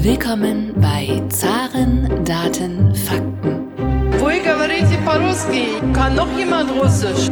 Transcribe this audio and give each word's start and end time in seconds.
Willkommen 0.00 0.72
bei 0.80 1.22
Zaren, 1.28 2.24
Daten, 2.24 2.94
Fakten. 2.94 3.68
Вы 4.18 4.40
говорите 4.40 4.96
по-русски? 5.04 5.66
Kann 5.92 6.14
noch 6.14 6.28
jemand 6.38 6.70
Russisch? 6.70 7.28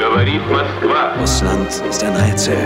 Говорит 0.00 0.40
Москва. 0.50 1.20
Russland 1.20 1.68
ist 1.90 2.02
ein 2.02 2.16
Rätsel 2.16 2.56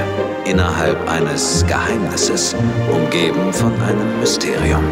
innerhalb 0.44 0.96
eines 1.10 1.66
Geheimnisses, 1.66 2.54
umgeben 2.92 3.52
von 3.52 3.72
einem 3.82 4.20
Mysterium. 4.20 4.84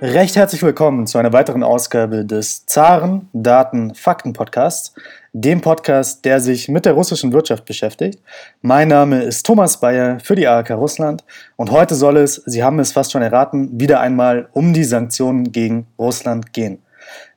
Recht 0.00 0.34
herzlich 0.34 0.64
willkommen 0.64 1.06
zu 1.06 1.18
einer 1.18 1.32
weiteren 1.32 1.62
Ausgabe 1.62 2.24
des 2.24 2.66
Zaren 2.66 3.28
Daten 3.32 3.94
Fakten 3.94 4.32
Podcasts, 4.32 4.94
dem 5.41 5.61
Podcast, 5.61 6.25
der 6.25 6.39
sich 6.39 6.67
mit 6.67 6.85
der 6.85 6.93
russischen 6.93 7.31
Wirtschaft 7.31 7.65
beschäftigt. 7.65 8.19
Mein 8.61 8.87
Name 8.87 9.21
ist 9.21 9.45
Thomas 9.45 9.79
Bayer 9.79 10.19
für 10.19 10.35
die 10.35 10.47
ARK 10.47 10.71
Russland 10.71 11.23
und 11.57 11.69
heute 11.69 11.93
soll 11.93 12.17
es, 12.17 12.41
Sie 12.45 12.63
haben 12.63 12.79
es 12.79 12.91
fast 12.91 13.11
schon 13.11 13.21
erraten, 13.21 13.79
wieder 13.79 13.99
einmal 13.99 14.49
um 14.53 14.73
die 14.73 14.83
Sanktionen 14.83 15.51
gegen 15.51 15.85
Russland 15.99 16.53
gehen. 16.53 16.79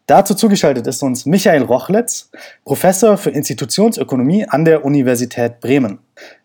Dazu 0.07 0.35
zugeschaltet 0.35 0.87
ist 0.87 1.03
uns 1.03 1.27
Michael 1.27 1.63
Rochlitz, 1.63 2.31
Professor 2.65 3.19
für 3.19 3.31
Institutionsökonomie 3.31 4.47
an 4.49 4.65
der 4.65 4.85
Universität 4.85 5.61
Bremen. 5.61 5.99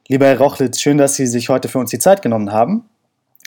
Lieber 0.07 0.25
Herr 0.25 0.37
Rochlitz, 0.37 0.81
schön, 0.81 0.97
dass 0.97 1.15
Sie 1.15 1.25
sich 1.25 1.47
heute 1.47 1.69
für 1.69 1.79
uns 1.79 1.89
die 1.89 1.99
Zeit 1.99 2.21
genommen 2.21 2.51
haben. 2.51 2.83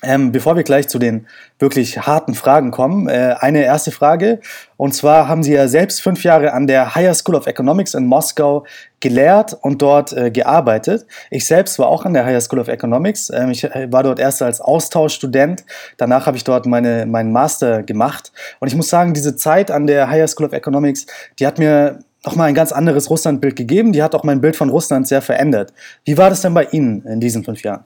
Ähm, 0.04 0.30
bevor 0.30 0.54
wir 0.54 0.62
gleich 0.62 0.86
zu 0.86 1.00
den 1.00 1.26
wirklich 1.58 1.98
harten 1.98 2.34
Fragen 2.34 2.70
kommen, 2.70 3.08
äh, 3.08 3.34
eine 3.40 3.64
erste 3.64 3.90
Frage. 3.90 4.38
Und 4.76 4.94
zwar 4.94 5.26
haben 5.26 5.42
Sie 5.42 5.52
ja 5.52 5.66
selbst 5.66 6.00
fünf 6.00 6.22
Jahre 6.22 6.52
an 6.52 6.68
der 6.68 6.94
Higher 6.94 7.14
School 7.14 7.34
of 7.34 7.48
Economics 7.48 7.94
in 7.94 8.06
Moskau 8.06 8.64
gelehrt 9.00 9.58
und 9.60 9.82
dort 9.82 10.12
äh, 10.12 10.30
gearbeitet. 10.30 11.04
Ich 11.30 11.48
selbst 11.48 11.80
war 11.80 11.88
auch 11.88 12.04
an 12.04 12.14
der 12.14 12.24
Higher 12.24 12.40
School 12.40 12.60
of 12.60 12.68
Economics. 12.68 13.28
Ähm, 13.30 13.50
ich 13.50 13.64
äh, 13.64 13.90
war 13.90 14.04
dort 14.04 14.20
erst 14.20 14.40
als 14.40 14.60
Austauschstudent. 14.60 15.64
Danach 15.96 16.26
habe 16.26 16.36
ich 16.36 16.44
dort 16.44 16.66
meine, 16.66 17.04
meinen 17.04 17.32
Master 17.32 17.82
gemacht. 17.82 18.30
Und 18.60 18.68
ich 18.68 18.76
muss 18.76 18.88
sagen, 18.88 19.14
diese 19.14 19.34
Zeit 19.34 19.72
an 19.72 19.88
der 19.88 20.08
Higher 20.08 20.28
School 20.28 20.46
of 20.46 20.52
Economics, 20.52 21.06
die 21.40 21.46
hat 21.46 21.58
mir 21.58 21.98
nochmal 22.24 22.46
ein 22.46 22.54
ganz 22.54 22.70
anderes 22.70 23.10
Russlandbild 23.10 23.56
gegeben. 23.56 23.92
Die 23.92 24.04
hat 24.04 24.14
auch 24.14 24.22
mein 24.22 24.40
Bild 24.40 24.54
von 24.54 24.68
Russland 24.68 25.08
sehr 25.08 25.22
verändert. 25.22 25.72
Wie 26.04 26.16
war 26.16 26.30
das 26.30 26.42
denn 26.42 26.54
bei 26.54 26.66
Ihnen 26.66 27.04
in 27.04 27.18
diesen 27.18 27.42
fünf 27.42 27.64
Jahren? 27.64 27.82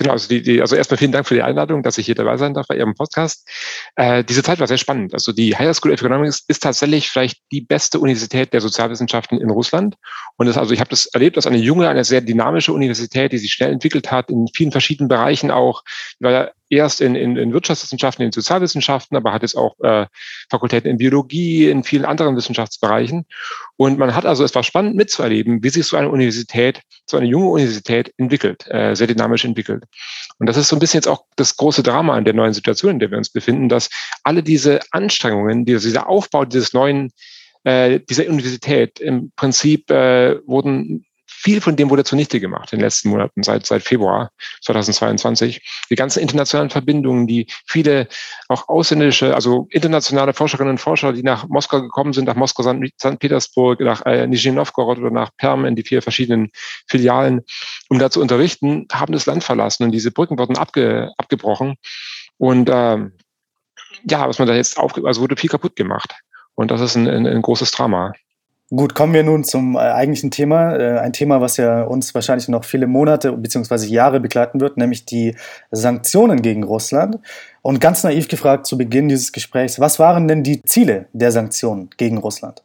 Genau, 0.00 0.12
also, 0.12 0.28
die, 0.28 0.40
die, 0.40 0.62
also 0.62 0.76
erstmal 0.76 0.96
vielen 0.96 1.12
Dank 1.12 1.28
für 1.28 1.34
die 1.34 1.42
Einladung, 1.42 1.82
dass 1.82 1.98
ich 1.98 2.06
hier 2.06 2.14
dabei 2.14 2.38
sein 2.38 2.54
darf 2.54 2.66
bei 2.68 2.76
Ihrem 2.76 2.94
Podcast. 2.94 3.46
Äh, 3.96 4.24
diese 4.24 4.42
Zeit 4.42 4.58
war 4.58 4.66
sehr 4.66 4.78
spannend. 4.78 5.12
Also 5.12 5.30
die 5.30 5.54
Higher 5.54 5.74
School 5.74 5.92
of 5.92 6.00
Economics 6.00 6.42
ist 6.48 6.62
tatsächlich 6.62 7.10
vielleicht 7.10 7.42
die 7.52 7.60
beste 7.60 8.00
Universität 8.00 8.54
der 8.54 8.62
Sozialwissenschaften 8.62 9.38
in 9.38 9.50
Russland. 9.50 9.96
Und 10.38 10.46
das, 10.46 10.56
also 10.56 10.72
ich 10.72 10.80
habe 10.80 10.88
das 10.88 11.04
erlebt 11.04 11.36
als 11.36 11.46
eine 11.46 11.58
junge, 11.58 11.86
eine 11.86 12.04
sehr 12.04 12.22
dynamische 12.22 12.72
Universität, 12.72 13.32
die 13.32 13.36
sich 13.36 13.52
schnell 13.52 13.72
entwickelt 13.72 14.10
hat, 14.10 14.30
in 14.30 14.46
vielen 14.54 14.72
verschiedenen 14.72 15.08
Bereichen 15.08 15.50
auch. 15.50 15.82
Ja 16.20 16.50
erst 16.70 17.00
in, 17.00 17.14
in, 17.14 17.36
in 17.36 17.52
Wirtschaftswissenschaften, 17.52 18.24
in 18.24 18.32
Sozialwissenschaften, 18.32 19.16
aber 19.16 19.32
hat 19.32 19.42
jetzt 19.42 19.56
auch 19.56 19.78
äh, 19.80 20.06
Fakultäten 20.48 20.90
in 20.90 20.98
Biologie, 20.98 21.68
in 21.68 21.84
vielen 21.84 22.04
anderen 22.04 22.36
Wissenschaftsbereichen. 22.36 23.26
Und 23.76 23.98
man 23.98 24.14
hat 24.14 24.24
also, 24.24 24.44
es 24.44 24.54
war 24.54 24.62
spannend 24.62 24.96
mitzuerleben, 24.96 25.62
wie 25.62 25.68
sich 25.68 25.86
so 25.86 25.96
eine 25.96 26.08
Universität, 26.08 26.80
so 27.06 27.16
eine 27.16 27.26
junge 27.26 27.50
Universität 27.50 28.14
entwickelt, 28.16 28.66
äh, 28.68 28.94
sehr 28.94 29.08
dynamisch 29.08 29.44
entwickelt. 29.44 29.84
Und 30.38 30.46
das 30.46 30.56
ist 30.56 30.68
so 30.68 30.76
ein 30.76 30.78
bisschen 30.78 30.98
jetzt 30.98 31.08
auch 31.08 31.24
das 31.36 31.56
große 31.56 31.82
Drama 31.82 32.16
in 32.16 32.24
der 32.24 32.34
neuen 32.34 32.54
Situation, 32.54 32.92
in 32.92 32.98
der 33.00 33.10
wir 33.10 33.18
uns 33.18 33.30
befinden, 33.30 33.68
dass 33.68 33.90
alle 34.22 34.42
diese 34.42 34.80
Anstrengungen, 34.92 35.64
dieser 35.64 36.08
Aufbau 36.08 36.44
dieses 36.44 36.72
neuen 36.72 37.10
äh, 37.64 38.00
dieser 38.00 38.26
Universität 38.26 39.00
im 39.00 39.32
Prinzip 39.36 39.90
äh, 39.90 40.38
wurden 40.46 41.04
viel 41.40 41.62
von 41.62 41.74
dem 41.74 41.88
wurde 41.88 42.04
zunichte 42.04 42.38
gemacht 42.38 42.70
in 42.72 42.78
den 42.78 42.84
letzten 42.84 43.08
Monaten, 43.08 43.42
seit, 43.42 43.64
seit 43.64 43.82
Februar 43.82 44.30
2022. 44.60 45.62
Die 45.88 45.94
ganzen 45.94 46.20
internationalen 46.20 46.68
Verbindungen, 46.68 47.26
die 47.26 47.46
viele 47.66 48.08
auch 48.48 48.68
ausländische, 48.68 49.34
also 49.34 49.66
internationale 49.70 50.34
Forscherinnen 50.34 50.72
und 50.72 50.78
Forscher, 50.78 51.14
die 51.14 51.22
nach 51.22 51.48
Moskau 51.48 51.80
gekommen 51.80 52.12
sind, 52.12 52.26
nach 52.26 52.34
Moskau, 52.34 52.62
St. 52.62 53.18
Petersburg, 53.18 53.80
nach 53.80 54.04
äh, 54.04 54.26
Nizhny 54.26 54.52
Novgorod 54.52 54.98
oder 54.98 55.10
nach 55.10 55.30
Perm 55.38 55.64
in 55.64 55.76
die 55.76 55.82
vier 55.82 56.02
verschiedenen 56.02 56.50
Filialen, 56.86 57.40
um 57.88 57.98
da 57.98 58.10
zu 58.10 58.20
unterrichten, 58.20 58.86
haben 58.92 59.14
das 59.14 59.24
Land 59.24 59.42
verlassen 59.42 59.84
und 59.84 59.92
diese 59.92 60.10
Brücken 60.10 60.38
wurden 60.38 60.58
abge, 60.58 61.10
abgebrochen. 61.16 61.76
Und 62.36 62.68
ähm, 62.70 63.12
ja, 64.04 64.28
was 64.28 64.38
man 64.38 64.46
da 64.46 64.54
jetzt 64.54 64.76
aufgibt, 64.76 65.06
also 65.06 65.22
wurde 65.22 65.36
viel 65.36 65.48
kaputt 65.48 65.74
gemacht. 65.74 66.14
Und 66.54 66.70
das 66.70 66.82
ist 66.82 66.96
ein, 66.96 67.08
ein, 67.08 67.26
ein 67.26 67.40
großes 67.40 67.70
Drama. 67.70 68.12
Gut, 68.72 68.94
kommen 68.94 69.12
wir 69.14 69.24
nun 69.24 69.42
zum 69.42 69.74
äh, 69.74 69.80
eigentlichen 69.80 70.30
Thema. 70.30 70.76
Äh, 70.76 71.00
ein 71.00 71.12
Thema, 71.12 71.40
was 71.40 71.56
ja 71.56 71.82
uns 71.82 72.14
wahrscheinlich 72.14 72.46
noch 72.46 72.64
viele 72.64 72.86
Monate 72.86 73.32
bzw. 73.32 73.86
Jahre 73.86 74.20
begleiten 74.20 74.60
wird, 74.60 74.76
nämlich 74.76 75.04
die 75.04 75.34
Sanktionen 75.72 76.40
gegen 76.40 76.62
Russland. 76.62 77.18
Und 77.62 77.80
ganz 77.80 78.04
naiv 78.04 78.28
gefragt 78.28 78.66
zu 78.66 78.78
Beginn 78.78 79.08
dieses 79.08 79.32
Gesprächs, 79.32 79.80
was 79.80 79.98
waren 79.98 80.28
denn 80.28 80.44
die 80.44 80.62
Ziele 80.62 81.06
der 81.12 81.32
Sanktionen 81.32 81.90
gegen 81.96 82.18
Russland? 82.18 82.62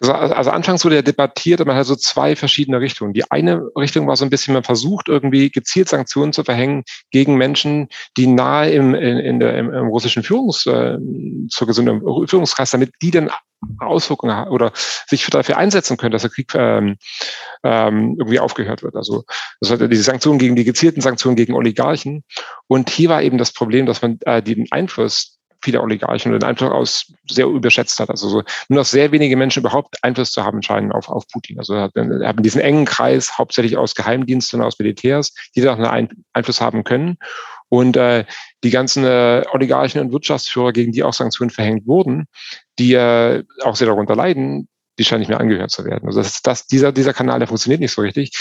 Also, 0.00 0.12
also 0.12 0.50
anfangs 0.50 0.84
wurde 0.84 0.96
ja 0.96 1.02
debattiert, 1.02 1.64
man 1.66 1.76
hat 1.76 1.86
so 1.86 1.96
zwei 1.96 2.36
verschiedene 2.36 2.80
Richtungen. 2.80 3.12
Die 3.12 3.30
eine 3.30 3.62
Richtung 3.76 4.06
war 4.06 4.16
so 4.16 4.24
ein 4.24 4.30
bisschen, 4.30 4.54
man 4.54 4.62
versucht 4.62 5.08
irgendwie 5.08 5.50
gezielt 5.50 5.88
Sanktionen 5.88 6.32
zu 6.32 6.44
verhängen 6.44 6.84
gegen 7.10 7.36
Menschen, 7.36 7.88
die 8.16 8.28
nahe 8.28 8.70
im, 8.70 8.94
in, 8.94 9.18
in 9.18 9.40
der, 9.40 9.58
im, 9.58 9.72
im 9.72 9.88
russischen 9.88 10.22
Führungs, 10.22 10.66
äh, 10.66 10.98
zur 11.48 11.66
gesunden 11.66 12.00
Führungskreis, 12.28 12.70
damit 12.70 12.92
die 13.02 13.10
dann 13.10 13.30
Auswirkungen 13.80 14.34
haben 14.34 14.50
oder 14.50 14.72
sich 15.08 15.26
dafür 15.26 15.56
einsetzen 15.56 15.96
können, 15.96 16.12
dass 16.12 16.22
der 16.22 16.30
Krieg 16.30 16.54
ähm, 16.54 16.96
ähm, 17.64 18.14
irgendwie 18.18 18.38
aufgehört 18.38 18.82
wird. 18.82 18.94
Also 18.94 19.24
das 19.60 19.70
hat 19.70 19.92
diese 19.92 20.02
Sanktionen 20.04 20.38
gegen 20.38 20.54
die 20.54 20.64
gezielten 20.64 21.00
Sanktionen 21.00 21.36
gegen 21.36 21.54
Oligarchen. 21.54 22.22
Und 22.68 22.90
hier 22.90 23.08
war 23.08 23.22
eben 23.22 23.38
das 23.38 23.52
Problem, 23.52 23.86
dass 23.86 24.00
man 24.00 24.18
äh, 24.26 24.42
den 24.42 24.70
Einfluss 24.70 25.37
viele 25.68 25.82
Oligarchen 25.82 26.32
oder 26.32 26.38
den 26.38 26.48
Einfluss 26.48 26.70
aus 26.70 27.12
sehr 27.28 27.46
überschätzt 27.46 28.00
hat. 28.00 28.08
Also 28.08 28.28
so, 28.30 28.42
nur 28.70 28.80
noch 28.80 28.86
sehr 28.86 29.12
wenige 29.12 29.36
Menschen 29.36 29.60
überhaupt 29.60 30.02
Einfluss 30.02 30.32
zu 30.32 30.42
haben 30.42 30.62
scheinen 30.62 30.92
auf, 30.92 31.10
auf 31.10 31.28
Putin. 31.28 31.58
Also 31.58 31.74
er 31.74 31.90
haben 31.94 32.42
diesen 32.42 32.62
engen 32.62 32.86
Kreis 32.86 33.36
hauptsächlich 33.36 33.76
aus 33.76 33.94
Geheimdiensten 33.94 34.60
und 34.60 34.66
aus 34.66 34.78
Militärs, 34.78 35.34
die 35.54 35.60
da 35.60 35.74
einen 35.74 36.24
Einfluss 36.32 36.62
haben 36.62 36.84
können. 36.84 37.18
Und 37.68 37.98
äh, 37.98 38.24
die 38.64 38.70
ganzen 38.70 39.04
äh, 39.04 39.44
Oligarchen 39.52 40.00
und 40.00 40.10
Wirtschaftsführer, 40.10 40.72
gegen 40.72 40.92
die 40.92 41.02
auch 41.02 41.12
Sanktionen 41.12 41.50
verhängt 41.50 41.86
wurden, 41.86 42.24
die 42.78 42.94
äh, 42.94 43.44
auch 43.62 43.76
sehr 43.76 43.88
darunter 43.88 44.16
leiden, 44.16 44.68
die 44.98 45.04
scheinen 45.04 45.20
nicht 45.20 45.28
mehr 45.28 45.40
angehört 45.40 45.70
zu 45.70 45.84
werden. 45.84 46.06
Also 46.06 46.22
das 46.22 46.40
das, 46.40 46.66
dieser, 46.66 46.92
dieser 46.92 47.12
Kanal, 47.12 47.40
der 47.40 47.48
funktioniert 47.48 47.82
nicht 47.82 47.92
so 47.92 48.00
richtig. 48.00 48.32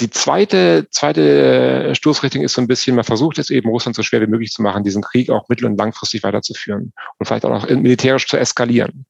Die 0.00 0.10
zweite, 0.10 0.88
zweite 0.90 1.90
äh, 1.90 1.94
Stoßrichtung 1.94 2.42
ist 2.42 2.54
so 2.54 2.60
ein 2.60 2.66
bisschen, 2.66 2.96
man 2.96 3.04
versucht 3.04 3.38
es 3.38 3.50
eben 3.50 3.68
Russland 3.68 3.94
so 3.94 4.02
schwer 4.02 4.20
wie 4.20 4.26
möglich 4.26 4.50
zu 4.50 4.60
machen, 4.60 4.82
diesen 4.82 5.02
Krieg 5.02 5.30
auch 5.30 5.48
mittel- 5.48 5.66
und 5.66 5.78
langfristig 5.78 6.24
weiterzuführen 6.24 6.92
und 7.18 7.26
vielleicht 7.26 7.44
auch 7.44 7.50
noch 7.50 7.68
militärisch 7.68 8.26
zu 8.26 8.36
eskalieren. 8.36 9.06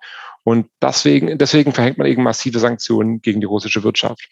Und 0.47 0.67
deswegen, 0.83 1.39
deswegen 1.39 1.73
verhängt 1.73 1.97
man 1.97 2.07
eben 2.07 2.23
massive 2.23 2.59
Sanktionen 2.59 3.23
gegen 3.23 3.41
die 3.41 3.47
russische 3.47 3.83
Wirtschaft. 3.83 4.29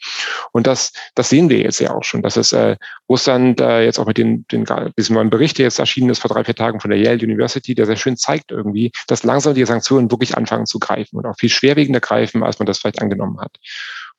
Und 0.52 0.66
das, 0.66 0.92
das 1.14 1.30
sehen 1.30 1.48
wir 1.48 1.58
jetzt 1.58 1.80
ja 1.80 1.94
auch 1.94 2.04
schon, 2.04 2.20
dass 2.20 2.36
es 2.36 2.52
äh, 2.52 2.76
Russland 3.08 3.62
äh, 3.62 3.84
jetzt 3.84 3.98
auch 3.98 4.06
mit 4.06 4.18
den, 4.18 4.46
den, 4.52 4.66
diesem 4.98 5.14
neuen 5.14 5.30
Bericht, 5.30 5.56
der 5.56 5.64
jetzt 5.64 5.78
erschienen 5.78 6.10
ist 6.10 6.18
vor 6.18 6.28
drei, 6.28 6.44
vier 6.44 6.54
Tagen 6.54 6.80
von 6.80 6.90
der 6.90 7.00
Yale 7.00 7.24
University, 7.24 7.74
der 7.74 7.86
sehr 7.86 7.96
schön 7.96 8.18
zeigt 8.18 8.50
irgendwie, 8.50 8.92
dass 9.06 9.24
langsam 9.24 9.54
die 9.54 9.64
Sanktionen 9.64 10.10
wirklich 10.10 10.36
anfangen 10.36 10.66
zu 10.66 10.78
greifen 10.78 11.16
und 11.16 11.24
auch 11.24 11.36
viel 11.38 11.48
schwerwiegender 11.48 12.00
greifen, 12.00 12.42
als 12.42 12.58
man 12.58 12.66
das 12.66 12.78
vielleicht 12.78 13.00
angenommen 13.00 13.40
hat. 13.40 13.56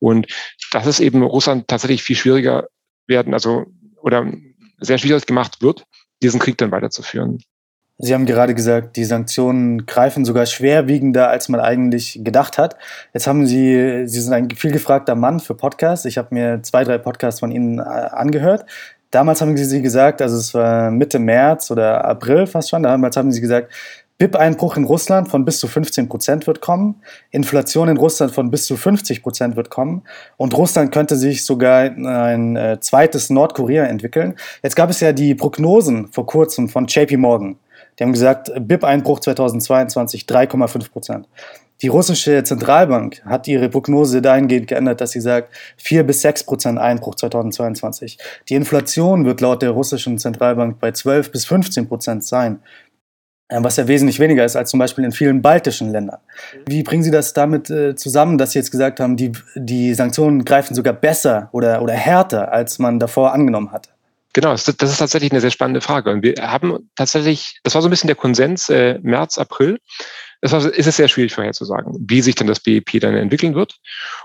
Und 0.03 0.28
das 0.74 0.86
ist 0.86 1.00
eben 1.00 1.24
Russland 1.24 1.69
tatsächlich 1.69 2.03
viel 2.03 2.18
schwieriger 2.18 2.68
werden, 3.08 3.34
also 3.34 3.66
oder 4.02 4.30
sehr 4.80 4.97
schwierig 4.97 5.25
gemacht 5.25 5.62
wird, 5.62 5.86
diesen 6.22 6.41
Krieg 6.41 6.58
dann 6.58 6.72
weiterzuführen. 6.72 7.40
Sie 8.00 8.13
haben 8.13 8.25
gerade 8.25 8.53
gesagt, 8.53 8.97
die 8.97 9.06
Sanktionen 9.06 9.86
greifen 9.86 10.25
sogar 10.25 10.46
schwerwiegender, 10.46 11.30
als 11.30 11.47
man 11.47 11.62
eigentlich 11.62 12.19
gedacht 12.22 12.58
hat. 12.58 12.75
Jetzt 13.13 13.28
haben 13.28 13.47
Sie, 13.47 14.06
Sie 14.06 14.19
sind 14.19 14.34
ein 14.34 14.52
viel 14.52 14.72
gefragter 14.72 15.16
Mann 15.16 15.40
für 15.40 15.56
Podcasts. 15.56 16.06
Ich 16.06 16.18
habe 16.18 16.36
mir 16.36 16.62
zwei, 16.63 16.84
drei 16.84 16.97
Podcasts 16.97 17.40
von 17.40 17.52
Ihnen 17.52 17.80
äh, 17.80 17.84
angehört. 17.84 18.66
Damals 19.10 19.39
haben 19.39 19.56
Sie 19.56 19.81
gesagt, 19.81 20.22
also 20.22 20.36
es 20.36 20.54
war 20.54 20.92
Mitte 20.92 21.19
März 21.19 21.72
oder 21.72 22.04
April 22.04 22.45
fast 22.48 22.72
schon, 22.72 22.83
damals 22.83 23.16
haben 23.16 23.31
Sie 23.31 23.42
gesagt, 23.42 23.72
BIP-Einbruch 24.24 24.78
in 24.78 24.86
Russland 24.86 25.28
von 25.28 25.44
bis 25.44 25.60
zu 25.60 25.68
15 25.68 26.08
Prozent 26.08 26.48
wird 26.48 26.62
kommen, 26.62 27.02
Inflation 27.31 27.90
in 27.90 27.98
Russland 27.98 28.31
von 28.31 28.50
bis 28.50 28.66
zu 28.66 28.78
50 28.78 29.22
Prozent 29.22 29.58
wird 29.58 29.70
kommen 29.70 30.04
und 30.38 30.56
Russland 30.58 30.94
könnte 30.94 31.18
sich 31.18 31.44
sogar 31.44 31.81
ein 31.81 32.56
äh, 32.56 32.80
zweites 32.80 33.30
Nordkorea 33.30 33.84
entwickeln. 33.84 34.36
Jetzt 34.64 34.78
gab 34.78 34.90
es 34.90 35.02
ja 35.02 35.12
die 35.12 35.36
Prognosen 35.36 36.08
vor 36.14 36.25
kurzem 36.25 36.70
von 36.70 36.88
JP 36.88 37.18
Morgan. 37.18 37.58
Die 38.00 38.04
haben 38.06 38.14
gesagt, 38.14 38.50
BIP-Einbruch 38.58 39.20
2022 39.20 40.22
3,5 40.24 40.90
Prozent. 40.90 41.28
Die 41.84 41.90
russische 41.90 42.46
Zentralbank 42.46 43.22
hat 43.26 43.46
ihre 43.50 43.68
Prognose 43.68 44.22
dahingehend 44.22 44.68
geändert, 44.68 45.02
dass 45.02 45.12
sie 45.12 45.19
sagt 45.19 45.54
4 45.76 46.04
bis 46.04 46.22
6 46.22 46.46
Prozent 46.46 46.80
Einbruch 46.80 47.16
2022. 47.16 48.18
Die 48.48 48.56
Inflation 48.56 49.26
wird 49.26 49.42
laut 49.42 49.62
der 49.62 49.72
russischen 49.72 50.18
Zentralbank 50.18 50.80
bei 50.80 50.92
12 50.94 51.34
bis 51.34 51.46
15 51.46 51.90
Prozent 51.90 52.24
sein. 52.24 52.60
Äh, 53.48 53.60
was 53.62 53.78
ja 53.78 53.88
wesentlich 53.88 54.19
weniger 54.19 54.45
ist 54.45 54.56
als 54.56 54.69
zum 54.69 54.80
Beispiel 54.80 55.04
in 55.04 55.12
vielen 55.12 55.42
baltischen 55.42 55.92
Ländern. 55.92 56.19
Wie 56.66 56.84
bringen 56.84 57.04
Sie 57.04 57.12
das 57.12 57.34
damit 57.34 57.69
äh, 57.69 57.95
zusammen, 57.95 58.38
dass 58.38 58.51
Sie 58.51 58.60
jetzt 58.60 58.72
gesagt 58.72 59.00
haben, 59.00 59.18
die, 59.18 59.31
die 59.56 59.94
Sanktionen 59.94 60.45
greifen 60.45 60.75
sogar 60.75 60.94
besser 60.94 61.50
oder, 61.51 61.81
oder 61.81 61.94
härter, 61.94 62.51
als 62.51 62.80
man 62.80 63.00
davor 63.00 63.34
angenommen 63.34 63.72
hatte? 63.72 63.90
Genau, 64.34 64.51
das, 64.51 64.68
ist 64.68 64.98
tatsächlich 64.98 65.31
eine 65.31 65.42
sehr 65.42 65.51
spannende 65.51 65.81
Frage. 65.81 66.10
Und 66.10 66.24
wir 66.24 66.36
haben 66.40 66.90
tatsächlich, 66.95 67.60
das 67.63 67.75
war 67.75 67.84
so 67.84 67.88
ein 67.88 67.92
bisschen 67.92 68.07
der 68.07 68.16
Konsens 68.16 68.68
äh, 68.69 68.98
März, 69.04 69.38
April, 69.38 69.78
es 70.44 70.51
ist 70.51 70.88
es 70.88 70.98
sehr 70.98 71.07
schwierig 71.07 71.34
vorherzusagen, 71.34 71.95
wie 72.06 72.22
sich 72.22 72.36
denn 72.36 72.48
das 72.48 72.60
BIP 72.60 73.00
dann 73.00 73.16
entwickeln 73.16 73.56
wird. 73.56 73.78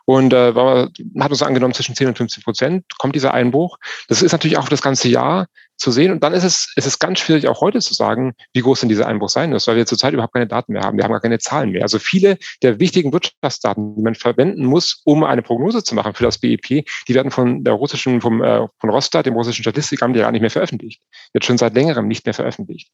Und 0.04 0.32
äh, 0.32 0.50
man 0.52 0.90
hat 1.20 1.30
uns 1.30 1.42
angenommen, 1.42 1.74
zwischen 1.74 1.94
10 1.94 2.08
und 2.08 2.18
15 2.18 2.42
Prozent 2.42 2.84
kommt 2.98 3.14
dieser 3.14 3.34
Einbruch. 3.34 3.78
Das 4.08 4.22
ist 4.22 4.32
natürlich 4.32 4.58
auch 4.58 4.68
das 4.68 4.82
ganze 4.82 5.08
Jahr 5.08 5.46
zu 5.78 5.90
sehen. 5.90 6.12
Und 6.12 6.22
dann 6.22 6.34
ist 6.34 6.44
es, 6.44 6.72
es 6.76 6.86
ist 6.86 6.98
ganz 6.98 7.20
schwierig, 7.20 7.48
auch 7.48 7.60
heute 7.60 7.78
zu 7.80 7.94
sagen, 7.94 8.34
wie 8.52 8.60
groß 8.60 8.80
denn 8.80 8.88
dieser 8.88 9.06
Einbruch 9.06 9.28
sein 9.28 9.50
muss, 9.50 9.66
weil 9.66 9.76
wir 9.76 9.86
zurzeit 9.86 10.12
überhaupt 10.12 10.34
keine 10.34 10.46
Daten 10.46 10.72
mehr 10.72 10.82
haben. 10.82 10.98
Wir 10.98 11.04
haben 11.04 11.12
gar 11.12 11.20
keine 11.20 11.38
Zahlen 11.38 11.70
mehr. 11.70 11.82
Also 11.82 11.98
viele 11.98 12.36
der 12.62 12.80
wichtigen 12.80 13.12
Wirtschaftsdaten, 13.12 13.96
die 13.96 14.02
man 14.02 14.14
verwenden 14.14 14.64
muss, 14.64 15.00
um 15.04 15.24
eine 15.24 15.42
Prognose 15.42 15.82
zu 15.84 15.94
machen 15.94 16.14
für 16.14 16.24
das 16.24 16.38
BIP, 16.38 16.84
die 17.08 17.14
werden 17.14 17.30
von 17.30 17.64
der 17.64 17.74
russischen, 17.74 18.20
vom, 18.20 18.42
äh, 18.42 18.66
von 18.80 18.90
Rostat, 18.90 19.26
dem 19.26 19.34
russischen 19.34 19.62
Statistikamt, 19.62 20.16
ja 20.16 20.22
gar 20.22 20.32
nicht 20.32 20.40
mehr 20.40 20.50
veröffentlicht. 20.50 21.00
Jetzt 21.32 21.46
schon 21.46 21.58
seit 21.58 21.74
längerem 21.74 22.08
nicht 22.08 22.26
mehr 22.26 22.34
veröffentlicht. 22.34 22.90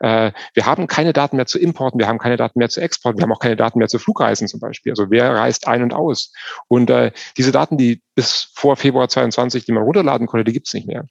Äh, 0.00 0.32
wir 0.54 0.66
haben 0.66 0.88
keine 0.88 1.12
Daten 1.12 1.36
mehr 1.36 1.46
zu 1.46 1.58
Importen, 1.58 1.98
wir 1.98 2.08
haben 2.08 2.18
keine 2.18 2.36
Daten 2.36 2.58
mehr 2.58 2.68
zu 2.68 2.80
Exporten, 2.80 3.18
wir 3.18 3.22
haben 3.22 3.32
auch 3.32 3.40
keine 3.40 3.56
Daten 3.56 3.78
mehr 3.78 3.88
zu 3.88 3.98
Flugreisen 3.98 4.48
zum 4.48 4.60
Beispiel. 4.60 4.92
Also 4.92 5.10
wer 5.10 5.34
reist 5.34 5.68
ein 5.68 5.82
und 5.82 5.94
aus? 5.94 6.32
Und 6.68 6.90
äh, 6.90 7.12
diese 7.36 7.52
Daten, 7.52 7.78
die 7.78 8.02
bis 8.14 8.50
vor 8.54 8.76
Februar 8.76 9.08
22, 9.08 9.64
die 9.64 9.72
man 9.72 9.84
runterladen 9.84 10.26
konnte, 10.26 10.44
die 10.44 10.52
gibt 10.52 10.66
es 10.66 10.74
nicht 10.74 10.86
mehr. 10.86 11.06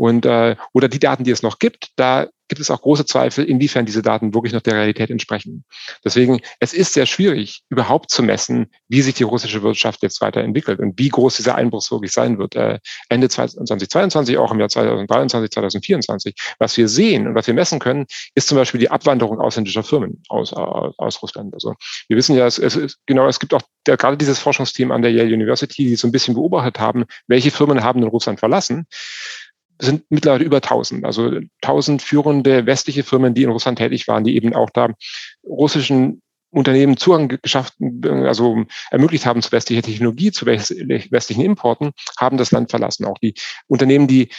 Und 0.00 0.24
äh, 0.24 0.56
oder 0.72 0.88
die 0.88 0.98
Daten, 0.98 1.24
die 1.24 1.30
es 1.30 1.42
noch 1.42 1.58
gibt, 1.58 1.90
da 1.96 2.26
gibt 2.48 2.58
es 2.58 2.70
auch 2.70 2.80
große 2.80 3.04
Zweifel, 3.04 3.44
inwiefern 3.44 3.84
diese 3.84 4.00
Daten 4.00 4.32
wirklich 4.32 4.54
noch 4.54 4.62
der 4.62 4.72
Realität 4.74 5.10
entsprechen. 5.10 5.66
Deswegen, 6.02 6.40
es 6.58 6.72
ist 6.72 6.94
sehr 6.94 7.04
schwierig, 7.04 7.64
überhaupt 7.68 8.10
zu 8.10 8.22
messen, 8.22 8.70
wie 8.88 9.02
sich 9.02 9.14
die 9.14 9.24
russische 9.24 9.62
Wirtschaft 9.62 10.02
jetzt 10.02 10.22
weiterentwickelt 10.22 10.80
und 10.80 10.98
wie 10.98 11.10
groß 11.10 11.36
dieser 11.36 11.54
Einbruch 11.54 11.82
wirklich 11.90 12.12
sein 12.12 12.38
wird. 12.38 12.56
Äh, 12.56 12.78
Ende 13.10 13.28
2022, 13.28 14.38
auch 14.38 14.50
im 14.52 14.58
Jahr 14.58 14.70
2023, 14.70 15.50
2024. 15.50 16.34
Was 16.58 16.78
wir 16.78 16.88
sehen 16.88 17.28
und 17.28 17.34
was 17.34 17.46
wir 17.46 17.54
messen 17.54 17.78
können, 17.78 18.06
ist 18.34 18.48
zum 18.48 18.56
Beispiel 18.56 18.80
die 18.80 18.90
Abwanderung 18.90 19.38
ausländischer 19.38 19.82
Firmen 19.84 20.22
aus, 20.30 20.54
aus, 20.54 20.94
aus 20.96 21.22
Russland. 21.22 21.52
Also 21.52 21.74
wir 22.08 22.16
wissen 22.16 22.36
ja, 22.36 22.46
es, 22.46 22.58
es, 22.58 22.96
genau, 23.04 23.28
es 23.28 23.38
gibt 23.38 23.52
auch 23.52 23.62
der, 23.86 23.98
gerade 23.98 24.16
dieses 24.16 24.38
Forschungsteam 24.38 24.92
an 24.92 25.02
der 25.02 25.12
Yale 25.12 25.34
University, 25.34 25.84
die 25.84 25.96
so 25.96 26.08
ein 26.08 26.12
bisschen 26.12 26.34
beobachtet 26.34 26.80
haben, 26.80 27.04
welche 27.26 27.50
Firmen 27.50 27.84
haben 27.84 28.02
in 28.02 28.08
Russland 28.08 28.40
verlassen 28.40 28.86
sind 29.80 30.04
mittlerweile 30.10 30.44
über 30.44 30.58
1000. 30.58 31.04
Also 31.04 31.40
1000 31.62 32.02
führende 32.02 32.66
westliche 32.66 33.02
Firmen, 33.02 33.34
die 33.34 33.42
in 33.42 33.50
Russland 33.50 33.78
tätig 33.78 34.08
waren, 34.08 34.24
die 34.24 34.36
eben 34.36 34.54
auch 34.54 34.70
da 34.70 34.88
russischen 35.44 36.22
Unternehmen 36.52 36.96
Zugang 36.96 37.28
geschafft, 37.42 37.74
also 38.02 38.64
ermöglicht 38.90 39.24
haben 39.24 39.40
zu 39.40 39.52
westlicher 39.52 39.82
Technologie, 39.82 40.32
zu 40.32 40.46
westlichen 40.46 41.44
Importen, 41.44 41.92
haben 42.18 42.38
das 42.38 42.50
Land 42.50 42.70
verlassen. 42.70 43.04
Auch 43.04 43.18
die 43.18 43.34
Unternehmen, 43.68 44.08
die 44.08 44.30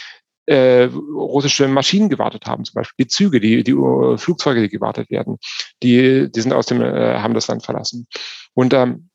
äh, 0.46 0.84
russische 1.14 1.68
Maschinen 1.68 2.10
gewartet 2.10 2.46
haben, 2.46 2.64
zum 2.64 2.74
Beispiel 2.74 3.04
die 3.04 3.08
Züge, 3.08 3.40
die, 3.40 3.62
die 3.62 3.74
uh, 3.74 4.16
Flugzeuge, 4.16 4.60
die 4.60 4.68
gewartet 4.68 5.08
werden, 5.10 5.38
die, 5.82 6.30
die 6.30 6.40
sind 6.40 6.52
aus 6.52 6.66
dem, 6.66 6.82
äh, 6.82 7.18
haben 7.18 7.34
das 7.34 7.48
Land 7.48 7.64
verlassen. 7.64 8.06
Und 8.52 8.74
ähm, 8.74 9.08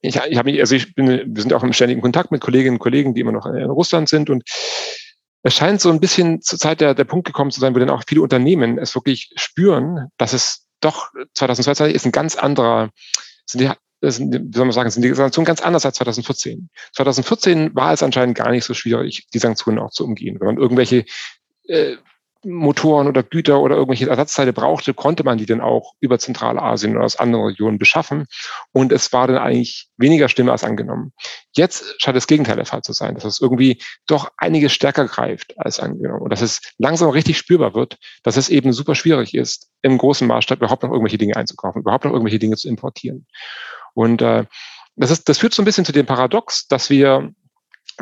ich, 0.00 0.16
ich 0.16 0.38
habe 0.38 0.50
mich, 0.50 0.60
also 0.60 0.74
ich 0.74 0.94
bin, 0.94 1.08
wir 1.08 1.42
sind 1.42 1.52
auch 1.52 1.62
im 1.62 1.72
ständigen 1.72 2.00
Kontakt 2.00 2.30
mit 2.30 2.40
Kolleginnen 2.40 2.76
und 2.76 2.80
Kollegen, 2.80 3.14
die 3.14 3.20
immer 3.20 3.32
noch 3.32 3.46
in 3.46 3.64
Russland 3.64 4.08
sind 4.08 4.30
und 4.30 4.44
es 5.42 5.54
scheint 5.54 5.80
so 5.80 5.90
ein 5.90 6.00
bisschen 6.00 6.42
zur 6.42 6.58
Zeit 6.58 6.80
der, 6.80 6.94
der 6.94 7.04
Punkt 7.04 7.26
gekommen 7.26 7.50
zu 7.50 7.60
sein, 7.60 7.74
wo 7.74 7.78
dann 7.78 7.90
auch 7.90 8.02
viele 8.06 8.22
Unternehmen 8.22 8.78
es 8.78 8.94
wirklich 8.94 9.32
spüren, 9.36 10.08
dass 10.18 10.32
es 10.32 10.66
doch 10.80 11.10
2022 11.34 11.94
ist 11.94 12.06
ein 12.06 12.12
ganz 12.12 12.36
anderer, 12.36 12.90
sind 13.46 13.60
die, 13.62 13.70
sind, 14.10 14.32
wie 14.32 14.56
soll 14.56 14.66
man 14.66 14.72
sagen, 14.72 14.90
sind 14.90 15.02
die 15.02 15.14
Sanktionen 15.14 15.46
ganz 15.46 15.60
anders 15.60 15.84
als 15.84 15.96
2014. 15.96 16.70
2014 16.94 17.74
war 17.74 17.92
es 17.92 18.02
anscheinend 18.02 18.36
gar 18.36 18.50
nicht 18.50 18.64
so 18.64 18.74
schwierig, 18.74 19.26
die 19.32 19.38
Sanktionen 19.38 19.78
auch 19.78 19.90
zu 19.90 20.04
umgehen. 20.04 20.38
Wenn 20.40 20.46
man 20.46 20.58
irgendwelche 20.58 21.04
äh, 21.64 21.96
Motoren 22.44 23.06
oder 23.06 23.22
Güter 23.22 23.60
oder 23.60 23.76
irgendwelche 23.76 24.08
Ersatzteile 24.08 24.52
brauchte, 24.52 24.94
konnte 24.94 25.24
man 25.24 25.38
die 25.38 25.46
dann 25.46 25.60
auch 25.60 25.94
über 26.00 26.18
Zentralasien 26.18 26.96
oder 26.96 27.04
aus 27.04 27.16
anderen 27.16 27.44
Regionen 27.44 27.78
beschaffen. 27.78 28.26
Und 28.72 28.92
es 28.92 29.12
war 29.12 29.26
dann 29.26 29.38
eigentlich 29.38 29.88
weniger 29.98 30.28
Stimme 30.28 30.52
als 30.52 30.64
angenommen. 30.64 31.12
Jetzt 31.52 31.96
scheint 31.98 32.16
das 32.16 32.26
Gegenteil 32.26 32.56
der 32.56 32.64
Fall 32.64 32.82
zu 32.82 32.92
sein, 32.92 33.14
dass 33.14 33.24
es 33.24 33.40
irgendwie 33.40 33.82
doch 34.06 34.30
einiges 34.38 34.72
stärker 34.72 35.06
greift 35.06 35.58
als 35.58 35.80
angenommen. 35.80 36.22
Und 36.22 36.30
dass 36.30 36.40
es 36.40 36.60
langsam 36.78 37.10
richtig 37.10 37.36
spürbar 37.36 37.74
wird, 37.74 37.98
dass 38.22 38.36
es 38.36 38.48
eben 38.48 38.72
super 38.72 38.94
schwierig 38.94 39.34
ist, 39.34 39.70
im 39.82 39.98
großen 39.98 40.26
Maßstab 40.26 40.58
überhaupt 40.58 40.82
noch 40.82 40.90
irgendwelche 40.90 41.18
Dinge 41.18 41.36
einzukaufen, 41.36 41.82
überhaupt 41.82 42.04
noch 42.04 42.12
irgendwelche 42.12 42.38
Dinge 42.38 42.56
zu 42.56 42.68
importieren. 42.68 43.26
Und 43.92 44.22
äh, 44.22 44.46
das, 44.96 45.10
ist, 45.10 45.28
das 45.28 45.38
führt 45.38 45.52
so 45.52 45.62
ein 45.62 45.66
bisschen 45.66 45.84
zu 45.84 45.92
dem 45.92 46.06
Paradox, 46.06 46.66
dass 46.68 46.88
wir 46.88 47.32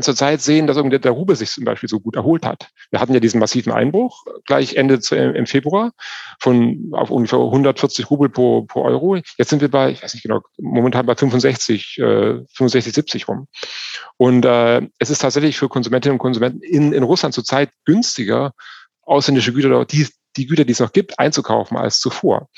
zurzeit 0.03 0.41
sehen, 0.41 0.67
dass 0.67 0.77
irgendwie 0.77 0.99
der 0.99 1.13
Rubel 1.13 1.37
sich 1.37 1.51
zum 1.51 1.65
Beispiel 1.65 1.89
so 1.89 2.01
gut 2.01 2.17
erholt 2.17 2.45
hat. 2.45 2.69
Wir 2.91 3.01
hatten 3.01 3.15
ja 3.15 3.21
diesen 3.21 3.41
massiven 3.41 3.73
Einbruch 3.73 4.25
gleich 4.47 4.77
Ende 4.77 5.01
zu, 5.01 5.17
im 5.17 5.47
Februar 5.47 5.93
von 6.41 6.91
auf 6.93 7.11
ungefähr 7.11 7.39
140 7.39 8.11
Rubel 8.11 8.29
pro, 8.29 8.63
pro 8.63 8.83
Euro. 8.83 9.17
Jetzt 9.17 9.51
sind 9.51 9.61
wir 9.61 9.71
bei, 9.71 9.91
ich 9.91 10.03
weiß 10.03 10.15
nicht 10.15 10.23
genau, 10.23 10.43
momentan 10.59 11.07
bei 11.07 11.15
65, 11.15 11.99
äh, 11.99 12.45
65, 12.55 12.93
70 12.93 13.29
rum. 13.29 13.49
Und 14.17 14.45
äh, 14.45 14.83
es 14.99 15.11
ist 15.11 15.21
tatsächlich 15.21 15.59
für 15.59 15.69
Konsumentinnen 15.69 16.15
und 16.15 16.19
Konsumenten 16.19 16.61
in, 16.63 16.93
in 16.93 17.03
Russland 17.03 17.35
zurzeit 17.35 17.71
günstiger, 17.85 18.53
ausländische 19.03 19.53
Güter, 19.53 19.85
die, 19.85 20.07
die 20.37 20.47
Güter, 20.47 20.65
die 20.65 20.73
es 20.73 20.81
noch 20.81 20.93
gibt, 20.93 21.19
einzukaufen 21.19 21.77
als 21.77 22.01
zuvor. 22.01 22.49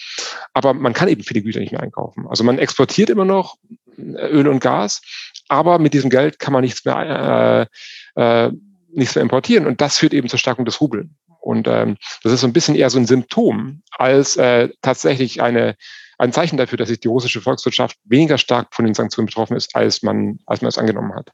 Aber 0.53 0.75
man 0.75 0.93
kann 0.93 1.09
eben 1.09 1.23
viele 1.23 1.43
Güter 1.43 1.61
nicht 1.61 1.73
mehr 1.73 1.83
einkaufen. 1.83 2.27
Also 2.29 2.45
man 2.45 2.59
exportiert 2.59 3.11
immer 3.11 3.25
noch 3.25 3.57
Öl 3.99 4.49
und 4.49 4.61
Gas, 4.61 5.03
aber 5.51 5.79
mit 5.79 5.95
diesem 5.95 6.11
Geld 6.11 6.39
kann 6.39 6.53
man 6.53 6.63
nichts 6.63 6.85
mehr, 6.85 7.69
äh, 8.17 8.47
äh, 8.47 8.53
nichts 8.93 9.17
mehr 9.17 9.23
importieren. 9.23 9.67
Und 9.67 9.81
das 9.81 9.99
führt 9.99 10.15
eben 10.15 10.29
zur 10.29 10.39
Stärkung 10.39 10.65
des 10.65 10.81
Rubel. 10.81 11.11
Und 11.41 11.67
ähm, 11.67 11.97
das 12.23 12.33
ist 12.33 12.41
so 12.41 12.47
ein 12.47 12.53
bisschen 12.53 12.77
eher 12.77 12.89
so 12.89 12.99
ein 12.99 13.07
Symptom 13.07 13.83
als 13.99 14.37
äh, 14.37 14.69
tatsächlich 14.81 15.43
eine, 15.43 15.75
ein 16.19 16.33
Zeichen 16.33 16.57
dafür, 16.57 16.79
dass 16.79 16.89
sich 16.89 17.01
die 17.01 17.09
russische 17.09 17.41
Volkswirtschaft 17.41 17.97
weniger 18.05 18.39
stark 18.39 18.75
von 18.75 18.85
den 18.85 18.95
Sanktionen 18.95 19.27
betroffen 19.27 19.57
ist, 19.57 19.75
als 19.75 20.03
man, 20.03 20.39
als 20.47 20.61
man 20.61 20.69
es 20.69 20.79
angenommen 20.79 21.15
hat. 21.15 21.31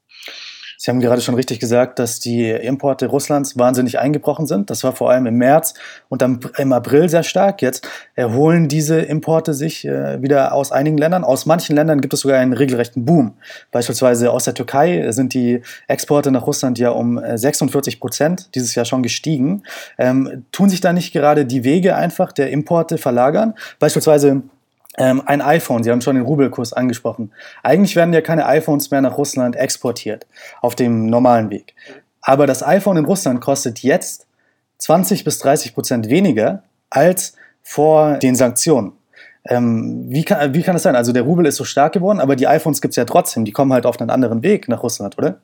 Sie 0.79 0.91
haben 0.91 1.01
gerade 1.01 1.21
schon 1.21 1.35
richtig 1.35 1.61
gesagt, 1.61 1.99
dass 1.99 2.21
die 2.21 2.51
Importe 2.51 3.07
Russlands 3.07 3.59
wahnsinnig 3.59 3.99
eingebrochen 3.99 4.47
sind. 4.47 4.71
Das 4.71 4.85
war 4.85 4.93
vor 4.93 5.11
allem 5.11 5.27
im 5.27 5.37
März 5.37 5.75
und 6.09 6.23
im 6.23 6.73
April 6.73 7.09
sehr 7.09 7.23
stark. 7.23 7.63
Jetzt 7.63 7.89
erholen 8.15 8.69
diese 8.69 9.01
Importe 9.01 9.55
sich 9.55 9.85
äh, 9.87 10.21
wieder 10.23 10.53
aus 10.53 10.73
einigen 10.73 10.99
Ländern. 10.99 11.25
Aus 11.25 11.47
manchen 11.47 11.77
Ländern 11.77 12.01
gibt 12.01 12.15
es 12.15 12.21
sogar 12.21 12.39
einen 12.39 12.53
regelrechten 12.53 13.05
Boom. 13.05 13.35
Beispielsweise 13.71 14.31
aus 14.31 14.45
der 14.45 14.55
Türkei 14.55 15.11
sind 15.13 15.35
die 15.35 15.63
Exporte 15.89 16.31
nach 16.31 16.47
Russland 16.47 16.79
ja 16.79 16.91
um 16.91 17.21
46 17.35 17.95
äh, 17.95 17.99
Prozent 17.99 18.55
dieses 18.55 18.75
Jahr 18.75 18.85
schon 18.85 19.03
gestiegen. 19.03 19.63
Ähm, 19.99 20.45
tun 20.53 20.69
sich 20.69 20.81
da 20.81 20.93
nicht 20.93 21.13
gerade 21.13 21.47
die 21.47 21.65
Wege 21.65 21.97
einfach 21.97 22.33
der 22.33 22.51
Importe 22.51 22.99
verlagern? 22.99 23.55
Beispielsweise 23.79 24.43
ähm, 24.99 25.23
ein 25.27 25.43
iPhone, 25.43 25.83
Sie 25.83 25.91
haben 25.91 26.01
schon 26.01 26.17
den 26.17 26.25
Rubelkurs 26.25 26.73
angesprochen. 26.73 27.33
Eigentlich 27.63 27.97
werden 27.97 28.15
ja 28.15 28.21
keine 28.21 28.47
iPhones 28.47 28.91
mehr 28.91 29.01
nach 29.01 29.19
Russland 29.19 29.57
exportiert, 29.57 30.27
auf 30.63 30.75
dem 30.75 31.07
normalen 31.07 31.51
Weg. 31.51 31.75
Aber 32.23 32.47
das 32.47 32.63
iPhone 32.63 32.97
in 32.97 33.05
Russland 33.05 33.41
kostet 33.41 33.81
jetzt 33.81 34.27
20 34.79 35.25
bis 35.25 35.39
30 35.39 35.75
Prozent 35.75 36.09
weniger 36.09 36.63
als 36.91 37.37
vor 37.63 38.19
den 38.19 38.35
Sanktionen. 38.35 38.93
Ähm, 39.49 40.07
wie, 40.09 40.25
kann, 40.25 40.55
wie 40.55 40.63
kann 40.63 40.75
das 40.75 40.83
sein? 40.83 40.97
Also 40.97 41.13
der 41.13 41.23
Rubel 41.23 41.47
ist 41.47 41.57
so 41.57 41.65
stark 41.65 41.93
geworden, 41.93 42.21
aber 42.21 42.37
die 42.37 42.49
iPhones 42.49 42.81
gibt 42.81 42.93
es 42.93 42.97
ja 42.97 43.05
trotzdem. 43.05 43.45
Die 43.45 43.53
kommen 43.53 43.73
halt 43.73 43.87
auf 43.87 44.01
einen 44.01 44.11
anderen 44.11 44.43
Weg 44.43 44.69
nach 44.69 44.83
Russland, 44.83 45.19
oder? 45.19 45.41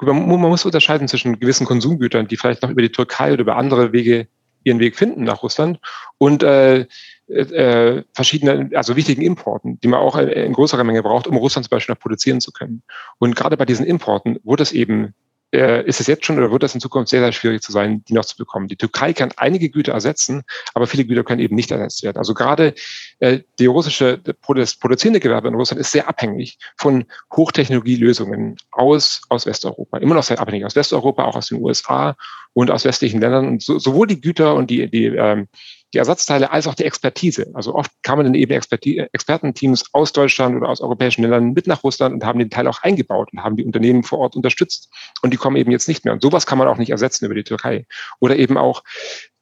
Man, 0.00 0.28
man 0.28 0.40
muss 0.40 0.64
unterscheiden 0.64 1.08
zwischen 1.08 1.38
gewissen 1.38 1.66
Konsumgütern, 1.66 2.28
die 2.28 2.36
vielleicht 2.36 2.62
noch 2.62 2.70
über 2.70 2.82
die 2.82 2.92
Türkei 2.92 3.32
oder 3.32 3.42
über 3.42 3.56
andere 3.56 3.92
Wege 3.92 4.26
ihren 4.64 4.80
Weg 4.80 4.96
finden 4.96 5.24
nach 5.24 5.42
Russland 5.42 5.78
und 6.18 6.42
äh, 6.42 6.86
äh, 7.28 8.02
verschiedene, 8.12 8.70
also 8.74 8.96
wichtigen 8.96 9.22
Importen, 9.22 9.80
die 9.80 9.88
man 9.88 10.00
auch 10.00 10.16
in 10.16 10.52
größerer 10.52 10.84
Menge 10.84 11.02
braucht, 11.02 11.26
um 11.26 11.36
Russland 11.36 11.66
zum 11.66 11.70
Beispiel 11.70 11.94
noch 11.94 12.00
produzieren 12.00 12.40
zu 12.40 12.52
können. 12.52 12.82
Und 13.18 13.36
gerade 13.36 13.56
bei 13.56 13.64
diesen 13.64 13.86
Importen 13.86 14.38
wurde 14.44 14.62
es 14.62 14.72
eben 14.72 15.14
äh, 15.52 15.84
ist 15.86 16.00
es 16.00 16.06
jetzt 16.06 16.26
schon 16.26 16.38
oder 16.38 16.50
wird 16.50 16.64
es 16.64 16.74
in 16.74 16.80
Zukunft 16.80 17.08
sehr, 17.08 17.20
sehr 17.20 17.32
schwierig 17.32 17.62
zu 17.62 17.72
sein, 17.72 18.04
die 18.04 18.14
noch 18.14 18.24
zu 18.24 18.36
bekommen. 18.36 18.68
Die 18.68 18.76
Türkei 18.76 19.12
kann 19.12 19.32
einige 19.36 19.70
Güter 19.70 19.92
ersetzen, 19.92 20.42
aber 20.74 20.86
viele 20.86 21.04
Güter 21.04 21.24
können 21.24 21.40
eben 21.40 21.54
nicht 21.54 21.70
ersetzt 21.70 22.02
werden. 22.02 22.18
Also 22.18 22.34
gerade 22.34 22.74
äh, 23.20 23.40
die 23.58 23.66
russische, 23.66 24.18
das 24.18 24.74
produzierende 24.76 25.20
Gewerbe 25.20 25.48
in 25.48 25.54
Russland 25.54 25.80
ist 25.80 25.92
sehr 25.92 26.08
abhängig 26.08 26.58
von 26.76 27.04
Hochtechnologielösungen 27.34 28.56
aus, 28.72 29.22
aus 29.28 29.46
Westeuropa. 29.46 29.98
Immer 29.98 30.16
noch 30.16 30.24
sehr 30.24 30.40
abhängig 30.40 30.64
aus 30.64 30.76
Westeuropa, 30.76 31.24
auch 31.24 31.36
aus 31.36 31.48
den 31.48 31.62
USA 31.62 32.16
und 32.52 32.70
aus 32.70 32.84
westlichen 32.84 33.20
Ländern. 33.20 33.46
Und 33.48 33.62
so, 33.62 33.78
sowohl 33.78 34.06
die 34.06 34.20
Güter 34.20 34.54
und 34.54 34.68
die, 34.68 34.90
die 34.90 35.06
ähm, 35.06 35.48
die 35.94 35.98
Ersatzteile 35.98 36.50
als 36.50 36.66
auch 36.66 36.74
die 36.74 36.84
Expertise. 36.84 37.50
Also 37.54 37.74
oft 37.74 37.90
kamen 38.02 38.24
dann 38.24 38.34
eben 38.34 38.52
Expertenteams 38.52 39.84
aus 39.92 40.12
Deutschland 40.12 40.56
oder 40.56 40.68
aus 40.68 40.80
europäischen 40.80 41.22
Ländern 41.22 41.52
mit 41.52 41.66
nach 41.66 41.84
Russland 41.84 42.14
und 42.14 42.24
haben 42.24 42.38
den 42.38 42.50
Teil 42.50 42.66
auch 42.66 42.82
eingebaut 42.82 43.30
und 43.32 43.42
haben 43.42 43.56
die 43.56 43.64
Unternehmen 43.64 44.02
vor 44.02 44.18
Ort 44.18 44.36
unterstützt. 44.36 44.92
Und 45.22 45.32
die 45.32 45.36
kommen 45.36 45.56
eben 45.56 45.70
jetzt 45.70 45.88
nicht 45.88 46.04
mehr. 46.04 46.12
Und 46.12 46.22
sowas 46.22 46.46
kann 46.46 46.58
man 46.58 46.68
auch 46.68 46.78
nicht 46.78 46.90
ersetzen 46.90 47.24
über 47.24 47.34
die 47.34 47.44
Türkei. 47.44 47.86
Oder 48.20 48.36
eben 48.36 48.58
auch, 48.58 48.82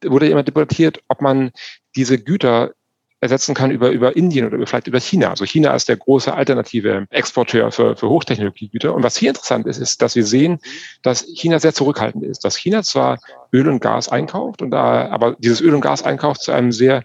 wurde 0.05 0.29
immer 0.29 0.43
debattiert, 0.43 1.03
ob 1.09 1.23
man 1.23 1.51
diese 1.97 2.23
Güter 2.23 2.73
ersetzen 3.21 3.55
kann 3.55 3.71
über, 3.71 3.91
über 3.91 4.17
Indien 4.17 4.47
oder 4.47 4.67
vielleicht 4.67 4.87
über 4.87 5.01
China. 5.01 5.31
Also 5.31 5.45
China 5.45 5.75
ist 5.75 5.89
der 5.89 5.97
große 5.97 6.33
alternative 6.33 7.07
Exporteur 7.11 7.73
für, 7.73 7.97
für 7.97 8.09
Hochtechnologiegüter. 8.09 8.95
Und 8.95 9.03
was 9.03 9.17
hier 9.17 9.31
interessant 9.31 9.67
ist, 9.67 9.79
ist, 9.79 10.03
dass 10.03 10.15
wir 10.15 10.27
sehen, 10.27 10.59
dass 11.03 11.25
China 11.35 11.59
sehr 11.59 11.73
zurückhaltend 11.73 12.25
ist. 12.25 12.45
Dass 12.45 12.57
China 12.57 12.83
zwar 12.83 13.19
Öl 13.53 13.69
und 13.69 13.81
Gas 13.81 14.09
einkauft, 14.09 14.61
und 14.61 14.71
da, 14.71 15.09
aber 15.09 15.37
dieses 15.39 15.61
Öl 15.61 15.75
und 15.75 15.81
Gas 15.81 16.03
einkauft 16.03 16.43
zu 16.43 16.53
einem 16.53 16.73
sehr 16.73 17.05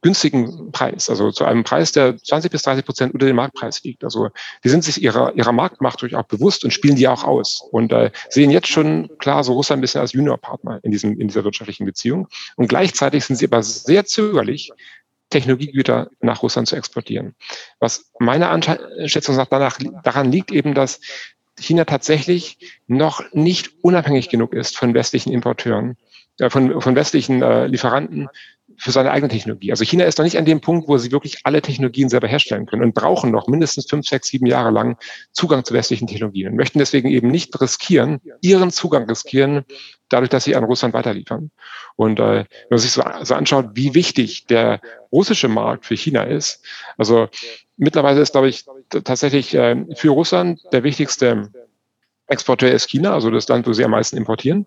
günstigen 0.00 0.70
Preis, 0.70 1.10
also 1.10 1.32
zu 1.32 1.44
einem 1.44 1.64
Preis, 1.64 1.90
der 1.90 2.16
20 2.16 2.52
bis 2.52 2.62
30 2.62 2.84
Prozent 2.84 3.14
unter 3.14 3.26
dem 3.26 3.36
Marktpreis 3.36 3.82
liegt. 3.82 4.04
Also 4.04 4.28
die 4.62 4.68
sind 4.68 4.84
sich 4.84 5.02
ihrer, 5.02 5.34
ihrer 5.34 5.52
Marktmacht 5.52 6.00
durchaus 6.00 6.26
bewusst 6.26 6.64
und 6.64 6.70
spielen 6.70 6.94
die 6.94 7.08
auch 7.08 7.24
aus 7.24 7.62
und 7.72 7.92
äh, 7.92 8.12
sehen 8.28 8.50
jetzt 8.50 8.68
schon 8.68 9.10
klar 9.18 9.42
so 9.42 9.54
Russland 9.54 9.78
ein 9.78 9.80
bisschen 9.80 10.00
als 10.00 10.12
Juniorpartner 10.12 10.78
in, 10.82 10.92
diesem, 10.92 11.18
in 11.18 11.26
dieser 11.26 11.42
wirtschaftlichen 11.42 11.84
Beziehung. 11.84 12.28
Und 12.54 12.68
gleichzeitig 12.68 13.24
sind 13.24 13.36
sie 13.36 13.46
aber 13.46 13.62
sehr 13.62 14.04
zögerlich, 14.04 14.70
Technologiegüter 15.30 16.10
nach 16.20 16.42
Russland 16.42 16.68
zu 16.68 16.76
exportieren. 16.76 17.34
Was 17.80 18.10
meiner 18.18 18.50
Einschätzung 18.50 19.36
nach 19.36 19.46
danach, 19.46 19.78
daran 20.02 20.32
liegt 20.32 20.50
eben, 20.50 20.74
dass 20.74 21.00
China 21.58 21.84
tatsächlich 21.84 22.58
noch 22.86 23.22
nicht 23.32 23.72
unabhängig 23.82 24.28
genug 24.28 24.54
ist 24.54 24.76
von 24.76 24.94
westlichen 24.94 25.32
Importeuren, 25.32 25.96
äh, 26.38 26.50
von, 26.50 26.80
von 26.80 26.94
westlichen 26.94 27.42
äh, 27.42 27.66
Lieferanten 27.66 28.28
für 28.78 28.92
seine 28.92 29.10
eigene 29.10 29.28
Technologie. 29.28 29.70
Also 29.72 29.84
China 29.84 30.04
ist 30.04 30.18
noch 30.18 30.24
nicht 30.24 30.38
an 30.38 30.44
dem 30.44 30.60
Punkt, 30.60 30.88
wo 30.88 30.96
sie 30.98 31.10
wirklich 31.10 31.40
alle 31.44 31.60
Technologien 31.60 32.08
selber 32.08 32.28
herstellen 32.28 32.64
können 32.66 32.82
und 32.82 32.94
brauchen 32.94 33.30
noch 33.30 33.48
mindestens 33.48 33.86
fünf, 33.86 34.06
sechs, 34.06 34.28
sieben 34.28 34.46
Jahre 34.46 34.70
lang 34.70 34.96
Zugang 35.32 35.64
zu 35.64 35.74
westlichen 35.74 36.06
Technologien 36.06 36.48
und 36.48 36.56
möchten 36.56 36.78
deswegen 36.78 37.08
eben 37.08 37.28
nicht 37.28 37.60
riskieren, 37.60 38.20
ihren 38.40 38.70
Zugang 38.70 39.08
riskieren, 39.08 39.64
dadurch, 40.08 40.30
dass 40.30 40.44
sie 40.44 40.54
an 40.54 40.64
Russland 40.64 40.94
weiterliefern. 40.94 41.50
Und 41.96 42.20
äh, 42.20 42.22
wenn 42.22 42.46
man 42.70 42.78
sich 42.78 42.92
so, 42.92 43.02
so 43.22 43.34
anschaut, 43.34 43.70
wie 43.74 43.94
wichtig 43.94 44.46
der 44.46 44.80
russische 45.10 45.48
Markt 45.48 45.84
für 45.84 45.96
China 45.96 46.22
ist, 46.22 46.64
also 46.96 47.28
mittlerweile 47.76 48.20
ist, 48.20 48.32
glaube 48.32 48.48
ich, 48.48 48.64
tatsächlich 48.90 49.54
äh, 49.54 49.84
für 49.96 50.10
Russland 50.10 50.60
der 50.72 50.84
wichtigste 50.84 51.50
Exporteur 52.28 52.72
ist 52.72 52.88
China, 52.88 53.14
also 53.14 53.30
das 53.30 53.48
Land, 53.48 53.66
wo 53.66 53.72
sie 53.72 53.84
am 53.84 53.90
meisten 53.90 54.16
importieren. 54.16 54.66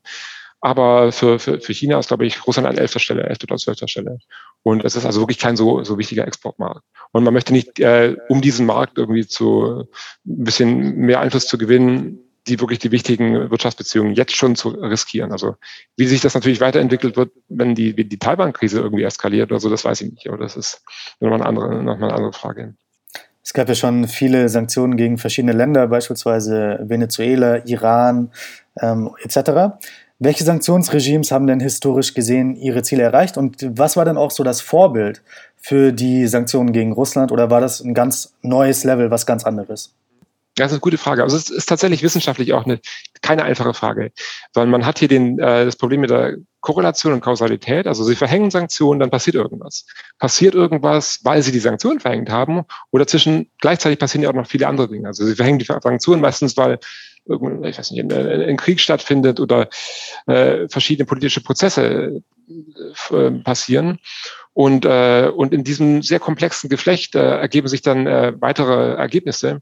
Aber 0.62 1.12
für, 1.12 1.39
für, 1.39 1.60
für 1.60 1.74
China 1.74 1.98
ist, 2.00 2.10
glaube 2.10 2.25
ich, 2.25 2.46
Russland 2.46 2.68
an 2.68 2.77
elfter 2.77 3.00
Stelle, 3.00 3.24
elfter 3.24 3.46
oder 3.50 3.58
zwölfter 3.58 3.88
Stelle. 3.88 4.20
Und 4.62 4.86
es 4.86 4.96
ist 4.96 5.06
also 5.06 5.22
wirklich 5.22 5.39
kein 5.39 5.58
so, 5.58 5.84
so 5.84 5.98
wichtiger 5.98 6.27
Exportmarkt. 6.27 6.84
Und 7.12 7.24
man 7.24 7.34
möchte 7.34 7.51
nicht, 7.51 7.80
äh, 7.80 8.15
um 8.30 8.41
diesen 8.41 8.68
Markt 8.68 9.00
irgendwie 9.00 9.25
zu 9.25 9.88
ein 10.25 10.44
bisschen 10.44 10.98
mehr 10.98 11.20
Einfluss 11.20 11.48
zu 11.48 11.58
gewinnen, 11.58 12.20
die 12.48 12.60
wirklich 12.60 12.80
die 12.80 12.91
wichtigen 12.91 13.50
Wirtschaftsbeziehungen 13.50 14.13
jetzt 14.13 14.36
schon 14.36 14.56
zu 14.56 14.70
riskieren. 14.70 15.32
Also 15.32 15.56
wie 15.98 16.08
sich 16.08 16.22
das 16.22 16.36
natürlich 16.36 16.62
weiterentwickelt 16.62 17.18
wird, 17.18 17.32
wenn 17.50 17.75
die, 17.75 17.94
die 17.96 18.20
Taiwan-Krise 18.20 18.80
irgendwie 18.80 19.03
eskaliert 19.03 19.51
oder 19.51 19.60
so, 19.60 19.70
das 19.70 19.86
weiß 19.86 20.01
ich 20.01 20.12
nicht. 20.12 20.27
Aber 20.27 20.38
das 20.38 20.56
ist 20.56 20.84
nochmal 21.20 21.39
eine 21.39 21.48
andere, 21.48 21.84
nochmal 21.84 22.10
eine 22.10 22.13
andere 22.13 22.34
Frage. 22.34 22.75
Es 23.44 23.53
gab 23.53 23.68
ja 23.68 23.75
schon 23.75 24.08
viele 24.08 24.50
Sanktionen 24.50 24.98
gegen 24.98 25.18
verschiedene 25.18 25.53
Länder, 25.53 25.88
beispielsweise 25.88 26.80
Venezuela, 26.84 27.65
Iran 27.65 28.32
ähm, 28.80 29.10
etc. 29.24 29.80
Welche 30.24 30.44
Sanktionsregimes 30.44 31.32
haben 31.32 31.48
denn 31.48 31.60
historisch 31.60 32.13
gesehen 32.13 32.56
ihre 32.56 32.84
Ziele 32.84 33.01
erreicht 33.01 33.38
und 33.38 33.58
was 33.75 33.98
war 33.98 34.06
denn 34.06 34.18
auch 34.18 34.30
so 34.30 34.44
das 34.44 34.62
Vorbild 34.62 35.24
für 35.58 35.92
die 35.92 36.28
Sanktionen 36.28 36.74
gegen 36.74 36.92
Russland 36.92 37.32
oder 37.32 37.50
war 37.50 37.60
das 37.60 37.80
ein 37.82 37.96
ganz 37.96 38.32
neues 38.44 38.84
Level, 38.84 39.10
was 39.10 39.25
ganz 39.25 39.46
anderes? 39.46 39.96
Das 40.54 40.68
ist 40.68 40.74
eine 40.74 40.82
gute 40.82 41.00
Frage. 41.00 41.24
Also 41.24 41.38
es 41.38 41.50
ist 41.50 41.66
tatsächlich 41.66 42.04
wissenschaftlich 42.04 42.54
auch 42.54 42.66
eine, 42.66 42.80
keine 43.24 43.44
einfache 43.44 43.74
Frage, 43.74 44.12
weil 44.54 44.68
man 44.68 44.86
hat 44.86 45.00
hier 45.00 45.08
den, 45.08 45.40
äh, 45.40 45.66
das 45.66 45.75
Problem 45.75 46.01
mit 46.01 46.12
der 46.12 46.36
Korrelation 46.60 47.13
und 47.13 47.22
Kausalität. 47.22 47.88
Also 47.88 48.04
sie 48.04 48.16
verhängen 48.16 48.51
Sanktionen, 48.51 49.00
dann 49.00 49.10
passiert 49.10 49.36
irgendwas. 49.36 49.88
Passiert 50.20 50.54
irgendwas, 50.54 51.22
weil 51.24 51.42
sie 51.42 51.51
die 51.51 51.58
Sanktionen 51.58 52.00
verhängt 52.00 52.30
haben 52.30 52.66
oder 52.92 53.08
zwischen 53.08 53.50
gleichzeitig 53.60 53.98
passieren 53.98 54.22
ja 54.22 54.30
auch 54.30 54.36
noch 54.36 54.46
viele 54.46 54.68
andere 54.68 54.88
Dinge. 54.88 55.08
Also 55.08 55.25
sie 55.25 55.34
verhängen 55.34 55.58
die 55.58 55.66
Sanktionen 55.66 56.22
meistens, 56.22 56.56
weil 56.58 56.78
ich 57.25 57.78
weiß 57.78 57.92
nicht, 57.92 58.12
ein, 58.12 58.58
Krieg 58.58 58.80
stattfindet 58.80 59.40
oder 59.40 59.70
äh, 60.28 60.68
verschiedene 60.68 61.06
politische 61.06 61.42
Prozesse 61.42 62.24
äh, 63.12 63.32
passieren. 63.44 64.00
Und, 64.54 64.86
äh, 64.86 65.32
und 65.34 65.54
in 65.54 65.63
diesem 65.63 66.01
sehr 66.01 66.20
komplexen 66.20 66.70
Geflecht 66.70 67.16
äh, 67.16 67.38
ergeben 67.38 67.68
sich 67.68 67.82
dann 67.82 68.06
äh, 68.06 68.34
weitere 68.40 68.96
Ergebnisse, 68.96 69.62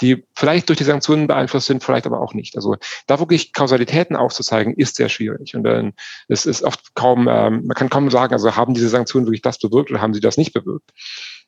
die 0.00 0.24
vielleicht 0.34 0.68
durch 0.68 0.78
die 0.78 0.84
Sanktionen 0.84 1.26
beeinflusst 1.26 1.66
sind, 1.66 1.82
vielleicht 1.82 2.06
aber 2.06 2.20
auch 2.20 2.34
nicht. 2.34 2.56
Also 2.56 2.76
da 3.06 3.18
wirklich 3.18 3.52
Kausalitäten 3.52 4.16
aufzuzeigen, 4.16 4.74
ist 4.74 4.96
sehr 4.96 5.08
schwierig. 5.08 5.56
Und 5.56 5.64
dann 5.64 5.94
es 6.28 6.46
ist 6.46 6.62
oft 6.62 6.94
kaum, 6.94 7.26
ähm, 7.28 7.66
man 7.66 7.74
kann 7.74 7.88
kaum 7.88 8.10
sagen, 8.10 8.32
also 8.32 8.54
haben 8.54 8.74
diese 8.74 8.88
Sanktionen 8.88 9.26
wirklich 9.26 9.42
das 9.42 9.58
bewirkt 9.58 9.90
oder 9.90 10.00
haben 10.00 10.14
sie 10.14 10.20
das 10.20 10.36
nicht 10.36 10.52
bewirkt. 10.52 10.92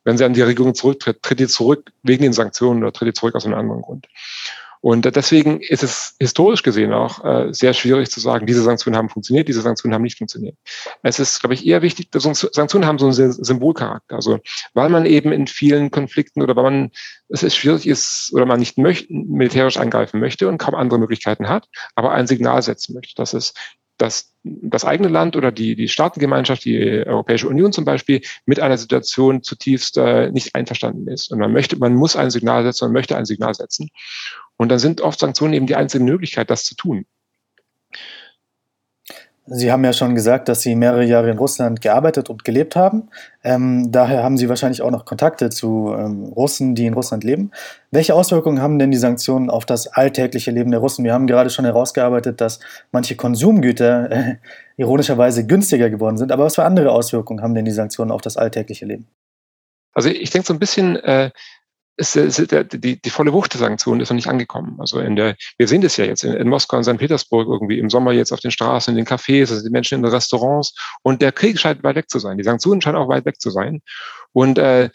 Wenn 0.02 0.16
sie 0.16 0.24
an 0.24 0.32
die 0.32 0.42
Regierung 0.42 0.74
zurücktritt, 0.74 1.22
tritt 1.22 1.40
die 1.40 1.46
zurück 1.46 1.92
wegen 2.02 2.22
den 2.22 2.32
Sanktionen 2.32 2.82
oder 2.82 2.92
tritt 2.92 3.08
die 3.08 3.12
zurück 3.12 3.34
aus 3.34 3.44
einem 3.44 3.54
anderen 3.54 3.82
Grund. 3.82 4.08
Und 4.82 5.04
deswegen 5.14 5.60
ist 5.60 5.82
es 5.82 6.14
historisch 6.18 6.62
gesehen 6.62 6.94
auch 6.94 7.22
äh, 7.24 7.52
sehr 7.52 7.74
schwierig 7.74 8.10
zu 8.10 8.18
sagen, 8.18 8.46
diese 8.46 8.62
Sanktionen 8.62 8.96
haben 8.96 9.10
funktioniert, 9.10 9.46
diese 9.46 9.60
Sanktionen 9.60 9.94
haben 9.94 10.02
nicht 10.02 10.16
funktioniert. 10.16 10.56
Es 11.02 11.18
ist, 11.18 11.40
glaube 11.40 11.54
ich, 11.54 11.66
eher 11.66 11.82
wichtig, 11.82 12.08
Sanktionen 12.12 12.86
haben 12.86 12.98
so 12.98 13.06
einen 13.06 13.32
Symbolcharakter. 13.32 14.16
Also 14.16 14.38
weil 14.72 14.88
man 14.88 15.04
eben 15.04 15.32
in 15.32 15.46
vielen 15.46 15.90
Konflikten 15.90 16.42
oder 16.42 16.56
weil 16.56 16.64
man 16.64 16.90
es 17.28 17.42
ist 17.42 17.56
schwierig 17.56 17.86
ist 17.86 18.30
oder 18.32 18.46
man 18.46 18.58
nicht 18.58 18.76
möchte, 18.76 19.12
militärisch 19.12 19.76
eingreifen 19.76 20.18
möchte 20.18 20.48
und 20.48 20.58
kaum 20.58 20.74
andere 20.74 20.98
Möglichkeiten 20.98 21.48
hat, 21.48 21.68
aber 21.94 22.12
ein 22.12 22.26
Signal 22.26 22.60
setzen 22.62 22.94
möchte, 22.94 23.14
dass 23.14 23.34
es 23.34 23.54
dass 24.00 24.34
das 24.42 24.84
eigene 24.84 25.08
Land 25.08 25.36
oder 25.36 25.52
die, 25.52 25.76
die 25.76 25.88
Staatengemeinschaft, 25.88 26.64
die 26.64 27.04
Europäische 27.06 27.48
Union 27.48 27.72
zum 27.72 27.84
Beispiel, 27.84 28.22
mit 28.46 28.58
einer 28.58 28.78
Situation 28.78 29.42
zutiefst 29.42 29.98
äh, 29.98 30.30
nicht 30.30 30.54
einverstanden 30.54 31.08
ist. 31.08 31.30
Und 31.30 31.38
man 31.38 31.52
möchte, 31.52 31.76
man 31.76 31.94
muss 31.94 32.16
ein 32.16 32.30
Signal 32.30 32.62
setzen, 32.62 32.86
man 32.86 32.92
möchte 32.92 33.16
ein 33.16 33.26
Signal 33.26 33.54
setzen. 33.54 33.90
Und 34.56 34.70
dann 34.70 34.78
sind 34.78 35.02
oft 35.02 35.20
Sanktionen 35.20 35.52
eben 35.52 35.66
die 35.66 35.76
einzige 35.76 36.02
Möglichkeit, 36.04 36.50
das 36.50 36.64
zu 36.64 36.74
tun. 36.74 37.04
Sie 39.52 39.72
haben 39.72 39.84
ja 39.84 39.92
schon 39.92 40.14
gesagt, 40.14 40.48
dass 40.48 40.60
Sie 40.60 40.76
mehrere 40.76 41.02
Jahre 41.02 41.28
in 41.28 41.36
Russland 41.36 41.80
gearbeitet 41.80 42.30
und 42.30 42.44
gelebt 42.44 42.76
haben. 42.76 43.08
Ähm, 43.42 43.90
daher 43.90 44.22
haben 44.22 44.36
Sie 44.36 44.48
wahrscheinlich 44.48 44.80
auch 44.80 44.92
noch 44.92 45.04
Kontakte 45.04 45.50
zu 45.50 45.92
ähm, 45.98 46.26
Russen, 46.26 46.76
die 46.76 46.86
in 46.86 46.94
Russland 46.94 47.24
leben. 47.24 47.50
Welche 47.90 48.14
Auswirkungen 48.14 48.62
haben 48.62 48.78
denn 48.78 48.92
die 48.92 48.96
Sanktionen 48.96 49.50
auf 49.50 49.66
das 49.66 49.88
alltägliche 49.88 50.52
Leben 50.52 50.70
der 50.70 50.78
Russen? 50.78 51.04
Wir 51.04 51.14
haben 51.14 51.26
gerade 51.26 51.50
schon 51.50 51.64
herausgearbeitet, 51.64 52.40
dass 52.40 52.60
manche 52.92 53.16
Konsumgüter 53.16 54.10
äh, 54.12 54.36
ironischerweise 54.76 55.44
günstiger 55.44 55.90
geworden 55.90 56.16
sind. 56.16 56.30
Aber 56.30 56.44
was 56.44 56.54
für 56.54 56.64
andere 56.64 56.92
Auswirkungen 56.92 57.42
haben 57.42 57.56
denn 57.56 57.64
die 57.64 57.72
Sanktionen 57.72 58.12
auf 58.12 58.20
das 58.20 58.36
alltägliche 58.36 58.86
Leben? 58.86 59.08
Also 59.92 60.10
ich 60.10 60.30
denke 60.30 60.46
so 60.46 60.54
ein 60.54 60.60
bisschen, 60.60 60.94
äh, 60.94 61.32
ist, 62.00 62.16
ist 62.16 62.50
der, 62.50 62.64
die, 62.64 63.00
die 63.00 63.10
volle 63.10 63.32
Wucht 63.34 63.52
der 63.52 63.60
Sanktionen 63.60 64.00
ist 64.00 64.08
noch 64.08 64.16
nicht 64.16 64.26
angekommen. 64.26 64.76
Also 64.80 65.00
in 65.00 65.16
der, 65.16 65.36
wir 65.58 65.68
sehen 65.68 65.82
das 65.82 65.98
ja 65.98 66.06
jetzt 66.06 66.24
in, 66.24 66.32
in 66.32 66.48
Moskau 66.48 66.78
und 66.78 66.84
St. 66.84 66.96
Petersburg 66.96 67.46
irgendwie 67.46 67.78
im 67.78 67.90
Sommer 67.90 68.12
jetzt 68.12 68.32
auf 68.32 68.40
den 68.40 68.50
Straßen, 68.50 68.90
in 68.92 68.96
den 68.96 69.06
Cafés, 69.06 69.50
also 69.50 69.62
die 69.62 69.70
Menschen 69.70 69.96
in 69.96 70.02
den 70.02 70.10
Restaurants 70.10 70.74
und 71.02 71.20
der 71.20 71.30
Krieg 71.30 71.58
scheint 71.58 71.84
weit 71.84 71.96
weg 71.96 72.08
zu 72.08 72.18
sein. 72.18 72.38
Die 72.38 72.44
Sanktionen 72.44 72.80
scheinen 72.80 72.96
auch 72.96 73.08
weit 73.08 73.26
weg 73.26 73.38
zu 73.38 73.50
sein. 73.50 73.82
Und 74.32 74.58
äh, 74.58 74.88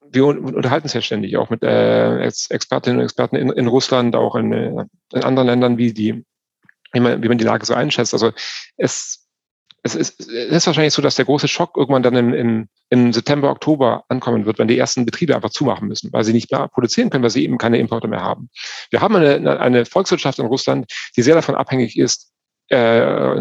wir 0.00 0.26
unterhalten 0.26 0.84
uns 0.84 0.92
ja 0.92 1.00
ständig 1.00 1.36
auch 1.36 1.50
mit 1.50 1.64
äh, 1.64 2.24
Expertinnen 2.24 2.98
und 2.98 3.04
Experten 3.04 3.34
in, 3.34 3.50
in 3.50 3.66
Russland, 3.66 4.14
auch 4.14 4.36
in, 4.36 4.52
äh, 4.52 4.84
in 5.12 5.24
anderen 5.24 5.48
Ländern, 5.48 5.76
wie 5.76 5.92
die, 5.92 6.24
wie 6.92 7.00
man, 7.00 7.20
wie 7.20 7.28
man 7.28 7.38
die 7.38 7.44
Lage 7.44 7.66
so 7.66 7.74
einschätzt. 7.74 8.14
Also 8.14 8.30
es 8.76 9.23
es 9.86 9.94
ist, 9.94 10.20
es 10.20 10.28
ist 10.30 10.66
wahrscheinlich 10.66 10.94
so, 10.94 11.02
dass 11.02 11.16
der 11.16 11.26
große 11.26 11.46
Schock 11.46 11.76
irgendwann 11.76 12.02
dann 12.02 12.16
im, 12.16 12.32
im, 12.32 12.68
im 12.88 13.12
September, 13.12 13.50
Oktober 13.50 14.04
ankommen 14.08 14.46
wird, 14.46 14.58
wenn 14.58 14.66
die 14.66 14.78
ersten 14.78 15.04
Betriebe 15.04 15.36
einfach 15.36 15.50
zumachen 15.50 15.88
müssen, 15.88 16.10
weil 16.10 16.24
sie 16.24 16.32
nicht 16.32 16.50
mehr 16.50 16.68
produzieren 16.68 17.10
können, 17.10 17.22
weil 17.22 17.30
sie 17.30 17.44
eben 17.44 17.58
keine 17.58 17.78
Importe 17.78 18.08
mehr 18.08 18.22
haben. 18.22 18.48
Wir 18.88 19.02
haben 19.02 19.14
eine, 19.14 19.60
eine 19.60 19.84
Volkswirtschaft 19.84 20.38
in 20.38 20.46
Russland, 20.46 20.90
die 21.16 21.22
sehr 21.22 21.34
davon 21.34 21.54
abhängig 21.54 21.98
ist, 21.98 22.32
äh, 22.68 23.38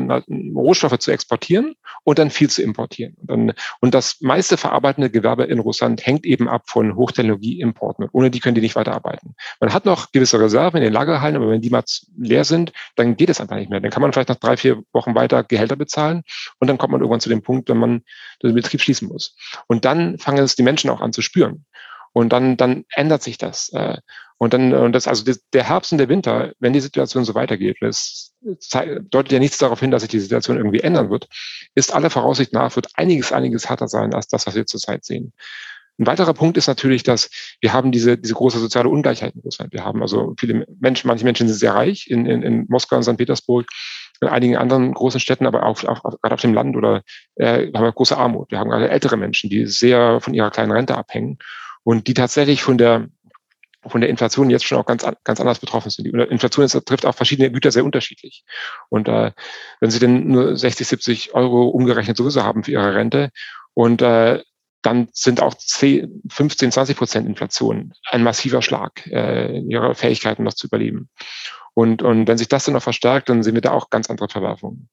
Rohstoffe 0.56 0.98
zu 1.00 1.12
exportieren 1.12 1.75
und 2.03 2.20
dann 2.20 2.30
viel 2.30 2.50
zu 2.50 2.62
importieren. 2.62 3.15
Und, 3.22 3.27
dann, 3.30 3.53
und 3.80 3.94
das 3.94 4.20
meiste 4.22 4.58
verarbeitende 4.58 5.10
Gewerbe 5.10 5.46
in 5.46 5.60
Russland 5.60 6.06
hängt 6.06 6.25
eben 6.25 6.50
ab 6.50 6.63
von 6.68 6.96
Hochtechnologieimporten. 6.96 8.10
Ohne 8.12 8.32
die 8.32 8.39
können 8.39 8.56
die 8.56 8.62
nicht 8.62 8.75
weiterarbeiten. 8.75 9.36
Man 9.60 9.74
hat 9.74 9.86
noch 9.86 10.12
gewisse 10.12 10.39
Reserven 10.39 10.77
in 10.77 10.84
den 10.84 10.94
Lagerhallen, 10.94 11.36
aber 11.36 11.50
wenn 11.50 11.62
die 11.62 11.70
mal 11.70 11.84
leer 12.18 12.44
sind, 12.44 12.74
dann 12.96 13.15
geht 13.15 13.30
es 13.30 13.39
einfach 13.39 13.56
nicht 13.56 13.70
mehr. 13.70 13.80
Dann 13.80 13.92
kann 13.92 14.01
man 14.01 14.12
vielleicht 14.12 14.30
nach 14.30 14.36
drei, 14.36 14.58
vier 14.58 14.84
Wochen 14.92 15.15
weiter 15.15 15.44
Gehälter 15.44 15.75
bezahlen 15.75 16.24
und 16.60 16.68
dann 16.68 16.77
kommt 16.77 16.92
man 16.92 17.01
irgendwann 17.01 17.22
zu 17.22 17.30
dem 17.30 17.42
Punkt, 17.42 17.70
wenn 17.70 17.77
man 17.77 18.01
den 18.42 18.56
Betrieb 18.56 18.82
schließen 18.82 19.08
muss. 19.08 19.36
Und 19.68 19.86
dann 19.86 20.18
fangen 20.18 20.44
es 20.44 20.56
die 20.56 20.63
Menschen 20.63 20.89
auch 20.89 21.01
an 21.01 21.13
zu 21.13 21.22
spüren. 21.22 21.65
Und 22.13 22.29
dann, 22.32 22.58
dann 22.58 22.86
ändert 22.93 23.24
sich 23.24 23.38
das. 23.38 23.70
Äh, 23.74 23.98
und 24.38 24.53
dann, 24.53 24.74
und 24.74 24.91
das, 24.93 25.08
also 25.08 25.24
der 25.53 25.63
Herbst 25.63 25.91
und 25.91 26.00
der 26.00 26.10
Winter, 26.10 26.53
wenn 26.60 26.74
die 26.74 26.79
Situation 26.79 27.24
so 27.24 27.34
weitergeht, 27.34 27.77
das 27.82 28.34
deutet 28.41 29.32
ja 29.32 29.39
nichts 29.39 29.58
darauf 29.58 29.79
hin, 29.79 29.89
dass 29.89 30.01
sich 30.01 30.12
die 30.12 30.20
Situation 30.20 30.58
irgendwie 30.58 30.82
ändern 30.82 31.10
wird, 31.10 31.27
ist 31.75 31.93
aller 31.93 32.10
Voraussicht 32.10 32.51
nach, 32.51 32.75
wird 32.75 32.88
einiges, 32.96 33.32
einiges 33.32 33.70
härter 33.70 33.88
sein 33.88 34.13
als 34.13 34.27
das, 34.27 34.46
was 34.46 34.55
wir 34.55 34.65
zurzeit 34.65 35.05
sehen. 35.05 35.34
Ein 36.00 36.08
weiterer 36.08 36.34
Punkt 36.34 36.58
ist 36.58 36.67
natürlich, 36.67 37.03
dass 37.03 37.29
wir 37.62 37.72
haben 37.72 37.91
diese, 37.91 38.17
diese 38.17 38.34
große 38.34 38.60
soziale 38.60 38.89
Ungleichheit 38.89 39.36
in 39.36 39.41
Russland. 39.41 39.72
Wir 39.72 39.86
haben 39.86 40.01
also 40.01 40.34
viele 40.38 40.65
Menschen, 40.79 41.08
manche 41.08 41.24
Menschen 41.24 41.48
sind 41.48 41.58
sehr 41.58 41.75
reich 41.75 42.08
in, 42.10 42.25
in, 42.25 42.41
in 42.41 42.65
Moskau 42.67 42.98
und 42.98 43.03
St. 43.03 43.15
Petersburg 43.17 43.67
in 44.20 44.27
einigen 44.27 44.58
anderen 44.58 44.93
großen 44.93 45.20
Städten, 45.20 45.46
aber 45.46 45.63
auch, 45.63 45.84
auch, 45.84 46.03
auch 46.03 46.20
gerade 46.22 46.34
auf 46.34 46.41
dem 46.41 46.53
Land 46.53 46.75
oder 46.75 47.03
äh, 47.36 47.72
haben 47.74 47.84
wir 47.84 47.91
große 47.91 48.17
Armut. 48.17 48.51
Wir 48.51 48.60
haben 48.60 48.70
gerade 48.70 48.89
ältere 48.89 49.17
Menschen, 49.17 49.50
die 49.50 49.67
sehr 49.67 50.20
von 50.20 50.34
ihrer 50.34 50.50
kleinen 50.50 50.72
Rente 50.72 50.98
abhängen 50.98 51.38
und 51.84 52.08
die 52.08 52.13
tatsächlich 52.13 52.63
von 52.63 52.78
der 52.78 53.08
von 53.86 54.00
der 54.00 54.10
Inflation 54.10 54.50
jetzt 54.50 54.63
schon 54.63 54.78
auch 54.78 54.86
ganz, 54.86 55.06
ganz 55.25 55.42
anders 55.42 55.60
betroffen 55.60 55.90
sind. 55.90 56.06
Die 56.06 56.12
Inflation 56.12 56.63
ist, 56.63 56.72
trifft 56.86 57.06
auch 57.06 57.16
verschiedene 57.16 57.52
Güter 57.52 57.70
sehr 57.70 57.84
unterschiedlich. 57.84 58.46
Und 58.88 59.10
äh, 59.10 59.32
wenn 59.82 59.92
Sie 59.92 60.00
denn 60.00 60.28
nur 60.28 60.56
60, 60.56 60.88
70 60.88 61.34
Euro 61.34 61.68
umgerechnet 61.68 62.16
sowieso 62.16 62.44
haben 62.44 62.63
für 62.63 62.72
Ihre 62.72 62.96
Rente 62.96 63.30
und 63.74 64.02
äh, 64.02 64.42
dann 64.84 65.08
sind 65.13 65.42
auch 65.42 65.54
10, 65.54 66.24
15, 66.30 66.72
20 66.72 66.98
Prozent 66.98 67.28
Inflation 67.28 67.94
ein 68.12 68.24
massiver 68.24 68.62
Schlag 68.62 69.08
äh, 69.08 69.58
in 69.58 69.72
ihrer 69.72 69.96
Fähigkeiten 69.96 70.44
noch 70.44 70.54
zu 70.54 70.68
überleben. 70.68 71.10
Und, 71.74 72.04
und 72.04 72.28
wenn 72.28 72.38
sich 72.38 72.50
das 72.50 72.66
dann 72.66 72.74
noch 72.74 72.84
verstärkt, 72.84 73.30
dann 73.30 73.44
sehen 73.44 73.56
wir 73.56 73.62
da 73.62 73.72
auch 73.72 73.90
ganz 73.90 74.10
andere 74.10 74.30
Verwerfungen. 74.30 74.90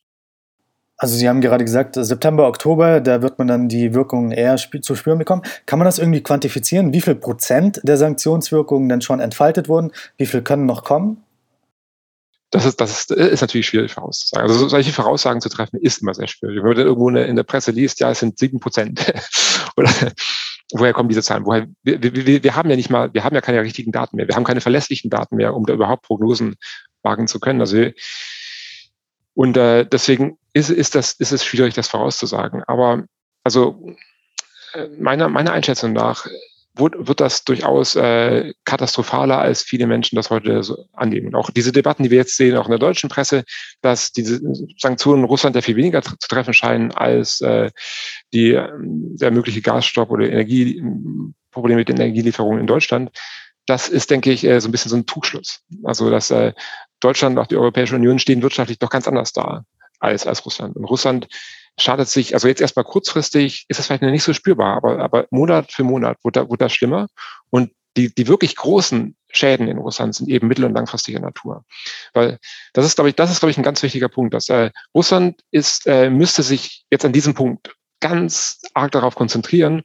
Also 1.03 1.17
Sie 1.17 1.27
haben 1.31 1.41
gerade 1.41 1.65
gesagt, 1.65 1.95
September, 1.99 2.47
Oktober, 2.47 3.01
da 3.01 3.23
wird 3.23 3.39
man 3.39 3.49
dann 3.49 3.71
die 3.71 3.95
Wirkungen 3.95 4.33
eher 4.33 4.57
zu 4.57 4.95
spüren 4.95 5.17
bekommen. 5.17 5.41
Kann 5.65 5.79
man 5.79 5.87
das 5.87 5.99
irgendwie 5.99 6.23
quantifizieren? 6.23 6.93
Wie 6.93 7.01
viel 7.01 7.15
Prozent 7.15 7.81
der 7.83 7.97
Sanktionswirkungen 7.97 8.87
denn 8.91 9.01
schon 9.01 9.19
entfaltet 9.19 9.71
wurden? 9.71 9.93
Wie 10.19 10.27
viel 10.27 10.43
können 10.43 10.67
noch 10.67 10.85
kommen? 10.85 11.25
Das 12.51 12.67
ist, 12.67 12.83
das 12.83 12.91
ist, 12.91 13.13
ist 13.13 13.41
natürlich 13.41 13.69
schwierig 13.69 13.95
vorauszusagen. 13.95 14.47
Also 14.47 14.69
solche 14.69 14.93
Voraussagen 14.93 15.41
zu 15.41 15.49
treffen, 15.49 15.81
ist 15.81 16.03
immer 16.03 16.13
sehr 16.13 16.29
schwierig. 16.29 16.59
Wenn 16.59 16.65
man 16.65 16.77
dann 16.77 16.87
irgendwo 16.87 17.09
in 17.09 17.37
der 17.37 17.45
Presse 17.45 17.71
liest, 17.71 18.01
ja, 18.01 18.11
es 18.11 18.21
sind 18.21 18.39
sieben 18.39 18.61
Prozent. 18.61 19.01
Oder 19.79 19.91
woher 20.75 20.93
kommen 20.93 21.09
diese 21.09 21.23
Zahlen? 21.23 21.47
Woher, 21.47 21.67
wir, 21.83 22.03
wir, 22.03 22.45
wir 22.45 22.57
haben 22.57 22.69
ja 22.69 22.77
nicht 22.77 22.91
mal, 22.91 23.09
wir 23.15 23.25
haben 23.25 23.35
ja 23.35 23.41
keine 23.41 23.63
richtigen 23.63 23.91
Daten 23.91 24.17
mehr. 24.17 24.29
Wir 24.29 24.37
haben 24.37 24.45
keine 24.45 24.61
verlässlichen 24.61 25.09
Daten 25.09 25.37
mehr, 25.37 25.55
um 25.55 25.65
da 25.65 25.73
überhaupt 25.73 26.03
Prognosen 26.03 26.57
wagen 27.03 27.27
zu 27.27 27.41
können. 27.41 27.63
Also 27.63 27.87
und 29.35 29.57
äh, 29.57 29.87
deswegen 29.87 30.39
ist, 30.53 30.71
ist, 30.71 30.95
das, 30.95 31.13
ist 31.13 31.33
es 31.33 31.45
schwierig, 31.45 31.75
das 31.75 31.89
vorauszusagen. 31.89 32.63
Aber 32.65 33.05
also 33.45 33.95
äh, 34.75 34.89
meiner, 34.99 35.29
meiner 35.29 35.53
Einschätzung 35.53 35.93
nach 35.93 36.27
wird, 36.75 36.95
wird 36.99 37.21
das 37.21 37.45
durchaus 37.45 37.97
äh, 37.97 38.53
katastrophaler, 38.65 39.39
als 39.39 39.63
viele 39.63 39.87
Menschen 39.87 40.17
das 40.17 40.31
heute 40.31 40.63
so 40.63 40.87
annehmen. 40.93 41.29
Und 41.29 41.35
auch 41.35 41.51
diese 41.51 41.73
Debatten, 41.73 42.03
die 42.03 42.11
wir 42.11 42.19
jetzt 42.19 42.37
sehen, 42.37 42.57
auch 42.57 42.67
in 42.67 42.71
der 42.71 42.79
deutschen 42.79 43.11
Presse, 43.11 43.45
dass 43.83 44.13
diese 44.13 44.41
Sanktionen 44.79 45.25
Russland 45.25 45.57
ja 45.57 45.63
viel 45.63 45.77
weniger 45.77 46.03
zu 46.03 46.17
treffen 46.29 46.55
scheinen 46.55 46.93
als 46.93 47.41
äh, 47.41 47.71
die, 48.33 48.53
der 48.53 49.31
mögliche 49.31 49.63
Gasstopp 49.63 50.11
oder 50.11 50.29
Energieprobleme 50.29 51.81
mit 51.81 51.89
den 51.89 51.97
Energielieferungen 51.97 52.61
in 52.61 52.67
Deutschland. 52.67 53.11
Das 53.71 53.89
ist, 53.89 54.11
denke 54.11 54.33
ich, 54.33 54.43
äh, 54.43 54.61
so 54.61 54.69
ein 54.69 54.73
bisschen 54.73 54.91
so 54.91 54.97
ein 54.97 55.07
Tuchschluss. 55.07 55.61
Also, 55.85 56.11
dass 56.11 56.33
äh, 56.33 56.55
Deutschland 56.99 57.37
und 57.37 57.43
auch 57.43 57.47
die 57.47 57.57
Europäische 57.57 57.95
Union 57.95 58.19
stehen 58.19 58.43
wirtschaftlich 58.43 58.81
doch 58.81 58.91
ganz 58.91 59.07
anders 59.07 59.33
da 59.33 59.65
als, 60.01 60.27
als 60.27 60.45
Russland. 60.45 60.75
Und 60.75 60.87
Russland 60.87 61.29
schadet 61.79 62.09
sich, 62.09 62.35
also 62.35 62.49
jetzt 62.49 62.61
erstmal 62.61 62.85
kurzfristig 62.85 63.67
ist 63.69 63.79
es 63.79 63.87
vielleicht 63.87 64.03
noch 64.03 64.11
nicht 64.11 64.25
so 64.25 64.33
spürbar, 64.33 64.77
aber, 64.77 64.99
aber 64.99 65.27
Monat 65.31 65.71
für 65.71 65.85
Monat 65.85 66.19
wird, 66.25 66.35
da, 66.35 66.51
wird 66.51 66.61
das 66.61 66.73
schlimmer. 66.73 67.07
Und 67.51 67.71
die, 67.97 68.13
die 68.13 68.27
wirklich 68.27 68.57
großen 68.57 69.17
Schäden 69.31 69.69
in 69.69 69.79
Russland 69.79 70.17
sind 70.17 70.29
eben 70.29 70.49
mittel- 70.49 70.65
und 70.65 70.75
langfristiger 70.75 71.21
Natur. 71.21 71.65
Weil 72.13 72.39
das 72.73 72.85
ist, 72.85 72.97
glaube 72.97 73.11
ich, 73.11 73.15
das 73.15 73.31
ist, 73.31 73.39
glaube 73.39 73.53
ich, 73.53 73.57
ein 73.57 73.63
ganz 73.63 73.85
wichtiger 73.85 74.09
Punkt, 74.09 74.35
dass 74.35 74.49
äh, 74.49 74.71
Russland 74.97 75.41
ist, 75.53 75.87
äh, 75.87 76.11
müsste 76.11 76.43
sich 76.43 76.85
jetzt 76.91 77.05
an 77.05 77.13
diesem 77.13 77.35
Punkt 77.35 77.73
ganz 78.01 78.63
arg 78.75 78.93
darauf 78.93 79.15
konzentrieren, 79.15 79.83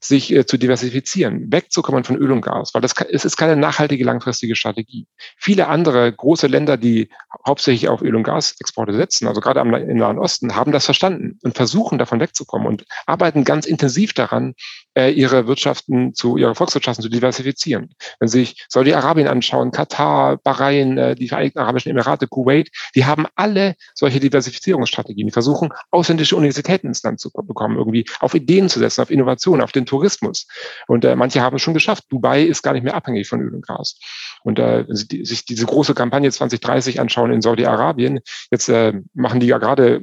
sich 0.00 0.32
äh, 0.32 0.46
zu 0.46 0.56
diversifizieren, 0.56 1.52
wegzukommen 1.52 2.04
von 2.04 2.16
Öl 2.16 2.32
und 2.32 2.40
Gas, 2.40 2.74
weil 2.74 2.82
das 2.82 2.94
es 3.10 3.24
ist 3.24 3.36
keine 3.36 3.56
nachhaltige 3.56 4.04
langfristige 4.04 4.56
Strategie. 4.56 5.06
Viele 5.36 5.68
andere 5.68 6.12
große 6.12 6.46
Länder, 6.46 6.76
die 6.76 7.10
hauptsächlich 7.46 7.88
auf 7.88 8.02
Öl- 8.02 8.16
und 8.16 8.22
Gasexporte 8.22 8.94
setzen, 8.94 9.28
also 9.28 9.40
gerade 9.40 9.60
im 9.60 9.96
Nahen 9.96 10.18
Osten, 10.18 10.54
haben 10.54 10.72
das 10.72 10.86
verstanden 10.86 11.38
und 11.42 11.56
versuchen 11.56 11.98
davon 11.98 12.20
wegzukommen 12.20 12.66
und 12.66 12.84
arbeiten 13.06 13.44
ganz 13.44 13.66
intensiv 13.66 14.12
daran, 14.14 14.54
äh, 14.98 15.10
ihre 15.10 15.46
Wirtschaften 15.46 16.12
zu, 16.12 16.36
ihre 16.36 16.56
Volkswirtschaften 16.56 17.04
zu 17.04 17.08
diversifizieren. 17.08 17.90
Wenn 18.18 18.28
Sie 18.28 18.40
sich 18.40 18.66
Saudi-Arabien 18.68 19.28
anschauen, 19.28 19.70
Katar, 19.70 20.38
Bahrain, 20.38 20.98
äh, 20.98 21.14
die 21.14 21.28
Vereinigten 21.28 21.60
Arabischen 21.60 21.90
Emirate, 21.90 22.26
Kuwait, 22.26 22.70
die 22.96 23.04
haben 23.04 23.26
alle 23.36 23.76
solche 23.94 24.18
Diversifizierungsstrategien. 24.18 25.28
Die 25.28 25.32
versuchen, 25.32 25.68
ausländische 25.92 26.34
Universitäten 26.34 26.88
ins 26.88 27.02
Land 27.04 27.20
zu 27.20 27.30
bekommen 27.30 27.76
irgendwie 27.76 28.06
auf 28.18 28.34
Ideen 28.34 28.68
zu 28.68 28.80
setzen, 28.80 29.02
auf 29.02 29.10
Innovation, 29.10 29.60
auf 29.60 29.70
den 29.70 29.86
Tourismus. 29.86 30.48
Und 30.88 31.04
äh, 31.04 31.14
manche 31.14 31.42
haben 31.42 31.56
es 31.56 31.62
schon 31.62 31.74
geschafft. 31.74 32.04
Dubai 32.08 32.42
ist 32.42 32.62
gar 32.62 32.72
nicht 32.72 32.82
mehr 32.82 32.94
abhängig 32.94 33.28
von 33.28 33.40
Öl 33.40 33.54
und 33.54 33.66
Gas. 33.66 34.00
Und 34.42 34.58
äh, 34.58 34.84
wenn 34.88 34.96
Sie 34.96 35.06
die, 35.06 35.24
sich 35.24 35.44
diese 35.44 35.66
große 35.66 35.94
Kampagne 35.94 36.30
2030 36.30 37.00
anschauen 37.00 37.32
in 37.32 37.40
Saudi-Arabien, 37.40 38.18
jetzt 38.50 38.68
äh, 38.68 38.94
machen 39.14 39.38
die 39.38 39.46
ja 39.46 39.58
gerade 39.58 40.00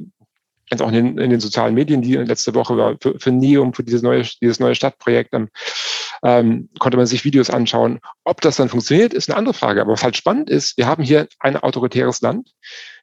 jetzt 0.70 0.82
auch 0.82 0.88
in 0.88 0.94
den, 0.94 1.18
in 1.18 1.30
den 1.30 1.40
sozialen 1.40 1.74
Medien, 1.74 2.02
die 2.02 2.16
letzte 2.16 2.54
Woche 2.54 2.76
war 2.76 2.96
für, 3.00 3.18
für 3.18 3.30
NEOM, 3.30 3.72
für 3.72 3.84
dieses 3.84 4.02
neue, 4.02 4.22
dieses 4.40 4.60
neue 4.60 4.74
Stadtprojekt, 4.74 5.32
ähm, 5.34 5.48
ähm, 6.22 6.68
konnte 6.78 6.96
man 6.96 7.06
sich 7.06 7.24
Videos 7.24 7.50
anschauen. 7.50 8.00
Ob 8.24 8.40
das 8.40 8.56
dann 8.56 8.68
funktioniert, 8.68 9.14
ist 9.14 9.28
eine 9.28 9.36
andere 9.36 9.54
Frage. 9.54 9.80
Aber 9.80 9.92
was 9.92 10.02
halt 10.02 10.16
spannend 10.16 10.50
ist, 10.50 10.76
wir 10.76 10.86
haben 10.86 11.02
hier 11.02 11.28
ein 11.38 11.56
autoritäres 11.56 12.20
Land, 12.20 12.50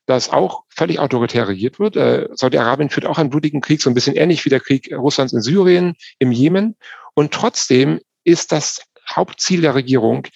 das 0.05 0.29
auch 0.29 0.63
völlig 0.69 0.99
autoritär 0.99 1.47
regiert 1.47 1.79
wird. 1.79 1.95
Äh, 1.95 2.27
Saudi-Arabien 2.33 2.89
führt 2.89 3.05
auch 3.05 3.17
einen 3.17 3.29
blutigen 3.29 3.61
Krieg, 3.61 3.81
so 3.81 3.89
ein 3.89 3.93
bisschen 3.93 4.15
ähnlich 4.15 4.43
wie 4.43 4.49
der 4.49 4.59
Krieg 4.59 4.91
Russlands 4.91 5.33
in 5.33 5.41
Syrien, 5.41 5.95
im 6.19 6.31
Jemen. 6.31 6.75
Und 7.13 7.31
trotzdem 7.33 8.01
ist 8.25 8.51
das 8.51 8.81
Hauptziel 9.09 9.61
der 9.61 9.75
Regierung, 9.75 10.27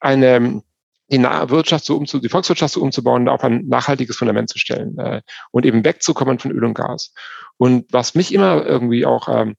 eine 0.00 0.62
die 1.10 1.22
Wirtschaft 1.22 1.84
so 1.84 1.96
umzu, 1.96 2.18
die 2.18 2.28
Volkswirtschaft 2.28 2.74
so 2.74 2.82
umzubauen, 2.82 3.28
auf 3.28 3.42
ein 3.44 3.66
nachhaltiges 3.66 4.16
Fundament 4.16 4.48
zu 4.48 4.58
stellen 4.58 4.98
äh, 4.98 5.22
und 5.50 5.64
eben 5.66 5.84
wegzukommen 5.84 6.38
von 6.38 6.50
Öl 6.50 6.64
und 6.64 6.74
Gas. 6.74 7.12
Und 7.56 7.86
was 7.92 8.14
mich 8.14 8.32
immer 8.32 8.64
irgendwie 8.66 9.06
auch 9.06 9.28
ähm, 9.28 9.56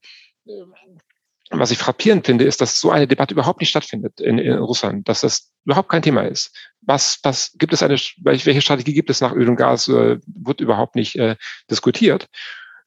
was 1.51 1.71
ich 1.71 1.79
frappierend 1.79 2.25
finde, 2.25 2.45
ist, 2.45 2.61
dass 2.61 2.79
so 2.79 2.91
eine 2.91 3.07
Debatte 3.07 3.33
überhaupt 3.33 3.59
nicht 3.59 3.69
stattfindet 3.69 4.19
in, 4.19 4.37
in 4.37 4.53
Russland, 4.59 5.09
dass 5.09 5.21
das 5.21 5.51
überhaupt 5.65 5.89
kein 5.89 6.03
Thema 6.03 6.21
ist. 6.21 6.55
Was, 6.81 7.19
was 7.23 7.53
gibt 7.57 7.73
es 7.73 7.81
eine, 7.81 7.95
welche 8.17 8.61
Strategie 8.61 8.93
gibt 8.93 9.09
es 9.09 9.21
nach 9.21 9.33
Öl 9.33 9.49
und 9.49 9.55
Gas, 9.55 9.87
äh, 9.87 10.19
wird 10.27 10.61
überhaupt 10.61 10.95
nicht 10.95 11.15
äh, 11.15 11.35
diskutiert. 11.69 12.27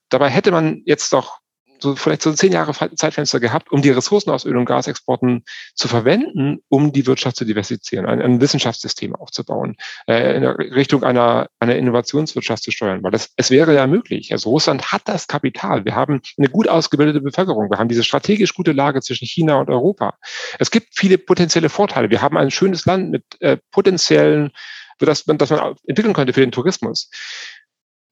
Dabei 0.09 0.29
hätte 0.29 0.51
man 0.51 0.81
jetzt 0.85 1.11
doch 1.11 1.39
so 1.83 1.95
vielleicht 1.95 2.21
so 2.21 2.31
zehn 2.33 2.51
Jahre 2.51 2.73
Zeitfenster 2.95 3.39
gehabt, 3.39 3.71
um 3.71 3.81
die 3.81 3.91
Ressourcen 3.91 4.31
aus 4.31 4.45
Öl- 4.45 4.57
und 4.57 4.65
Gasexporten 4.65 5.43
zu 5.75 5.87
verwenden, 5.87 6.59
um 6.69 6.91
die 6.91 7.05
Wirtschaft 7.05 7.35
zu 7.35 7.45
diversifizieren, 7.45 8.05
ein, 8.05 8.21
ein 8.21 8.41
Wissenschaftssystem 8.41 9.15
aufzubauen, 9.15 9.75
äh, 10.07 10.35
in 10.35 10.45
Richtung 10.45 11.03
einer, 11.03 11.49
einer 11.59 11.75
Innovationswirtschaft 11.75 12.63
zu 12.63 12.71
steuern, 12.71 13.03
weil 13.03 13.11
das, 13.11 13.31
es 13.35 13.51
wäre 13.51 13.75
ja 13.75 13.85
möglich. 13.85 14.31
Also 14.31 14.49
Russland 14.49 14.91
hat 14.91 15.03
das 15.05 15.27
Kapital. 15.27 15.85
Wir 15.85 15.95
haben 15.95 16.21
eine 16.37 16.49
gut 16.49 16.67
ausgebildete 16.67 17.21
Bevölkerung. 17.21 17.69
Wir 17.69 17.77
haben 17.77 17.89
diese 17.89 18.03
strategisch 18.03 18.53
gute 18.53 18.71
Lage 18.71 19.01
zwischen 19.01 19.27
China 19.27 19.59
und 19.59 19.69
Europa. 19.69 20.15
Es 20.59 20.71
gibt 20.71 20.87
viele 20.95 21.17
potenzielle 21.17 21.69
Vorteile. 21.69 22.09
Wir 22.09 22.21
haben 22.21 22.37
ein 22.37 22.49
schönes 22.49 22.85
Land 22.85 23.11
mit 23.11 23.23
äh, 23.41 23.57
potenziellen 23.71 24.51
das 24.99 25.27
man, 25.27 25.37
das 25.37 25.49
man 25.49 25.75
entwickeln 25.85 26.13
könnte 26.13 26.33
für 26.33 26.41
den 26.41 26.51
Tourismus 26.51 27.09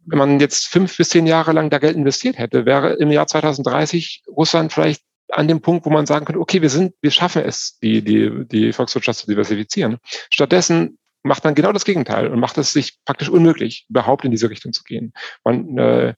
wenn 0.05 0.17
man 0.19 0.39
jetzt 0.39 0.67
fünf 0.67 0.97
bis 0.97 1.09
zehn 1.09 1.27
Jahre 1.27 1.51
lang 1.51 1.69
da 1.69 1.77
Geld 1.77 1.95
investiert 1.95 2.37
hätte, 2.37 2.65
wäre 2.65 2.93
im 2.93 3.11
Jahr 3.11 3.27
2030 3.27 4.23
Russland 4.27 4.73
vielleicht 4.73 5.03
an 5.29 5.47
dem 5.47 5.61
Punkt, 5.61 5.85
wo 5.85 5.89
man 5.89 6.05
sagen 6.05 6.25
könnte, 6.25 6.41
okay, 6.41 6.61
wir 6.61 6.69
sind, 6.69 6.93
wir 7.01 7.11
schaffen 7.11 7.43
es, 7.43 7.77
die, 7.81 8.01
die, 8.01 8.45
die 8.45 8.73
Volkswirtschaft 8.73 9.19
zu 9.19 9.27
diversifizieren. 9.27 9.97
Stattdessen 10.29 10.97
macht 11.23 11.43
man 11.43 11.55
genau 11.55 11.71
das 11.71 11.85
Gegenteil 11.85 12.27
und 12.27 12.39
macht 12.39 12.57
es 12.57 12.71
sich 12.71 12.97
praktisch 13.05 13.29
unmöglich, 13.29 13.85
überhaupt 13.89 14.25
in 14.25 14.31
diese 14.31 14.49
Richtung 14.49 14.73
zu 14.73 14.83
gehen. 14.83 15.13
Man 15.43 15.77
äh, 15.77 16.13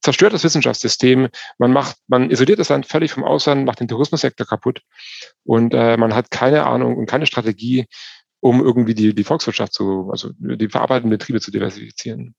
zerstört 0.00 0.32
das 0.32 0.44
Wissenschaftssystem, 0.44 1.28
man 1.58 1.72
macht, 1.72 1.96
man 2.06 2.30
isoliert 2.30 2.58
das 2.58 2.70
Land 2.70 2.86
völlig 2.86 3.12
vom 3.12 3.24
Ausland, 3.24 3.64
macht 3.64 3.80
den 3.80 3.88
Tourismussektor 3.88 4.46
kaputt 4.46 4.82
und 5.44 5.74
äh, 5.74 5.96
man 5.96 6.14
hat 6.14 6.30
keine 6.30 6.66
Ahnung 6.66 6.96
und 6.96 7.06
keine 7.06 7.26
Strategie, 7.26 7.86
um 8.40 8.64
irgendwie 8.64 8.94
die, 8.94 9.14
die 9.14 9.24
Volkswirtschaft 9.24 9.74
zu, 9.74 10.08
also 10.10 10.30
die 10.38 10.68
verarbeitenden 10.68 11.18
Betriebe 11.18 11.40
zu 11.40 11.50
diversifizieren. 11.50 12.34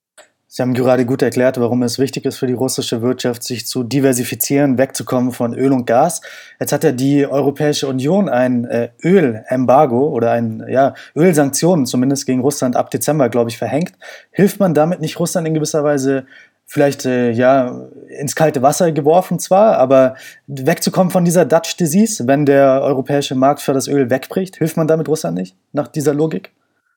Sie 0.51 0.63
haben 0.63 0.73
gerade 0.73 1.05
gut 1.05 1.21
erklärt, 1.21 1.59
warum 1.59 1.83
es 1.83 1.99
wichtig 1.99 2.25
ist 2.25 2.37
für 2.37 2.47
die 2.47 2.53
russische 2.53 3.03
Wirtschaft, 3.03 3.43
sich 3.43 3.67
zu 3.67 3.83
diversifizieren, 3.83 4.79
wegzukommen 4.79 5.31
von 5.31 5.53
Öl 5.53 5.71
und 5.71 5.85
Gas. 5.85 6.21
Jetzt 6.59 6.71
hat 6.71 6.83
ja 6.83 6.91
die 6.91 7.27
Europäische 7.27 7.87
Union 7.87 8.27
ein 8.29 8.65
äh, 8.65 8.89
Ölembargo 9.03 10.09
oder 10.09 10.31
ein 10.31 10.65
ja, 10.67 10.95
Ölsanktionen 11.15 11.85
zumindest 11.85 12.25
gegen 12.25 12.41
Russland 12.41 12.75
ab 12.75 12.89
Dezember, 12.89 13.29
glaube 13.29 13.51
ich, 13.51 13.59
verhängt. 13.59 13.93
Hilft 14.31 14.59
man 14.59 14.73
damit 14.73 15.01
nicht 15.01 15.19
Russland 15.19 15.47
in 15.47 15.53
gewisser 15.53 15.83
Weise 15.83 16.25
vielleicht 16.65 17.05
äh, 17.05 17.29
ja 17.29 17.87
ins 18.19 18.35
kalte 18.35 18.63
Wasser 18.63 18.91
geworfen 18.91 19.37
zwar, 19.37 19.77
aber 19.77 20.15
wegzukommen 20.47 21.11
von 21.11 21.25
dieser 21.25 21.45
Dutch 21.45 21.77
Disease, 21.77 22.25
wenn 22.25 22.47
der 22.47 22.81
europäische 22.81 23.35
Markt 23.35 23.61
für 23.61 23.73
das 23.73 23.87
Öl 23.87 24.09
wegbricht, 24.09 24.55
hilft 24.55 24.77
man 24.77 24.87
damit 24.87 25.07
Russland 25.09 25.37
nicht 25.37 25.55
nach 25.73 25.87
dieser 25.87 26.15
Logik? 26.15 26.51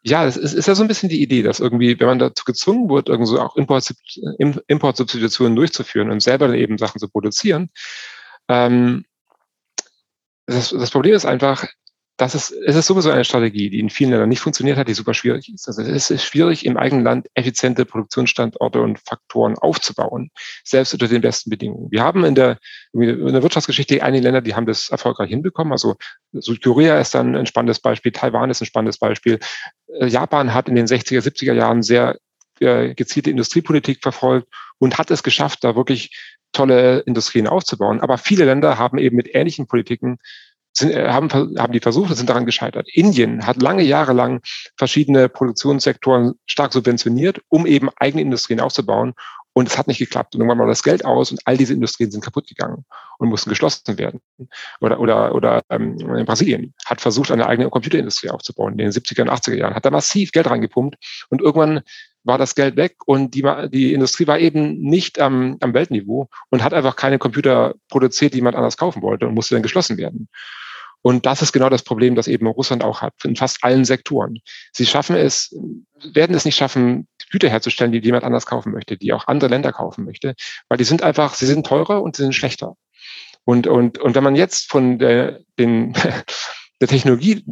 Ja, 0.05 0.27
es 0.27 0.37
ist, 0.37 0.53
ist 0.53 0.67
ja 0.67 0.75
so 0.75 0.83
ein 0.83 0.89
bisschen 0.89 1.09
die 1.09 1.23
Idee, 1.23 1.43
dass 1.43 1.61
irgendwie, 1.61 1.99
wenn 1.99 2.09
man 2.09 2.19
dazu 2.19 2.45
gezwungen 2.45 2.89
wird, 2.89 3.09
irgendwie 3.09 3.31
so 3.31 3.41
auch 3.41 3.57
Import, 3.57 3.95
Importsubstitutionen 4.67 5.55
durchzuführen 5.55 6.11
und 6.11 6.23
selber 6.23 6.53
eben 6.55 6.79
Sachen 6.79 6.99
zu 6.99 7.09
produzieren, 7.09 7.71
ähm, 8.49 9.05
das, 10.47 10.71
das 10.71 10.91
Problem 10.91 11.15
ist 11.15 11.25
einfach, 11.25 11.67
das 12.19 12.35
ist, 12.35 12.53
es 12.53 12.77
ist 12.77 12.87
sowieso 12.87 13.11
eine 13.11 13.25
Strategie, 13.25 13.71
die 13.71 13.79
in 13.79 13.89
vielen 13.89 14.11
Ländern 14.11 14.29
nicht 14.29 14.41
funktioniert 14.41 14.77
hat, 14.77 14.87
die 14.87 14.95
super 14.95 15.15
schwierig 15.15 15.53
ist. 15.53 15.67
Also 15.67 15.83
es 15.83 16.11
ist 16.11 16.25
schwierig, 16.25 16.67
im 16.67 16.77
eigenen 16.77 17.05
Land 17.05 17.29
effiziente 17.35 17.87
Produktionsstandorte 17.87 18.81
und 18.81 18.99
Faktoren 19.01 19.57
aufzubauen, 19.57 20.31
selbst 20.63 20.93
unter 20.93 21.09
den 21.09 21.23
besten 21.23 21.49
Bedingungen. 21.49 21.91
Wir 21.91 22.03
haben 22.03 22.25
in 22.25 22.35
der, 22.35 22.59
in 22.93 23.33
der 23.33 23.43
Wirtschaftsgeschichte 23.43 24.03
einige 24.03 24.25
Länder, 24.25 24.43
die 24.43 24.55
haben 24.55 24.67
das 24.67 24.91
erfolgreich 24.91 25.31
hinbekommen. 25.31 25.73
Also 25.73 25.97
Südkorea 26.33 27.01
ist 27.01 27.15
dann 27.15 27.35
ein 27.35 27.47
spannendes 27.47 27.81
Beispiel, 27.81 28.13
Taiwan 28.13 28.51
ist 28.51 28.61
ein 28.61 28.67
spannendes 28.67 28.99
Beispiel. 28.99 29.39
Äh, 29.89 30.07
Japan 30.07 30.53
hat 30.53 30.69
in 30.69 30.75
den 30.75 30.87
60er, 30.87 31.21
70er 31.21 31.55
Jahren 31.55 31.83
sehr 31.83 32.19
äh, 32.61 32.95
gezielte 32.95 33.31
Industriepolitik 33.31 34.03
verfolgt 34.03 34.49
und 34.79 34.99
hat 34.99 35.11
es 35.11 35.23
geschafft, 35.23 35.65
da 35.65 35.77
wirklich 35.77 36.11
tolle 36.53 37.01
Industrien 37.01 37.49
aufzubauen. 37.49 38.01
Aber 38.01 38.19
viele 38.19 38.45
Länder 38.45 38.79
haben 38.79 38.99
eben 38.99 39.17
mit 39.17 39.35
ähnlichen 39.35 39.67
Politiken 39.67 40.19
sind, 40.73 40.91
äh, 40.93 41.09
haben, 41.09 41.31
haben 41.59 41.73
die 41.73 41.81
versucht 41.81 42.15
sind 42.17 42.29
daran 42.29 42.47
gescheitert. 42.47 42.89
Indien 42.93 43.47
hat 43.47 43.61
lange 43.61 43.83
Jahre 43.83 44.13
lang 44.13 44.41
verschiedene 44.77 45.29
Produktionssektoren 45.29 46.35
stark 46.47 46.73
subventioniert, 46.73 47.41
um 47.49 47.67
eben 47.67 47.91
eigene 47.97 48.23
Industrien 48.23 48.61
aufzubauen. 48.61 49.15
Und 49.55 49.69
es 49.69 49.77
hat 49.77 49.87
nicht 49.87 49.99
geklappt. 49.99 50.35
Und 50.35 50.41
irgendwann 50.41 50.61
war 50.61 50.67
das 50.67 50.83
Geld 50.83 51.05
aus 51.05 51.31
und 51.31 51.41
all 51.45 51.59
diese 51.59 51.75
Industrien 51.75 52.11
sind 52.11 52.25
kaputt 52.25 52.49
gegangen 52.49 52.87
und 53.19 53.29
mussten 53.29 53.51
geschlossen 53.51 53.99
werden. 53.99 54.21
Oder, 54.81 54.99
oder, 54.99 55.35
oder 55.35 55.61
ähm, 55.69 55.99
in 55.99 56.25
Brasilien 56.25 56.73
hat 56.87 57.03
versucht, 57.03 57.31
eine 57.31 57.47
eigene 57.47 57.69
Computerindustrie 57.69 58.31
aufzubauen 58.31 58.73
in 58.73 58.79
den 58.79 58.91
70er 58.91 59.23
und 59.23 59.31
80er 59.31 59.57
Jahren, 59.57 59.75
hat 59.75 59.85
da 59.85 59.91
massiv 59.91 60.33
Geld 60.33 60.49
reingepumpt 60.49 60.97
und 61.29 61.43
irgendwann 61.43 61.83
war 62.25 62.39
das 62.39 62.55
Geld 62.55 62.77
weg 62.77 62.97
und 63.07 63.35
die, 63.35 63.45
die 63.71 63.93
Industrie 63.93 64.27
war 64.27 64.39
eben 64.39 64.81
nicht 64.81 65.21
am, 65.21 65.57
am 65.61 65.75
Weltniveau 65.75 66.29
und 66.51 66.63
hat 66.63 66.73
einfach 66.73 66.97
keine 66.97 67.19
Computer 67.19 67.75
produziert, 67.89 68.33
die 68.33 68.39
jemand 68.39 68.57
anders 68.57 68.77
kaufen 68.77 69.03
wollte 69.03 69.27
und 69.27 69.35
musste 69.35 69.55
dann 69.55 69.63
geschlossen 69.63 69.99
werden. 69.99 70.29
Und 71.03 71.27
das 71.27 71.43
ist 71.43 71.53
genau 71.53 71.69
das 71.69 71.83
Problem, 71.83 72.15
das 72.15 72.29
eben 72.29 72.47
Russland 72.47 72.83
auch 72.85 73.03
hat, 73.03 73.13
in 73.25 73.37
fast 73.37 73.63
allen 73.63 73.85
Sektoren. 73.85 74.39
Sie 74.73 74.87
schaffen 74.87 75.17
es, 75.17 75.55
werden 76.13 76.35
es 76.35 76.45
nicht 76.45 76.57
schaffen, 76.57 77.09
Güter 77.31 77.49
herzustellen, 77.49 77.93
die 77.93 77.99
jemand 77.99 78.25
anders 78.25 78.47
kaufen 78.47 78.73
möchte, 78.73 78.97
die 78.97 79.13
auch 79.13 79.27
andere 79.27 79.51
Länder 79.51 79.73
kaufen 79.73 80.05
möchte, 80.05 80.35
weil 80.69 80.79
die 80.79 80.85
sind 80.85 81.03
einfach, 81.03 81.35
sie 81.35 81.47
sind 81.47 81.67
teurer 81.67 82.03
und 82.03 82.17
sie 82.17 82.23
sind 82.23 82.35
schlechter. 82.35 82.77
Und, 83.45 83.67
und, 83.67 83.99
und 83.99 84.15
wenn 84.15 84.25
man 84.25 84.37
jetzt 84.37 84.71
von 84.71 84.99
der, 84.99 85.41
den, 85.59 85.93
der 86.81 86.89
Technologie 86.89 87.45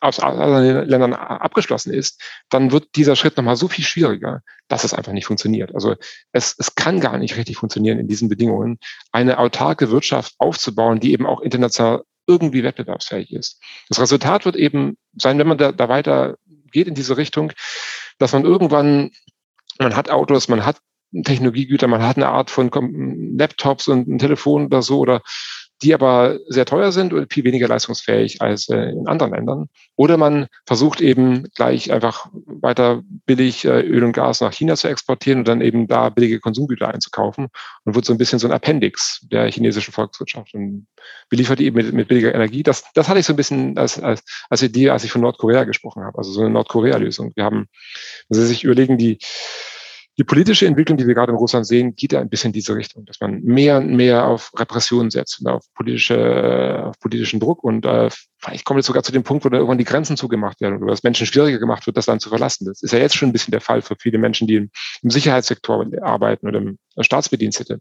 aus 0.00 0.20
anderen 0.20 0.86
Ländern 0.86 1.14
abgeschlossen 1.14 1.94
ist, 1.94 2.20
dann 2.50 2.72
wird 2.72 2.94
dieser 2.94 3.16
Schritt 3.16 3.38
nochmal 3.38 3.56
so 3.56 3.68
viel 3.68 3.84
schwieriger, 3.84 4.42
dass 4.68 4.84
es 4.84 4.92
einfach 4.92 5.12
nicht 5.12 5.24
funktioniert. 5.24 5.74
Also 5.74 5.94
es, 6.32 6.54
es 6.58 6.74
kann 6.74 7.00
gar 7.00 7.16
nicht 7.16 7.38
richtig 7.38 7.56
funktionieren 7.56 7.98
in 7.98 8.06
diesen 8.06 8.28
Bedingungen, 8.28 8.78
eine 9.12 9.38
autarke 9.38 9.90
Wirtschaft 9.90 10.34
aufzubauen, 10.38 11.00
die 11.00 11.12
eben 11.12 11.24
auch 11.24 11.40
international 11.40 12.02
irgendwie 12.26 12.62
wettbewerbsfähig 12.62 13.32
ist. 13.32 13.60
Das 13.88 14.00
Resultat 14.00 14.44
wird 14.44 14.56
eben 14.56 14.96
sein, 15.16 15.38
wenn 15.38 15.48
man 15.48 15.58
da, 15.58 15.72
da 15.72 15.88
weiter 15.88 16.36
geht 16.70 16.88
in 16.88 16.94
diese 16.94 17.16
Richtung, 17.16 17.52
dass 18.18 18.32
man 18.32 18.44
irgendwann, 18.44 19.10
man 19.78 19.96
hat 19.96 20.10
Autos, 20.10 20.48
man 20.48 20.64
hat 20.64 20.78
Technologiegüter, 21.22 21.86
man 21.86 22.02
hat 22.02 22.16
eine 22.16 22.28
Art 22.28 22.50
von 22.50 22.70
Laptops 23.36 23.88
und 23.88 24.08
ein 24.08 24.18
Telefon 24.18 24.66
oder 24.66 24.82
so 24.82 24.98
oder 24.98 25.22
die 25.82 25.92
aber 25.92 26.38
sehr 26.48 26.64
teuer 26.64 26.92
sind 26.92 27.12
und 27.12 27.32
viel 27.32 27.44
weniger 27.44 27.68
leistungsfähig 27.68 28.40
als 28.40 28.68
äh, 28.68 28.90
in 28.90 29.06
anderen 29.06 29.32
Ländern. 29.34 29.68
Oder 29.96 30.16
man 30.16 30.46
versucht 30.66 31.00
eben 31.00 31.48
gleich 31.54 31.92
einfach 31.92 32.28
weiter 32.46 33.02
billig 33.26 33.64
äh, 33.64 33.80
Öl 33.80 34.04
und 34.04 34.12
Gas 34.12 34.40
nach 34.40 34.52
China 34.52 34.76
zu 34.76 34.88
exportieren 34.88 35.40
und 35.40 35.48
dann 35.48 35.60
eben 35.60 35.86
da 35.86 36.08
billige 36.08 36.40
Konsumgüter 36.40 36.88
einzukaufen 36.88 37.48
und 37.84 37.94
wird 37.94 38.04
so 38.04 38.12
ein 38.12 38.18
bisschen 38.18 38.38
so 38.38 38.46
ein 38.46 38.52
Appendix 38.52 39.26
der 39.30 39.50
chinesischen 39.50 39.92
Volkswirtschaft 39.92 40.54
und 40.54 40.86
beliefert 41.28 41.58
die 41.58 41.66
eben 41.66 41.76
mit, 41.76 41.92
mit 41.92 42.08
billiger 42.08 42.34
Energie. 42.34 42.62
Das, 42.62 42.84
das 42.94 43.08
hatte 43.08 43.20
ich 43.20 43.26
so 43.26 43.32
ein 43.32 43.36
bisschen 43.36 43.76
als, 43.76 44.00
als, 44.00 44.22
als 44.48 44.62
Idee, 44.62 44.90
als 44.90 45.04
ich 45.04 45.12
von 45.12 45.20
Nordkorea 45.20 45.64
gesprochen 45.64 46.04
habe, 46.04 46.16
also 46.18 46.30
so 46.30 46.40
eine 46.40 46.50
Nordkorea-Lösung. 46.50 47.32
Wir 47.34 47.44
haben, 47.44 47.66
wenn 48.28 48.40
Sie 48.40 48.46
sich 48.46 48.64
überlegen, 48.64 48.96
die 48.96 49.18
die 50.16 50.24
politische 50.24 50.66
Entwicklung, 50.66 50.96
die 50.96 51.06
wir 51.06 51.14
gerade 51.14 51.32
in 51.32 51.38
Russland 51.38 51.66
sehen, 51.66 51.96
geht 51.96 52.12
ja 52.12 52.20
ein 52.20 52.28
bisschen 52.28 52.50
in 52.50 52.52
diese 52.52 52.76
Richtung, 52.76 53.04
dass 53.04 53.20
man 53.20 53.42
mehr 53.42 53.78
und 53.78 53.96
mehr 53.96 54.26
auf 54.26 54.52
Repression 54.56 55.10
setzt 55.10 55.40
und 55.40 55.48
auf, 55.48 55.64
politische, 55.74 56.84
auf 56.84 56.98
politischen 57.00 57.40
Druck 57.40 57.64
und 57.64 57.84
äh, 57.84 58.10
vielleicht 58.38 58.64
kommt 58.64 58.78
es 58.78 58.86
sogar 58.86 59.02
zu 59.02 59.10
dem 59.10 59.24
Punkt, 59.24 59.44
wo 59.44 59.48
da 59.48 59.56
irgendwann 59.56 59.78
die 59.78 59.84
Grenzen 59.84 60.16
zugemacht 60.16 60.60
werden 60.60 60.80
oder 60.82 60.92
es 60.92 61.02
Menschen 61.02 61.26
schwieriger 61.26 61.58
gemacht 61.58 61.86
wird, 61.86 61.96
das 61.96 62.06
Land 62.06 62.22
zu 62.22 62.28
verlassen. 62.28 62.64
Das 62.66 62.82
ist 62.82 62.92
ja 62.92 62.98
jetzt 63.00 63.16
schon 63.16 63.30
ein 63.30 63.32
bisschen 63.32 63.50
der 63.50 63.60
Fall 63.60 63.82
für 63.82 63.96
viele 63.98 64.18
Menschen, 64.18 64.46
die 64.46 64.56
im, 64.56 64.70
im 65.02 65.10
Sicherheitssektor 65.10 65.84
arbeiten 66.02 66.46
oder 66.46 66.58
im 66.58 66.78
Staatsbedienstete. 67.00 67.80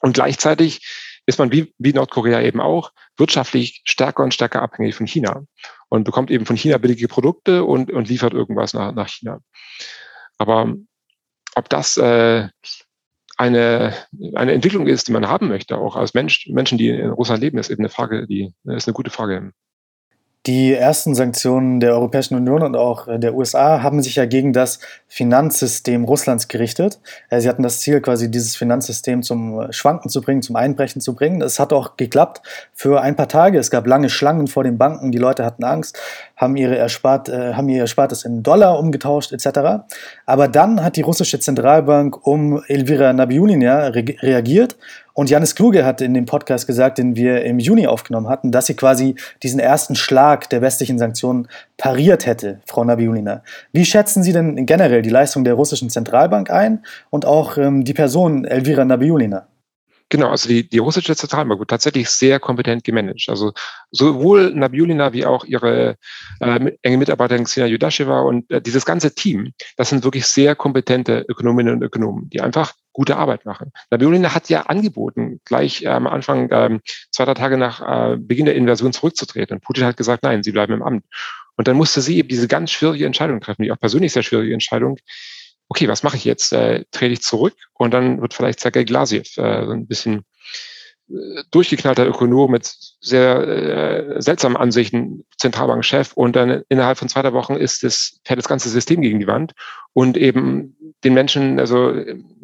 Und 0.00 0.14
gleichzeitig 0.14 0.86
ist 1.26 1.38
man 1.38 1.52
wie, 1.52 1.74
wie 1.78 1.92
Nordkorea 1.92 2.42
eben 2.42 2.60
auch 2.60 2.92
wirtschaftlich 3.16 3.82
stärker 3.84 4.22
und 4.22 4.34
stärker 4.34 4.62
abhängig 4.62 4.94
von 4.94 5.06
China 5.06 5.44
und 5.88 6.04
bekommt 6.04 6.30
eben 6.30 6.46
von 6.46 6.56
China 6.56 6.78
billige 6.78 7.08
Produkte 7.08 7.64
und, 7.64 7.90
und 7.90 8.08
liefert 8.08 8.34
irgendwas 8.34 8.72
nach, 8.72 8.92
nach 8.92 9.08
China. 9.08 9.40
Aber 10.38 10.74
ob 11.56 11.68
das 11.68 11.96
äh, 11.96 12.48
eine, 13.36 13.94
eine 14.34 14.52
Entwicklung 14.52 14.86
ist, 14.86 15.08
die 15.08 15.12
man 15.12 15.28
haben 15.28 15.48
möchte, 15.48 15.78
auch 15.78 15.96
als 15.96 16.14
Mensch, 16.14 16.46
Menschen, 16.48 16.78
die 16.78 16.90
in 16.90 17.10
Russland 17.10 17.40
leben, 17.40 17.58
ist 17.58 17.70
eben 17.70 17.80
eine 17.82 17.88
Frage, 17.88 18.26
die 18.26 18.52
ist 18.64 18.86
eine 18.86 18.94
gute 18.94 19.10
Frage. 19.10 19.52
Die 20.46 20.72
ersten 20.72 21.14
Sanktionen 21.14 21.80
der 21.80 21.92
Europäischen 21.92 22.34
Union 22.34 22.62
und 22.62 22.74
auch 22.74 23.08
der 23.18 23.34
USA 23.34 23.82
haben 23.82 24.02
sich 24.02 24.16
ja 24.16 24.24
gegen 24.24 24.54
das 24.54 24.80
Finanzsystem 25.06 26.04
Russlands 26.04 26.48
gerichtet. 26.48 26.98
Sie 27.30 27.46
hatten 27.46 27.62
das 27.62 27.80
Ziel, 27.80 28.00
quasi 28.00 28.30
dieses 28.30 28.56
Finanzsystem 28.56 29.22
zum 29.22 29.70
Schwanken 29.70 30.08
zu 30.08 30.22
bringen, 30.22 30.40
zum 30.40 30.56
Einbrechen 30.56 31.02
zu 31.02 31.14
bringen. 31.14 31.42
Es 31.42 31.58
hat 31.58 31.74
auch 31.74 31.98
geklappt 31.98 32.40
für 32.72 33.02
ein 33.02 33.16
paar 33.16 33.28
Tage. 33.28 33.58
Es 33.58 33.70
gab 33.70 33.86
lange 33.86 34.08
Schlangen 34.08 34.46
vor 34.46 34.64
den 34.64 34.78
Banken. 34.78 35.12
Die 35.12 35.18
Leute 35.18 35.44
hatten 35.44 35.62
Angst, 35.62 36.00
haben, 36.36 36.56
ihre 36.56 36.78
Erspart, 36.78 37.28
äh, 37.28 37.52
haben 37.52 37.68
ihr 37.68 37.80
Erspartes 37.80 38.24
in 38.24 38.42
Dollar 38.42 38.78
umgetauscht 38.78 39.32
etc. 39.32 39.84
Aber 40.30 40.46
dann 40.46 40.84
hat 40.84 40.94
die 40.94 41.00
russische 41.00 41.40
Zentralbank 41.40 42.24
um 42.24 42.62
Elvira 42.68 43.12
Nabiulina 43.12 43.88
re 43.88 44.04
reagiert 44.22 44.76
und 45.12 45.28
Janis 45.28 45.56
Kluge 45.56 45.84
hat 45.84 46.00
in 46.00 46.14
dem 46.14 46.24
Podcast 46.24 46.68
gesagt, 46.68 46.98
den 46.98 47.16
wir 47.16 47.42
im 47.42 47.58
Juni 47.58 47.88
aufgenommen 47.88 48.28
hatten, 48.28 48.52
dass 48.52 48.66
sie 48.66 48.74
quasi 48.74 49.16
diesen 49.42 49.58
ersten 49.58 49.96
Schlag 49.96 50.48
der 50.50 50.62
westlichen 50.62 51.00
Sanktionen 51.00 51.48
pariert 51.78 52.26
hätte, 52.26 52.60
Frau 52.64 52.84
Nabiulina. 52.84 53.42
Wie 53.72 53.84
schätzen 53.84 54.22
Sie 54.22 54.32
denn 54.32 54.66
generell 54.66 55.02
die 55.02 55.10
Leistung 55.10 55.42
der 55.42 55.54
russischen 55.54 55.90
Zentralbank 55.90 56.48
ein 56.48 56.84
und 57.10 57.26
auch 57.26 57.58
ähm, 57.58 57.82
die 57.82 57.92
Person 57.92 58.44
Elvira 58.44 58.84
Nabiulina? 58.84 59.48
Genau, 60.10 60.28
also 60.28 60.48
die, 60.48 60.68
die 60.68 60.78
russische 60.78 61.14
Zentralbank 61.14 61.60
wird 61.60 61.70
tatsächlich 61.70 62.10
sehr 62.10 62.40
kompetent 62.40 62.82
gemanagt. 62.82 63.26
Also 63.28 63.52
sowohl 63.92 64.52
Nabiulina 64.52 65.12
wie 65.12 65.24
auch 65.24 65.44
ihre 65.44 65.96
äh, 66.40 66.72
enge 66.82 66.98
Mitarbeiterin 66.98 67.44
Xenia 67.44 67.68
Yudasheva 67.68 68.20
und 68.22 68.50
äh, 68.50 68.60
dieses 68.60 68.84
ganze 68.84 69.14
Team, 69.14 69.52
das 69.76 69.88
sind 69.88 70.02
wirklich 70.02 70.26
sehr 70.26 70.56
kompetente 70.56 71.24
Ökonominnen 71.28 71.74
und 71.74 71.82
Ökonomen, 71.82 72.28
die 72.28 72.40
einfach 72.40 72.72
gute 72.92 73.16
Arbeit 73.16 73.46
machen. 73.46 73.70
Nabiulina 73.90 74.34
hat 74.34 74.48
ja 74.48 74.62
angeboten, 74.62 75.40
gleich 75.44 75.82
äh, 75.82 75.88
am 75.88 76.08
Anfang, 76.08 76.48
ähm, 76.50 76.80
zwei, 77.12 77.24
drei 77.24 77.34
Tage 77.34 77.56
nach 77.56 77.80
äh, 77.80 78.16
Beginn 78.16 78.46
der 78.46 78.56
Invasion 78.56 78.92
zurückzutreten. 78.92 79.58
Und 79.58 79.62
Putin 79.62 79.84
hat 79.84 79.96
gesagt, 79.96 80.24
nein, 80.24 80.42
sie 80.42 80.50
bleiben 80.50 80.72
im 80.72 80.82
Amt. 80.82 81.04
Und 81.56 81.68
dann 81.68 81.76
musste 81.76 82.00
sie 82.00 82.18
eben 82.18 82.28
diese 82.28 82.48
ganz 82.48 82.72
schwierige 82.72 83.06
Entscheidung 83.06 83.40
treffen, 83.40 83.62
die 83.62 83.70
auch 83.70 83.78
persönlich 83.78 84.12
sehr 84.12 84.24
schwierige 84.24 84.54
Entscheidung, 84.54 84.98
okay, 85.70 85.88
was 85.88 86.02
mache 86.02 86.16
ich 86.16 86.24
jetzt? 86.24 86.52
Äh, 86.52 86.84
trete 86.90 87.14
ich 87.14 87.22
zurück 87.22 87.54
und 87.74 87.94
dann 87.94 88.20
wird 88.20 88.34
vielleicht 88.34 88.60
Sergei 88.60 88.84
Glasiev 88.84 89.38
äh, 89.38 89.64
so 89.64 89.72
ein 89.72 89.86
bisschen 89.86 90.24
äh, 91.08 91.44
durchgeknallter 91.52 92.06
Ökonom 92.06 92.50
mit 92.50 92.74
sehr 93.00 93.36
äh, 94.16 94.20
seltsamen 94.20 94.56
Ansichten, 94.56 95.24
Zentralbankchef 95.38 96.12
und 96.14 96.34
dann 96.34 96.64
innerhalb 96.68 96.98
von 96.98 97.08
zwei 97.08 97.32
Wochen 97.32 97.54
ist 97.54 97.84
das, 97.84 98.18
fährt 98.24 98.38
das 98.38 98.48
ganze 98.48 98.68
System 98.68 99.00
gegen 99.00 99.20
die 99.20 99.28
Wand 99.28 99.52
und 99.92 100.16
eben 100.16 100.76
den 101.04 101.14
Menschen, 101.14 101.58
also 101.60 101.94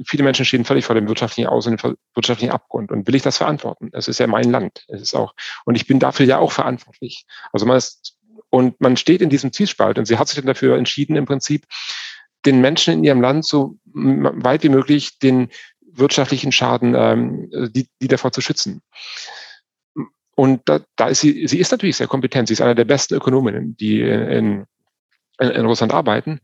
viele 0.06 0.22
Menschen 0.22 0.46
stehen 0.46 0.64
völlig 0.64 0.86
vor 0.86 0.94
dem 0.94 1.08
wirtschaftlichen 1.08 1.48
Aus- 1.48 1.66
und 1.66 1.82
dem 1.82 1.96
wirtschaftlichen 2.14 2.52
Abgrund 2.52 2.92
und 2.92 3.08
will 3.08 3.16
ich 3.16 3.22
das 3.22 3.38
verantworten? 3.38 3.90
Es 3.92 4.08
ist 4.08 4.20
ja 4.20 4.28
mein 4.28 4.50
Land. 4.50 4.84
Es 4.88 5.02
ist 5.02 5.14
auch, 5.14 5.34
und 5.64 5.74
ich 5.74 5.86
bin 5.86 5.98
dafür 5.98 6.26
ja 6.26 6.38
auch 6.38 6.52
verantwortlich. 6.52 7.26
Also 7.52 7.66
man 7.66 7.76
ist, 7.76 8.16
und 8.50 8.80
man 8.80 8.96
steht 8.96 9.20
in 9.20 9.28
diesem 9.28 9.52
Zielspalt 9.52 9.98
und 9.98 10.06
sie 10.06 10.16
hat 10.18 10.28
sich 10.28 10.36
dann 10.36 10.46
dafür 10.46 10.78
entschieden, 10.78 11.16
im 11.16 11.26
Prinzip 11.26 11.66
den 12.46 12.60
Menschen 12.60 12.94
in 12.94 13.04
ihrem 13.04 13.20
Land 13.20 13.44
so 13.44 13.76
weit 13.92 14.62
wie 14.62 14.68
möglich 14.68 15.18
den 15.18 15.48
wirtschaftlichen 15.80 16.52
Schaden, 16.52 16.94
ähm, 16.96 17.50
die, 17.74 17.88
die 18.00 18.08
davor 18.08 18.32
zu 18.32 18.40
schützen. 18.40 18.82
Und 20.34 20.60
da, 20.66 20.80
da 20.96 21.08
ist 21.08 21.20
sie, 21.20 21.46
sie 21.46 21.58
ist 21.58 21.72
natürlich 21.72 21.96
sehr 21.96 22.06
kompetent. 22.06 22.48
Sie 22.48 22.54
ist 22.54 22.60
eine 22.60 22.74
der 22.74 22.84
besten 22.84 23.14
Ökonominnen, 23.14 23.76
die 23.78 24.02
in, 24.02 24.66
in, 25.40 25.48
in 25.48 25.66
Russland 25.66 25.94
arbeiten 25.94 26.40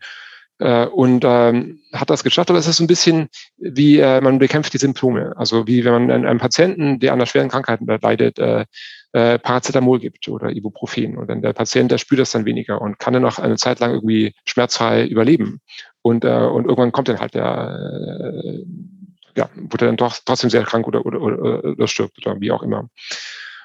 äh, 0.58 0.86
und 0.86 1.24
ähm, 1.26 1.80
hat 1.92 2.08
das 2.08 2.24
geschafft. 2.24 2.48
Aber 2.48 2.58
es 2.58 2.66
ist 2.66 2.76
so 2.76 2.84
ein 2.84 2.86
bisschen 2.86 3.28
wie 3.58 3.98
äh, 3.98 4.22
man 4.22 4.38
bekämpft 4.38 4.72
die 4.72 4.78
Symptome. 4.78 5.34
Also 5.36 5.66
wie 5.66 5.84
wenn 5.84 5.92
man 5.92 6.10
einem 6.10 6.38
Patienten, 6.38 7.00
der 7.00 7.12
an 7.12 7.18
einer 7.18 7.26
schweren 7.26 7.50
Krankheit 7.50 7.80
leidet, 8.02 8.38
äh, 8.38 8.64
äh, 9.12 9.38
Paracetamol 9.38 10.01
gibt 10.01 10.29
oder 10.29 10.51
Ibuprofen. 10.51 11.16
Und 11.16 11.29
dann 11.29 11.42
der 11.42 11.53
Patient, 11.53 11.90
der 11.90 11.98
spürt 11.98 12.20
das 12.20 12.33
dann 12.33 12.44
weniger 12.44 12.81
und 12.81 12.98
kann 12.98 13.12
dann 13.12 13.22
noch 13.22 13.38
eine 13.38 13.57
Zeit 13.57 13.81
lang 13.81 13.92
irgendwie 13.92 14.35
schmerzfrei 14.44 15.07
überleben. 15.07 15.61
Und, 16.03 16.25
äh, 16.25 16.29
und 16.29 16.64
irgendwann 16.64 16.92
kommt 16.92 17.09
dann 17.09 17.20
halt 17.20 17.35
der, 17.35 18.33
äh, 18.44 18.64
ja, 19.37 19.48
wird 19.55 19.83
er 19.83 19.88
dann 19.88 19.96
doch 19.96 20.16
trotzdem 20.25 20.51
sehr 20.51 20.64
krank 20.64 20.87
oder, 20.87 21.07
oder, 21.07 21.20
oder, 21.20 21.64
oder 21.64 21.87
stirbt 21.87 22.25
oder 22.25 22.40
wie 22.40 22.53
auch 22.53 22.62
immer. 22.62 22.88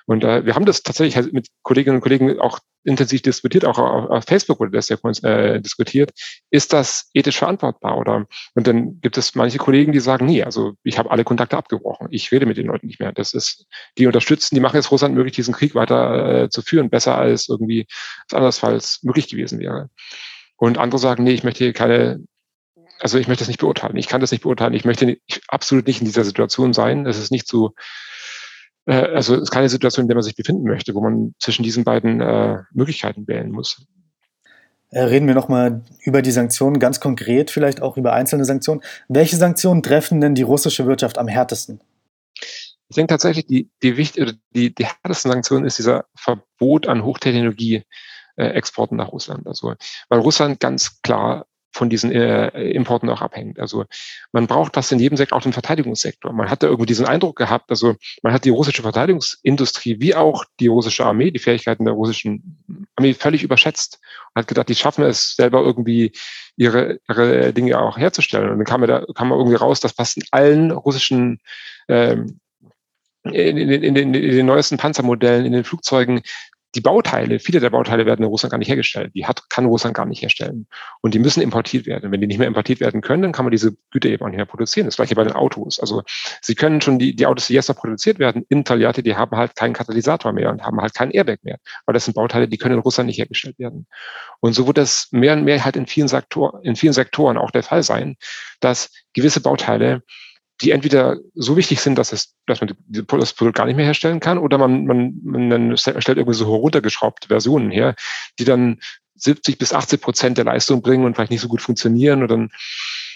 Und 0.07 0.23
äh, 0.23 0.45
wir 0.45 0.55
haben 0.55 0.65
das 0.65 0.83
tatsächlich 0.83 1.17
halt 1.17 1.33
mit 1.33 1.47
Kolleginnen 1.63 1.97
und 1.97 2.01
Kollegen 2.01 2.39
auch 2.39 2.59
intensiv 2.85 3.21
diskutiert, 3.21 3.65
auch 3.65 3.77
auf, 3.77 4.09
auf 4.09 4.23
Facebook 4.23 4.61
wurde 4.61 4.71
das 4.71 4.87
ja 4.87 4.97
äh, 5.23 5.61
diskutiert. 5.61 6.11
Ist 6.49 6.71
das 6.71 7.09
ethisch 7.13 7.37
verantwortbar? 7.37 7.97
Oder 7.97 8.25
und 8.55 8.67
dann 8.67 9.01
gibt 9.01 9.17
es 9.17 9.35
manche 9.35 9.57
Kollegen, 9.57 9.91
die 9.91 9.99
sagen, 9.99 10.25
nee, 10.25 10.43
also 10.43 10.73
ich 10.83 10.97
habe 10.97 11.11
alle 11.11 11.25
Kontakte 11.25 11.57
abgebrochen. 11.57 12.07
Ich 12.09 12.31
rede 12.31 12.45
mit 12.45 12.55
den 12.55 12.67
Leuten 12.67 12.87
nicht 12.87 13.01
mehr. 13.01 13.11
Das 13.11 13.33
ist, 13.33 13.65
die 13.97 14.07
unterstützen, 14.07 14.55
die 14.55 14.61
machen 14.61 14.77
jetzt 14.77 14.91
Russland 14.91 15.13
möglich, 15.13 15.35
diesen 15.35 15.53
Krieg 15.53 15.75
weiter 15.75 16.43
äh, 16.43 16.49
zu 16.49 16.61
führen, 16.61 16.89
besser 16.89 17.17
als 17.17 17.49
irgendwie 17.49 17.85
es 18.27 18.33
andersfalls 18.33 18.99
möglich 19.03 19.27
gewesen 19.27 19.59
wäre. 19.59 19.89
Und 20.55 20.77
andere 20.77 20.99
sagen, 20.99 21.25
nee, 21.25 21.33
ich 21.33 21.43
möchte 21.43 21.65
hier 21.65 21.73
keine 21.73 22.23
also 22.99 23.19
ich 23.19 23.27
möchte 23.27 23.41
das 23.41 23.47
nicht 23.47 23.59
beurteilen. 23.59 23.95
Ich 23.95 24.07
kann 24.07 24.21
das 24.21 24.31
nicht 24.31 24.41
beurteilen. 24.41 24.73
Ich 24.73 24.83
möchte 24.83 25.05
nicht, 25.05 25.21
ich, 25.27 25.41
absolut 25.49 25.85
nicht 25.85 25.99
in 25.99 26.05
dieser 26.05 26.23
Situation 26.23 26.73
sein. 26.73 27.05
Es 27.05 27.19
ist 27.19 27.29
nicht 27.29 27.47
so, 27.47 27.75
äh, 28.87 28.93
also 28.93 29.35
es 29.35 29.43
ist 29.43 29.51
keine 29.51 29.69
Situation, 29.69 30.05
in 30.05 30.07
der 30.07 30.15
man 30.15 30.23
sich 30.23 30.35
befinden 30.35 30.63
möchte, 30.63 30.95
wo 30.95 31.01
man 31.01 31.35
zwischen 31.39 31.63
diesen 31.63 31.83
beiden 31.83 32.21
äh, 32.21 32.57
Möglichkeiten 32.71 33.27
wählen 33.27 33.51
muss. 33.51 33.85
Äh, 34.89 35.01
reden 35.01 35.27
wir 35.27 35.35
nochmal 35.35 35.83
über 36.01 36.21
die 36.21 36.31
Sanktionen, 36.31 36.79
ganz 36.79 36.99
konkret 36.99 37.51
vielleicht 37.51 37.81
auch 37.81 37.97
über 37.97 38.13
einzelne 38.13 38.45
Sanktionen. 38.45 38.81
Welche 39.09 39.35
Sanktionen 39.35 39.83
treffen 39.83 40.21
denn 40.21 40.33
die 40.33 40.43
russische 40.43 40.87
Wirtschaft 40.87 41.17
am 41.17 41.27
härtesten? 41.27 41.81
Ich 42.89 42.95
denke 42.95 43.09
tatsächlich, 43.09 43.45
die, 43.47 43.69
die, 43.83 43.97
wichtig, 43.97 44.35
die, 44.51 44.73
die 44.73 44.85
härtesten 44.85 45.31
Sanktionen 45.31 45.65
ist 45.65 45.77
dieser 45.77 46.05
Verbot 46.15 46.87
an 46.87 47.03
Hochtechnologie-Exporten 47.03 48.95
nach 48.95 49.11
Russland. 49.11 49.45
Also, 49.45 49.75
weil 50.07 50.19
Russland 50.19 50.61
ganz 50.61 51.01
klar 51.01 51.46
von 51.77 51.89
diesen 51.89 52.11
äh, 52.11 52.47
Importen 52.71 53.09
auch 53.09 53.21
abhängt. 53.21 53.59
Also 53.59 53.85
man 54.31 54.47
braucht 54.47 54.75
das 54.75 54.91
in 54.91 54.99
jedem 54.99 55.15
Sektor, 55.15 55.37
auch 55.37 55.45
im 55.45 55.53
Verteidigungssektor. 55.53 56.33
Man 56.33 56.49
hat 56.49 56.63
da 56.63 56.67
irgendwie 56.67 56.87
diesen 56.87 57.05
Eindruck 57.05 57.37
gehabt, 57.37 57.69
also 57.69 57.95
man 58.23 58.33
hat 58.33 58.45
die 58.45 58.49
russische 58.49 58.81
Verteidigungsindustrie 58.81 59.99
wie 59.99 60.15
auch 60.15 60.43
die 60.59 60.67
russische 60.67 61.05
Armee, 61.05 61.31
die 61.31 61.39
Fähigkeiten 61.39 61.85
der 61.85 61.93
russischen 61.93 62.57
Armee 62.95 63.13
völlig 63.13 63.43
überschätzt 63.43 63.99
und 64.33 64.41
hat 64.41 64.47
gedacht, 64.47 64.69
die 64.69 64.75
schaffen 64.75 65.03
es 65.05 65.35
selber 65.35 65.61
irgendwie 65.61 66.11
ihre, 66.55 66.99
ihre 67.07 67.53
Dinge 67.53 67.79
auch 67.79 67.97
herzustellen. 67.97 68.49
Und 68.49 68.57
dann 68.57 68.65
kam, 68.65 68.81
da, 68.81 69.05
kam 69.13 69.29
man 69.29 69.37
irgendwie 69.37 69.57
raus, 69.57 69.79
dass 69.79 69.91
fast 69.91 70.17
in 70.17 70.23
allen 70.31 70.71
russischen 70.71 71.39
ähm, 71.87 72.39
in, 73.23 73.57
in, 73.57 73.69
in, 73.83 73.95
in, 73.95 74.13
den 74.13 74.45
neuesten 74.45 74.77
Panzermodellen, 74.77 75.45
in 75.45 75.51
den 75.51 75.63
Flugzeugen 75.63 76.21
die 76.75 76.81
Bauteile, 76.81 77.39
viele 77.39 77.59
der 77.59 77.69
Bauteile 77.69 78.05
werden 78.05 78.23
in 78.23 78.29
Russland 78.29 78.51
gar 78.51 78.57
nicht 78.57 78.67
hergestellt. 78.67 79.11
Die 79.15 79.25
hat, 79.25 79.49
kann 79.49 79.65
Russland 79.65 79.95
gar 79.95 80.05
nicht 80.05 80.21
herstellen. 80.21 80.67
Und 81.01 81.13
die 81.13 81.19
müssen 81.19 81.41
importiert 81.41 81.85
werden. 81.85 82.11
Wenn 82.11 82.19
die 82.19 82.27
nicht 82.27 82.37
mehr 82.37 82.47
importiert 82.47 82.79
werden 82.81 83.01
können, 83.01 83.23
dann 83.23 83.31
kann 83.31 83.45
man 83.45 83.51
diese 83.51 83.75
Güter 83.91 84.09
eben 84.09 84.23
auch 84.23 84.27
nicht 84.27 84.37
mehr 84.37 84.45
produzieren. 84.45 84.85
Das 84.85 84.97
gleiche 84.97 85.15
bei 85.15 85.23
den 85.23 85.33
Autos. 85.33 85.79
Also 85.79 86.03
sie 86.41 86.55
können 86.55 86.81
schon 86.81 86.99
die, 86.99 87.15
die 87.15 87.25
Autos, 87.25 87.47
die 87.47 87.53
jetzt 87.53 87.69
noch 87.69 87.77
produziert 87.77 88.19
werden, 88.19 88.45
in 88.49 88.65
Toyota, 88.65 89.01
die 89.01 89.15
haben 89.15 89.35
halt 89.35 89.55
keinen 89.55 89.73
Katalysator 89.73 90.33
mehr 90.33 90.49
und 90.49 90.63
haben 90.63 90.81
halt 90.81 90.93
keinen 90.93 91.11
Airbag 91.11 91.39
mehr. 91.43 91.57
Weil 91.85 91.93
das 91.93 92.05
sind 92.05 92.15
Bauteile, 92.15 92.47
die 92.47 92.57
können 92.57 92.75
in 92.75 92.81
Russland 92.81 93.07
nicht 93.07 93.17
hergestellt 93.17 93.57
werden. 93.59 93.87
Und 94.41 94.53
so 94.53 94.67
wird 94.67 94.77
das 94.77 95.07
mehr 95.11 95.33
und 95.33 95.45
mehr 95.45 95.63
halt 95.63 95.77
in 95.77 95.87
vielen, 95.87 96.09
Sektor, 96.09 96.59
in 96.63 96.75
vielen 96.75 96.93
Sektoren 96.93 97.37
auch 97.37 97.51
der 97.51 97.63
Fall 97.63 97.81
sein, 97.81 98.17
dass 98.59 98.91
gewisse 99.13 99.39
Bauteile 99.39 100.03
die 100.61 100.71
entweder 100.71 101.17
so 101.35 101.55
wichtig 101.55 101.81
sind, 101.81 101.97
dass, 101.97 102.11
es, 102.11 102.35
dass 102.47 102.61
man 102.61 102.75
das 102.87 103.33
Produkt 103.33 103.57
gar 103.57 103.65
nicht 103.65 103.75
mehr 103.75 103.85
herstellen 103.85 104.19
kann, 104.19 104.37
oder 104.37 104.57
man, 104.57 104.85
man, 104.85 105.19
man 105.23 105.77
stellt 105.77 106.17
irgendwie 106.17 106.33
so 106.33 106.55
runtergeschraubte 106.55 107.27
Versionen 107.27 107.69
her, 107.69 107.95
die 108.39 108.45
dann 108.45 108.79
70 109.15 109.57
bis 109.57 109.73
80 109.73 110.01
Prozent 110.01 110.37
der 110.37 110.45
Leistung 110.45 110.81
bringen 110.81 111.05
und 111.05 111.15
vielleicht 111.15 111.31
nicht 111.31 111.41
so 111.41 111.47
gut 111.47 111.61
funktionieren 111.61 112.21
und 112.21 112.29
dann, 112.29 112.49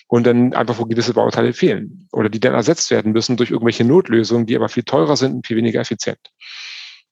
und 0.08 0.26
dann 0.26 0.54
einfach 0.54 0.78
wo 0.78 0.86
gewisse 0.86 1.14
Bauteile 1.14 1.54
fehlen 1.54 2.08
oder 2.12 2.30
die 2.30 2.40
dann 2.40 2.54
ersetzt 2.54 2.92
werden 2.92 3.12
müssen 3.12 3.38
durch 3.38 3.52
irgendwelche 3.52 3.86
Notlösungen, 3.86 4.46
die 4.46 4.56
aber 4.56 4.70
viel 4.70 4.84
teurer 4.84 5.16
sind 5.16 5.34
und 5.34 5.48
viel 5.48 5.58
weniger 5.58 5.80
effizient. 5.80 6.20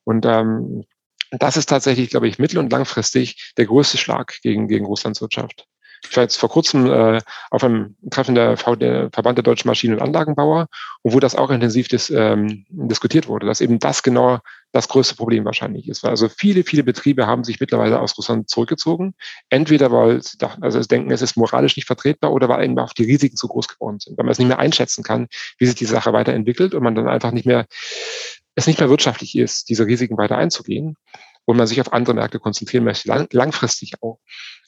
Und 0.04 0.26
ähm, 0.26 0.84
das 1.32 1.58
ist 1.58 1.68
tatsächlich, 1.68 2.10
glaube 2.10 2.28
ich, 2.28 2.40
mittel- 2.40 2.58
und 2.58 2.72
langfristig 2.72 3.54
der 3.58 3.68
größte 3.68 3.98
Schlag 3.98 4.40
gegen, 4.42 4.68
gegen 4.68 4.86
Russlands 4.86 5.22
Wirtschaft. 5.22 5.68
Ich 6.08 6.16
war 6.16 6.24
jetzt 6.24 6.38
vor 6.38 6.50
kurzem 6.50 6.86
äh, 6.92 7.20
auf 7.52 7.64
einem 7.64 7.96
Treffen 8.10 8.36
der, 8.36 8.58
v 8.58 8.76
der 8.76 9.10
Verband 9.12 9.38
der 9.38 9.44
deutschen 9.44 9.68
Maschinen- 9.68 9.96
und 9.96 10.02
Anlagenbauer, 10.02 10.68
wo 11.04 11.20
das 11.20 11.36
auch 11.36 11.50
intensiv 11.50 11.88
dis 11.88 12.10
ähm, 12.10 12.66
diskutiert 12.70 13.28
wurde, 13.28 13.48
dass 13.48 13.62
eben 13.62 13.80
das 13.80 14.04
genau 14.04 14.40
das 14.72 14.88
größte 14.88 15.16
Problem 15.16 15.46
wahrscheinlich 15.46 15.88
ist. 15.88 16.06
Also 16.06 16.30
viele, 16.30 16.64
viele 16.64 16.84
Betriebe 16.84 17.26
haben 17.26 17.44
sich 17.44 17.60
mittlerweile 17.60 18.00
aus 18.00 18.18
Russland 18.18 18.50
zurückgezogen. 18.50 19.16
Entweder 19.50 19.92
weil 19.92 20.22
sie 20.22 20.38
dachten, 20.38 20.64
also 20.64 20.80
denken, 20.80 21.12
es 21.12 21.22
ist 21.22 21.38
moralisch 21.38 21.76
nicht 21.76 21.88
vertretbar 21.88 22.32
oder 22.32 22.50
weil 22.50 22.62
einfach 22.62 22.94
die 22.94 23.06
Risiken 23.06 23.36
zu 23.36 23.48
groß 23.48 23.68
geworden 23.68 24.00
sind, 24.00 24.18
weil 24.18 24.26
man 24.26 24.32
es 24.32 24.40
nicht 24.40 24.48
mehr 24.48 24.60
einschätzen 24.60 25.04
kann, 25.04 25.28
wie 25.58 25.66
sich 25.66 25.76
die 25.76 25.86
Sache 25.86 26.14
weiterentwickelt 26.14 26.74
und 26.76 26.84
man 26.84 26.96
dann 26.96 27.08
einfach 27.08 27.32
nicht 27.32 27.46
mehr, 27.46 27.66
es 28.56 28.68
nicht 28.68 28.80
mehr 28.80 28.90
wirtschaftlich 28.90 29.36
ist, 29.38 29.70
diese 29.70 29.86
Risiken 29.86 30.18
weiter 30.18 30.38
einzugehen 30.38 30.96
und 31.50 31.58
man 31.58 31.66
sich 31.66 31.82
auf 31.82 31.94
andere 31.94 32.14
Märkte 32.14 32.38
konzentrieren 32.38 32.84
möchte, 32.84 33.08
lang, 33.08 33.28
langfristig 33.32 33.94
auch. 34.04 34.20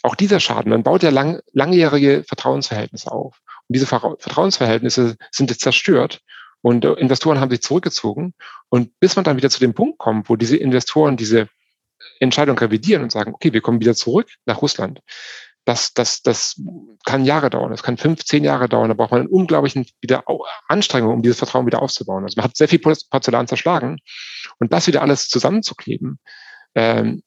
Auch 0.01 0.15
dieser 0.15 0.39
Schaden, 0.39 0.71
man 0.71 0.81
baut 0.81 1.03
ja 1.03 1.11
lang, 1.11 1.39
langjährige 1.53 2.23
Vertrauensverhältnisse 2.27 3.11
auf. 3.11 3.39
Und 3.67 3.75
diese 3.75 3.85
Vertrauensverhältnisse 3.85 5.15
sind 5.29 5.51
jetzt 5.51 5.61
zerstört 5.61 6.21
und 6.61 6.83
äh, 6.83 6.93
Investoren 6.93 7.39
haben 7.39 7.51
sich 7.51 7.61
zurückgezogen. 7.61 8.33
Und 8.69 8.99
bis 8.99 9.15
man 9.15 9.23
dann 9.23 9.37
wieder 9.37 9.51
zu 9.51 9.59
dem 9.59 9.75
Punkt 9.75 9.99
kommt, 9.99 10.27
wo 10.27 10.35
diese 10.35 10.57
Investoren 10.57 11.17
diese 11.17 11.49
Entscheidung 12.19 12.57
revidieren 12.57 13.03
und 13.03 13.11
sagen, 13.11 13.35
okay, 13.35 13.53
wir 13.53 13.61
kommen 13.61 13.79
wieder 13.79 13.93
zurück 13.93 14.29
nach 14.47 14.63
Russland, 14.63 15.01
das, 15.65 15.93
das, 15.93 16.23
das 16.23 16.59
kann 17.05 17.25
Jahre 17.25 17.51
dauern, 17.51 17.69
das 17.69 17.83
kann 17.83 17.97
fünf, 17.97 18.25
zehn 18.25 18.43
Jahre 18.43 18.67
dauern. 18.67 18.89
Da 18.89 18.95
braucht 18.95 19.11
man 19.11 19.21
einen 19.21 19.29
unglaublichen 19.29 19.85
wieder 20.01 20.23
Anstrengung, 20.67 21.13
um 21.13 21.21
dieses 21.21 21.37
Vertrauen 21.37 21.67
wieder 21.67 21.83
aufzubauen. 21.83 22.23
Also 22.23 22.37
man 22.37 22.45
hat 22.45 22.57
sehr 22.57 22.67
viel 22.67 22.79
Porzellan 22.79 23.47
zerschlagen 23.47 23.99
und 24.59 24.73
das 24.73 24.87
wieder 24.87 25.03
alles 25.03 25.27
zusammenzukleben, 25.27 26.17
ähm, 26.75 27.23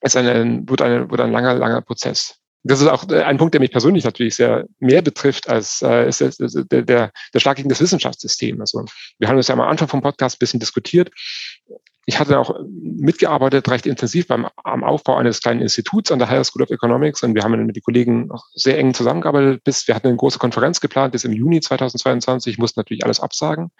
ist 0.00 0.16
eine, 0.16 0.62
wird, 0.68 0.82
eine, 0.82 1.10
wird 1.10 1.20
ein 1.20 1.32
langer, 1.32 1.54
langer 1.54 1.80
Prozess. 1.80 2.38
Das 2.62 2.80
ist 2.80 2.88
auch 2.88 3.06
ein 3.08 3.36
Punkt, 3.36 3.52
der 3.52 3.60
mich 3.60 3.72
persönlich 3.72 4.04
natürlich 4.04 4.36
sehr 4.36 4.64
mehr 4.78 5.02
betrifft 5.02 5.48
als 5.50 5.82
äh, 5.82 6.08
ist, 6.08 6.22
ist, 6.22 6.40
ist 6.40 6.56
der, 6.70 6.82
der, 6.82 7.12
der 7.34 7.40
Schlag 7.40 7.58
gegen 7.58 7.68
das 7.68 7.80
Wissenschaftssystem. 7.80 8.58
Also 8.60 8.84
wir 9.18 9.28
haben 9.28 9.36
uns 9.36 9.48
ja 9.48 9.54
am 9.54 9.60
Anfang 9.60 9.88
vom 9.88 10.00
Podcast 10.00 10.36
ein 10.36 10.38
bisschen 10.38 10.60
diskutiert. 10.60 11.10
Ich 12.06 12.18
hatte 12.18 12.38
auch 12.38 12.58
mitgearbeitet, 12.70 13.68
recht 13.68 13.86
intensiv 13.86 14.28
beim 14.28 14.46
am 14.62 14.82
Aufbau 14.82 15.16
eines 15.16 15.40
kleinen 15.40 15.60
Instituts 15.60 16.10
an 16.10 16.18
der 16.18 16.28
Higher 16.28 16.44
School 16.44 16.62
of 16.62 16.70
Economics 16.70 17.22
und 17.22 17.34
wir 17.34 17.42
haben 17.42 17.66
mit 17.66 17.76
den 17.76 17.82
Kollegen 17.82 18.30
auch 18.30 18.44
sehr 18.54 18.78
eng 18.78 18.94
zusammengearbeitet, 18.94 19.62
bis 19.64 19.86
wir 19.86 19.94
hatten 19.94 20.08
eine 20.08 20.16
große 20.16 20.38
Konferenz 20.38 20.80
geplant, 20.80 21.12
bis 21.12 21.24
im 21.24 21.32
Juni 21.32 21.60
2022, 21.60 22.58
mussten 22.58 22.80
natürlich 22.80 23.04
alles 23.04 23.20
absagen. 23.20 23.70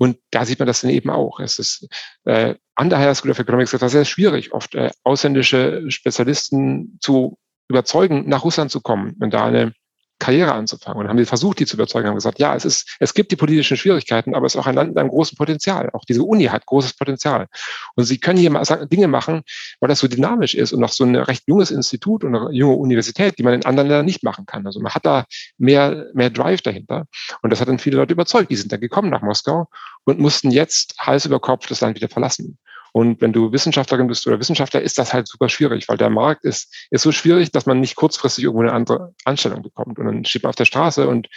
Und 0.00 0.16
da 0.30 0.46
sieht 0.46 0.58
man 0.58 0.66
das 0.66 0.80
dann 0.80 0.90
eben 0.90 1.10
auch. 1.10 1.40
Es 1.40 1.58
ist 1.58 1.86
äh, 2.24 2.54
an 2.74 2.88
der 2.88 2.98
Higher 2.98 3.14
School 3.14 3.32
of 3.32 3.38
Economics 3.38 3.74
etwas 3.74 3.92
sehr 3.92 4.06
schwierig, 4.06 4.54
oft 4.54 4.74
äh, 4.74 4.90
ausländische 5.04 5.90
Spezialisten 5.90 6.98
zu 7.02 7.36
überzeugen, 7.68 8.26
nach 8.26 8.42
Russland 8.42 8.70
zu 8.70 8.80
kommen 8.80 9.14
und 9.20 9.34
da 9.34 9.44
eine 9.44 9.74
Karriere 10.20 10.52
anzufangen. 10.52 11.00
Und 11.00 11.08
haben 11.08 11.18
wir 11.18 11.26
versucht, 11.26 11.58
die 11.58 11.66
zu 11.66 11.74
überzeugen, 11.74 12.06
haben 12.06 12.14
gesagt, 12.14 12.38
ja, 12.38 12.54
es 12.54 12.64
ist, 12.64 12.96
es 13.00 13.14
gibt 13.14 13.32
die 13.32 13.36
politischen 13.36 13.76
Schwierigkeiten, 13.76 14.34
aber 14.36 14.46
es 14.46 14.54
ist 14.54 14.60
auch 14.60 14.66
ein 14.66 14.76
Land 14.76 14.90
mit 14.90 14.98
einem 14.98 15.08
großen 15.08 15.36
Potenzial. 15.36 15.90
Auch 15.92 16.04
diese 16.04 16.22
Uni 16.22 16.44
hat 16.44 16.66
großes 16.66 16.92
Potenzial. 16.92 17.48
Und 17.96 18.04
sie 18.04 18.18
können 18.18 18.38
hier 18.38 18.50
mal 18.50 18.62
Dinge 18.86 19.08
machen, 19.08 19.42
weil 19.80 19.88
das 19.88 19.98
so 19.98 20.06
dynamisch 20.06 20.54
ist 20.54 20.72
und 20.72 20.80
noch 20.80 20.90
so 20.90 21.04
ein 21.04 21.16
recht 21.16 21.44
junges 21.48 21.72
Institut 21.72 22.22
und 22.22 22.36
eine 22.36 22.52
junge 22.52 22.76
Universität, 22.76 23.38
die 23.38 23.42
man 23.42 23.54
in 23.54 23.64
anderen 23.64 23.88
Ländern 23.88 24.06
nicht 24.06 24.22
machen 24.22 24.46
kann. 24.46 24.64
Also 24.66 24.80
man 24.80 24.94
hat 24.94 25.04
da 25.04 25.24
mehr, 25.58 26.06
mehr 26.14 26.30
Drive 26.30 26.62
dahinter. 26.62 27.06
Und 27.42 27.50
das 27.50 27.60
hat 27.60 27.68
dann 27.68 27.78
viele 27.78 27.96
Leute 27.96 28.12
überzeugt. 28.12 28.50
Die 28.50 28.56
sind 28.56 28.70
dann 28.70 28.80
gekommen 28.80 29.10
nach 29.10 29.22
Moskau 29.22 29.68
und 30.04 30.20
mussten 30.20 30.50
jetzt 30.50 30.94
Hals 30.98 31.24
über 31.26 31.40
Kopf 31.40 31.66
das 31.66 31.80
Land 31.80 31.96
wieder 31.96 32.08
verlassen. 32.08 32.58
Und 32.92 33.20
wenn 33.20 33.32
du 33.32 33.52
Wissenschaftlerin 33.52 34.06
bist 34.06 34.26
oder 34.26 34.38
Wissenschaftler, 34.40 34.82
ist 34.82 34.98
das 34.98 35.12
halt 35.12 35.28
super 35.28 35.48
schwierig, 35.48 35.88
weil 35.88 35.96
der 35.96 36.10
Markt 36.10 36.44
ist, 36.44 36.74
ist 36.90 37.02
so 37.02 37.12
schwierig, 37.12 37.52
dass 37.52 37.66
man 37.66 37.80
nicht 37.80 37.96
kurzfristig 37.96 38.44
irgendwo 38.44 38.62
eine 38.62 38.72
andere 38.72 39.14
Anstellung 39.24 39.62
bekommt. 39.62 39.98
Und 39.98 40.06
dann 40.06 40.24
steht 40.24 40.42
man 40.42 40.50
auf 40.50 40.56
der 40.56 40.64
Straße 40.64 41.08
und 41.08 41.28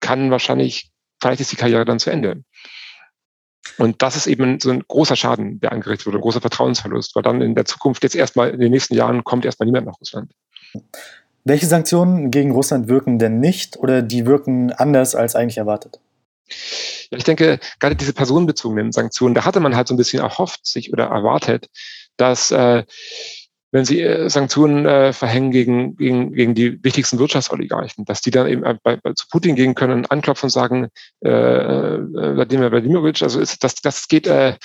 kann 0.00 0.30
wahrscheinlich, 0.30 0.90
vielleicht 1.20 1.40
ist 1.40 1.52
die 1.52 1.56
Karriere 1.56 1.84
dann 1.84 1.98
zu 1.98 2.10
Ende. 2.10 2.42
Und 3.78 4.00
das 4.02 4.16
ist 4.16 4.26
eben 4.26 4.60
so 4.60 4.70
ein 4.70 4.84
großer 4.86 5.16
Schaden, 5.16 5.60
der 5.60 5.72
angerichtet 5.72 6.06
wurde, 6.06 6.18
ein 6.18 6.22
großer 6.22 6.40
Vertrauensverlust, 6.40 7.14
weil 7.14 7.22
dann 7.22 7.42
in 7.42 7.54
der 7.54 7.64
Zukunft 7.64 8.02
jetzt 8.04 8.14
erstmal 8.14 8.50
in 8.50 8.60
den 8.60 8.70
nächsten 8.70 8.94
Jahren 8.94 9.24
kommt 9.24 9.44
erstmal 9.44 9.66
niemand 9.66 9.86
nach 9.86 10.00
Russland. 10.00 10.32
Welche 11.44 11.66
Sanktionen 11.66 12.30
gegen 12.30 12.52
Russland 12.52 12.88
wirken 12.88 13.18
denn 13.18 13.38
nicht 13.38 13.76
oder 13.76 14.02
die 14.02 14.26
wirken 14.26 14.72
anders 14.72 15.14
als 15.14 15.36
eigentlich 15.36 15.58
erwartet? 15.58 16.00
Ja, 17.10 17.18
ich 17.18 17.24
denke, 17.24 17.58
gerade 17.80 17.96
diese 17.96 18.12
personenbezogenen 18.12 18.92
Sanktionen, 18.92 19.34
da 19.34 19.44
hatte 19.44 19.60
man 19.60 19.76
halt 19.76 19.88
so 19.88 19.94
ein 19.94 19.96
bisschen 19.96 20.22
erhofft 20.22 20.66
sich 20.66 20.92
oder 20.92 21.06
erwartet, 21.06 21.68
dass 22.16 22.50
äh, 22.50 22.84
wenn 23.72 23.84
sie 23.84 24.00
äh, 24.00 24.30
Sanktionen 24.30 24.86
äh, 24.86 25.12
verhängen 25.12 25.50
gegen, 25.50 25.96
gegen, 25.96 26.32
gegen 26.32 26.54
die 26.54 26.82
wichtigsten 26.82 27.18
Wirtschaftsoligarchen, 27.18 28.04
dass 28.04 28.20
die 28.20 28.30
dann 28.30 28.46
eben 28.46 28.62
bei, 28.82 28.96
bei, 28.96 29.12
zu 29.14 29.26
Putin 29.28 29.56
gehen 29.56 29.74
können, 29.74 30.06
anklopfen 30.06 30.46
und 30.46 30.50
sagen, 30.50 30.88
äh, 31.24 31.28
äh, 31.28 32.36
Wladimir 32.36 32.70
Wladimirovich, 32.70 33.22
also 33.22 33.40
ist, 33.40 33.62
das, 33.64 33.74
das 33.76 34.08
geht, 34.08 34.26
äh, 34.26 34.56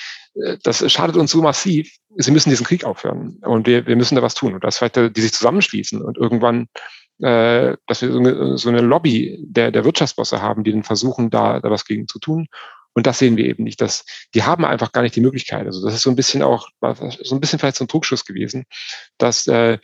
das 0.64 0.90
schadet 0.92 1.18
uns 1.18 1.32
so 1.32 1.42
massiv, 1.42 1.92
sie 2.16 2.32
müssen 2.32 2.52
diesen 2.52 2.66
Krieg 2.66 2.86
aufhören 2.86 3.38
und 3.42 3.68
wir, 3.68 3.86
wir 3.86 3.98
müssen 3.98 4.16
da 4.16 4.22
was 4.22 4.34
tun. 4.34 4.54
Und 4.54 4.64
das 4.64 4.78
vielleicht, 4.78 4.96
die 4.96 5.22
sich 5.22 5.34
zusammenschließen 5.34 6.02
und 6.02 6.18
irgendwann 6.18 6.68
äh, 7.22 7.78
dass 7.88 8.02
wir 8.02 8.12
so 8.12 8.20
eine, 8.20 8.58
so 8.58 8.70
eine 8.70 8.82
Lobby 8.82 9.38
der, 9.42 9.72
der 9.72 9.86
Wirtschaftsbosse 9.86 10.42
haben, 10.42 10.64
die 10.64 10.72
dann 10.72 10.84
versuchen, 10.84 11.30
da, 11.30 11.60
da 11.60 11.70
was 11.70 11.86
gegen 11.86 12.08
zu 12.08 12.20
tun. 12.20 12.48
Und 12.94 13.08
das 13.08 13.20
sehen 13.20 13.38
wir 13.38 13.46
eben 13.46 13.64
nicht. 13.64 13.80
Das, 13.80 14.06
die 14.34 14.44
haben 14.44 14.66
einfach 14.66 14.92
gar 14.92 15.02
nicht 15.02 15.16
die 15.16 15.22
Möglichkeit. 15.22 15.66
Also 15.66 15.86
das 15.86 15.94
ist 15.96 16.02
so 16.02 16.10
ein 16.10 16.16
bisschen 16.16 16.42
auch, 16.44 16.68
so 17.22 17.36
ein 17.36 17.40
bisschen 17.40 17.60
vielleicht 17.60 17.78
so 17.78 17.86
ein 17.86 17.88
Druckschuss 17.88 18.26
gewesen, 18.26 18.66
dass 19.18 19.48
äh, 19.48 19.78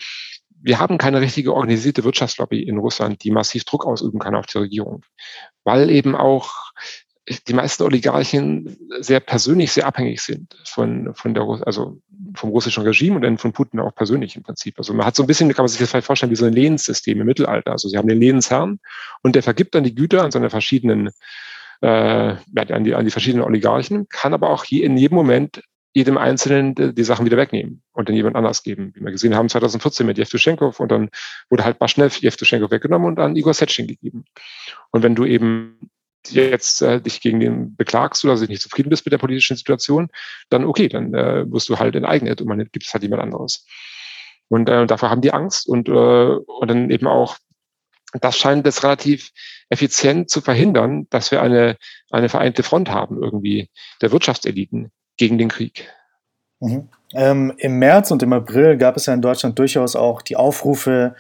wir 0.62 0.80
haben 0.80 0.98
keine 0.98 1.22
richtige 1.22 1.54
organisierte 1.54 2.04
Wirtschaftslobby 2.04 2.64
in 2.64 2.78
Russland, 2.78 3.24
die 3.24 3.32
massiv 3.32 3.64
Druck 3.64 3.86
ausüben 3.86 4.20
kann 4.20 4.36
auf 4.36 4.48
die 4.48 4.58
Regierung, 4.58 5.06
weil 5.64 5.90
eben 5.90 6.16
auch 6.16 6.52
die 7.48 7.54
meisten 7.54 7.84
Oligarchen 7.84 8.78
sehr 9.00 9.20
persönlich 9.20 9.72
sehr 9.72 9.86
abhängig 9.86 10.22
sind 10.22 10.56
von, 10.66 11.14
von 11.14 11.34
der, 11.34 11.44
also 11.66 12.00
vom 12.36 12.52
russischen 12.52 12.84
Regime 12.84 13.18
und 13.18 13.22
dann 13.24 13.38
von 13.38 13.52
Putin 13.52 13.80
auch 13.80 13.94
persönlich 13.94 14.36
im 14.36 14.44
Prinzip. 14.44 14.76
Also 14.78 14.94
man 14.94 15.06
hat 15.06 15.16
so 15.16 15.24
ein 15.24 15.28
bisschen, 15.28 15.50
kann 15.54 15.64
man 15.64 15.68
sich 15.68 15.80
das 15.80 15.90
vielleicht 15.90 16.08
vorstellen, 16.08 16.32
wie 16.32 16.38
so 16.38 16.46
ein 16.46 16.54
Lehenssystem 16.54 17.20
im 17.20 17.28
Mittelalter. 17.28 17.72
Also 17.72 17.90
sie 17.90 17.98
haben 17.98 18.08
den 18.08 18.20
Lehensherrn 18.20 18.80
und 19.24 19.36
der 19.36 19.44
vergibt 19.44 19.76
dann 19.76 19.84
die 19.84 19.96
Güter 19.96 20.24
an 20.24 20.32
seine 20.32 20.50
verschiedenen, 20.50 21.10
äh, 21.82 21.88
an, 21.88 22.84
die, 22.86 22.96
an 22.96 23.06
die 23.06 23.12
verschiedenen 23.12 23.44
Oligarchen, 23.44 24.08
kann 24.08 24.34
aber 24.34 24.50
auch 24.50 24.64
je, 24.64 24.84
in 24.84 24.98
jedem 24.98 25.16
Moment 25.16 25.62
jedem 25.94 26.18
Einzelnen 26.18 26.76
die, 26.76 27.04
Sachen 27.04 27.26
wieder 27.26 27.38
wegnehmen 27.38 27.82
und 27.92 28.08
dann 28.08 28.16
jemand 28.16 28.36
anders 28.36 28.62
geben. 28.62 28.92
Wie 28.94 29.02
wir 29.02 29.12
gesehen 29.12 29.36
haben 29.36 29.50
2014 29.50 30.06
mit 30.06 30.20
Jevtuschenkov 30.20 30.80
und 30.80 30.92
dann 30.92 31.10
wurde 31.50 31.66
halt 31.66 31.80
Baschnev 31.80 32.20
Jevtuschenkov 32.20 32.70
weggenommen 32.70 33.08
und 33.08 33.20
an 33.20 33.36
Igor 33.36 33.56
Setschin 33.56 33.88
gegeben. 33.88 34.26
Und 34.92 35.02
wenn 35.02 35.16
du 35.16 35.26
eben 35.26 35.90
jetzt 36.28 36.82
äh, 36.82 37.02
dich 37.02 37.22
gegen 37.22 37.40
den 37.40 37.76
beklagst 37.76 38.24
oder 38.26 38.38
sich 38.38 38.50
nicht 38.50 38.62
zufrieden 38.62 38.90
bist 38.90 39.06
mit 39.06 39.14
der 39.14 39.18
politischen 39.18 39.58
Situation, 39.58 40.10
dann 40.50 40.66
okay, 40.66 40.88
dann 40.88 41.14
äh, 41.14 41.50
wirst 41.52 41.70
du 41.70 41.80
halt 41.80 41.96
enteignet 41.96 42.42
und 42.42 42.48
man 42.48 42.60
gibt 42.60 42.86
es 42.86 42.94
halt 42.94 43.04
jemand 43.04 43.22
anderes. 43.22 43.66
Und 44.50 44.70
äh, 44.70 44.86
dafür 44.86 45.10
haben 45.10 45.22
die 45.22 45.34
Angst 45.34 45.68
und, 45.68 45.90
äh, 45.90 45.92
und 45.92 46.68
dann 46.68 46.90
eben 46.90 47.08
auch, 47.08 47.38
das 48.22 48.38
scheint 48.38 48.66
es 48.66 48.84
relativ 48.84 49.32
effizient 49.70 50.30
zu 50.30 50.42
verhindern, 50.42 51.08
dass 51.10 51.32
wir 51.32 51.42
eine, 51.42 51.78
eine 52.10 52.30
vereinte 52.30 52.64
Front 52.64 52.90
haben, 52.90 53.22
irgendwie 53.22 53.70
der 54.02 54.12
Wirtschaftseliten 54.12 54.92
gegen 55.18 55.38
den 55.38 55.50
Krieg. 55.50 55.90
Mhm. 56.60 56.90
Ähm, 57.14 57.54
Im 57.58 57.80
März 57.80 58.12
und 58.12 58.24
im 58.24 58.34
April 58.34 58.78
gab 58.78 58.98
es 58.98 59.06
ja 59.06 59.14
in 59.14 59.22
Deutschland 59.22 59.58
durchaus 59.60 59.96
auch 59.96 60.22
die 60.22 60.36
Aufrufe, 60.36 61.16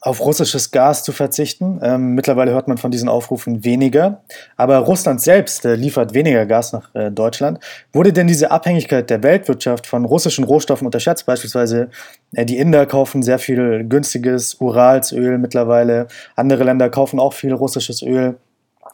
auf 0.00 0.20
russisches 0.20 0.70
Gas 0.70 1.04
zu 1.04 1.12
verzichten. 1.12 1.78
Ähm, 1.82 2.14
mittlerweile 2.14 2.52
hört 2.52 2.68
man 2.68 2.78
von 2.78 2.90
diesen 2.90 3.08
Aufrufen 3.08 3.64
weniger. 3.64 4.22
Aber 4.56 4.78
Russland 4.78 5.20
selbst 5.20 5.64
äh, 5.66 5.74
liefert 5.74 6.14
weniger 6.14 6.46
Gas 6.46 6.72
nach 6.72 6.94
äh, 6.94 7.10
Deutschland. 7.10 7.60
Wurde 7.92 8.12
denn 8.12 8.26
diese 8.26 8.50
Abhängigkeit 8.50 9.10
der 9.10 9.22
Weltwirtschaft 9.22 9.86
von 9.86 10.06
russischen 10.06 10.44
Rohstoffen 10.44 10.86
unterschätzt? 10.86 11.26
Beispielsweise 11.26 11.90
äh, 12.32 12.46
die 12.46 12.56
Inder 12.56 12.86
kaufen 12.86 13.22
sehr 13.22 13.38
viel 13.38 13.84
günstiges 13.84 14.54
Uralsöl 14.54 15.36
mittlerweile. 15.36 16.08
Andere 16.34 16.64
Länder 16.64 16.88
kaufen 16.88 17.20
auch 17.20 17.34
viel 17.34 17.52
russisches 17.52 18.02
Öl. 18.02 18.36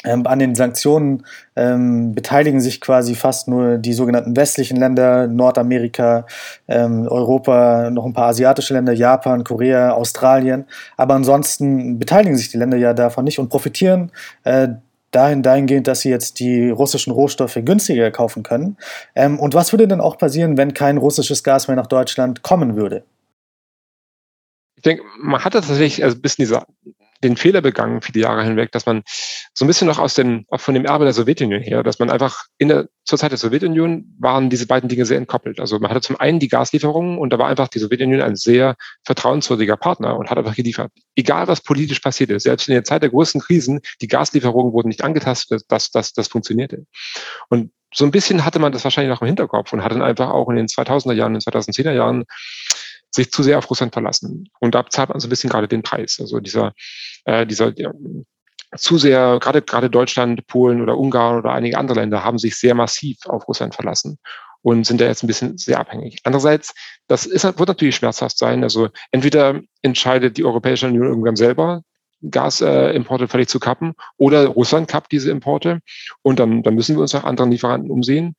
Ähm, 0.07 0.27
an 0.27 0.38
den 0.38 0.55
Sanktionen 0.55 1.27
ähm, 1.57 2.14
beteiligen 2.14 2.61
sich 2.61 2.81
quasi 2.81 3.14
fast 3.16 3.49
nur 3.49 3.77
die 3.77 3.92
sogenannten 3.92 4.37
westlichen 4.37 4.77
Länder, 4.77 5.27
Nordamerika, 5.27 6.27
ähm, 6.69 7.09
Europa, 7.09 7.90
noch 7.90 8.07
ein 8.07 8.12
paar 8.12 8.29
asiatische 8.29 8.75
Länder, 8.75 8.92
Japan, 8.92 9.42
Korea, 9.42 9.90
Australien. 9.90 10.64
Aber 10.97 11.14
ansonsten 11.14 11.99
beteiligen 11.99 12.37
sich 12.37 12.51
die 12.51 12.59
Länder 12.59 12.77
ja 12.77 12.95
davon 12.95 13.25
nicht 13.25 13.40
und 13.40 13.49
profitieren 13.49 14.12
äh, 14.45 14.69
dahin 15.11 15.42
dahingehend, 15.42 15.88
dass 15.88 16.01
sie 16.01 16.11
jetzt 16.11 16.38
die 16.38 16.71
russischen 16.71 17.12
Rohstoffe 17.12 17.59
günstiger 17.64 18.11
kaufen 18.11 18.42
können. 18.42 18.77
Ähm, 19.14 19.40
und 19.40 19.55
was 19.55 19.73
würde 19.73 19.88
denn 19.88 20.01
auch 20.01 20.19
passieren, 20.19 20.57
wenn 20.57 20.73
kein 20.73 20.99
russisches 20.99 21.42
Gas 21.42 21.69
mehr 21.69 21.77
nach 21.77 21.87
Deutschland 21.87 22.42
kommen 22.42 22.77
würde? 22.77 23.05
Ich 24.77 24.83
denke, 24.83 25.03
man 25.21 25.45
hat 25.45 25.55
tatsächlich 25.55 26.05
also 26.05 26.16
ein 26.16 26.23
bisschen 26.23 26.45
diese 26.45 26.62
den 27.27 27.37
Fehler 27.37 27.61
begangen, 27.61 28.03
viele 28.03 28.21
Jahre 28.21 28.45
hinweg, 28.45 28.73
dass 28.73 28.87
man 28.87 29.03
so 29.55 29.65
ein 29.65 29.69
bisschen 29.69 29.87
noch 29.87 29.99
aus 29.99 30.15
dem, 30.15 30.45
auch 30.49 30.61
von 30.61 30.75
dem 30.75 30.85
Erbe 30.85 31.05
der 31.05 31.12
Sowjetunion 31.12 31.61
her, 31.61 31.83
dass 31.83 31.99
man 31.99 32.11
einfach 32.11 32.45
in 32.59 32.69
der, 32.69 32.89
zur 33.05 33.19
Zeit 33.19 33.31
der 33.31 33.39
Sowjetunion 33.39 34.15
waren 34.19 34.51
diese 34.51 34.67
beiden 34.67 34.89
Dinge 34.89 35.05
sehr 35.05 35.19
entkoppelt. 35.19 35.61
Also 35.61 35.79
man 35.79 35.91
hatte 35.91 36.01
zum 36.01 36.17
einen 36.17 36.39
die 36.39 36.49
Gaslieferungen 36.49 37.19
und 37.19 37.33
da 37.33 37.39
war 37.39 37.49
einfach 37.49 37.69
die 37.69 37.79
Sowjetunion 37.79 38.23
ein 38.23 38.37
sehr 38.37 38.77
vertrauenswürdiger 39.05 39.77
Partner 39.77 40.17
und 40.17 40.31
hat 40.31 40.39
einfach 40.39 40.57
geliefert. 40.57 40.93
Egal 41.15 41.49
was 41.49 41.61
politisch 41.61 42.01
passiert 42.01 42.31
ist, 42.31 42.45
selbst 42.45 42.69
in 42.69 42.75
der 42.75 42.85
Zeit 42.85 43.03
der 43.03 43.11
größten 43.11 43.41
Krisen, 43.41 43.81
die 44.01 44.09
Gaslieferungen 44.09 44.73
wurden 44.73 44.89
nicht 44.89 45.05
angetastet, 45.05 45.65
das, 45.69 45.91
das, 45.91 46.12
das 46.12 46.29
funktionierte. 46.29 46.87
Und 47.49 47.71
so 47.95 48.05
ein 48.05 48.11
bisschen 48.11 48.45
hatte 48.45 48.59
man 48.59 48.73
das 48.73 48.85
wahrscheinlich 48.85 49.12
noch 49.15 49.23
im 49.23 49.27
Hinterkopf 49.27 49.73
und 49.73 49.83
hat 49.83 49.93
dann 49.93 50.03
einfach 50.03 50.31
auch 50.31 50.49
in 50.51 50.57
den 50.57 50.67
2000er 50.67 51.15
Jahren, 51.15 51.35
in 51.35 51.41
den 51.41 51.53
2010er 51.53 51.93
Jahren 51.93 52.25
sich 53.11 53.31
zu 53.31 53.42
sehr 53.42 53.59
auf 53.59 53.69
Russland 53.71 53.92
verlassen. 53.92 54.49
Und 54.61 54.75
da 54.75 54.87
zahlt 54.88 55.09
man 55.09 55.21
so 55.21 55.27
ein 55.27 55.31
bisschen 55.31 55.51
gerade 55.51 55.69
den 55.69 55.83
Preis. 55.83 56.19
Also 56.21 56.40
dieser, 56.40 56.73
äh, 57.25 57.47
dieser 57.47 57.73
ja, 57.79 57.92
zu 58.77 58.99
sehr, 58.99 59.38
gerade, 59.40 59.62
gerade 59.62 59.90
Deutschland, 59.90 60.47
Polen 60.47 60.83
oder 60.83 60.99
Ungarn 60.99 61.38
oder 61.38 61.53
einige 61.53 61.79
andere 61.79 62.01
Länder 62.01 62.25
haben 62.25 62.38
sich 62.38 62.57
sehr 62.57 62.75
massiv 62.75 63.19
auf 63.27 63.49
Russland 63.49 63.75
verlassen 63.75 64.19
und 64.62 64.87
sind 64.87 65.01
da 65.01 65.07
jetzt 65.07 65.23
ein 65.23 65.29
bisschen 65.29 65.57
sehr 65.59 65.79
abhängig. 65.79 66.19
Andererseits, 66.25 66.75
das 67.07 67.27
ist, 67.27 67.45
wird 67.45 67.69
natürlich 67.69 67.97
schmerzhaft 67.97 68.37
sein. 68.37 68.64
Also 68.64 68.88
entweder 69.12 69.61
entscheidet 69.83 70.37
die 70.37 70.45
Europäische 70.45 70.87
Union 70.87 71.07
irgendwann 71.07 71.37
selber, 71.37 71.83
Gasimporte 72.31 73.25
äh, 73.25 73.29
völlig 73.29 73.49
zu 73.49 73.61
kappen, 73.61 73.95
oder 74.16 74.47
Russland 74.47 74.88
kappt 74.88 75.12
diese 75.12 75.31
Importe 75.31 75.81
und 76.23 76.38
dann, 76.38 76.62
dann 76.62 76.75
müssen 76.75 76.97
wir 76.97 77.03
uns 77.03 77.12
nach 77.12 77.25
anderen 77.25 77.51
Lieferanten 77.51 77.90
umsehen. 77.90 78.35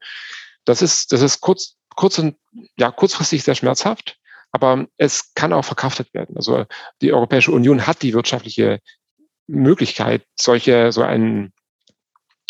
Das 0.66 0.82
ist, 0.82 1.14
das 1.14 1.22
ist 1.22 1.40
kurz, 1.40 1.76
kurz 1.96 2.20
und, 2.20 2.36
ja, 2.78 2.92
kurzfristig 2.92 3.44
sehr 3.44 3.56
schmerzhaft 3.56 4.18
aber 4.52 4.88
es 4.98 5.34
kann 5.34 5.54
auch 5.54 5.66
verkraftet 5.66 6.14
werden. 6.14 6.36
Also 6.36 6.66
die 7.02 7.14
Europäische 7.14 7.52
Union 7.52 7.86
hat 7.86 8.02
die 8.02 8.14
wirtschaftliche 8.14 8.80
Möglichkeit, 9.48 10.24
solche, 10.36 10.92
so 10.92 11.02
ein, 11.02 11.54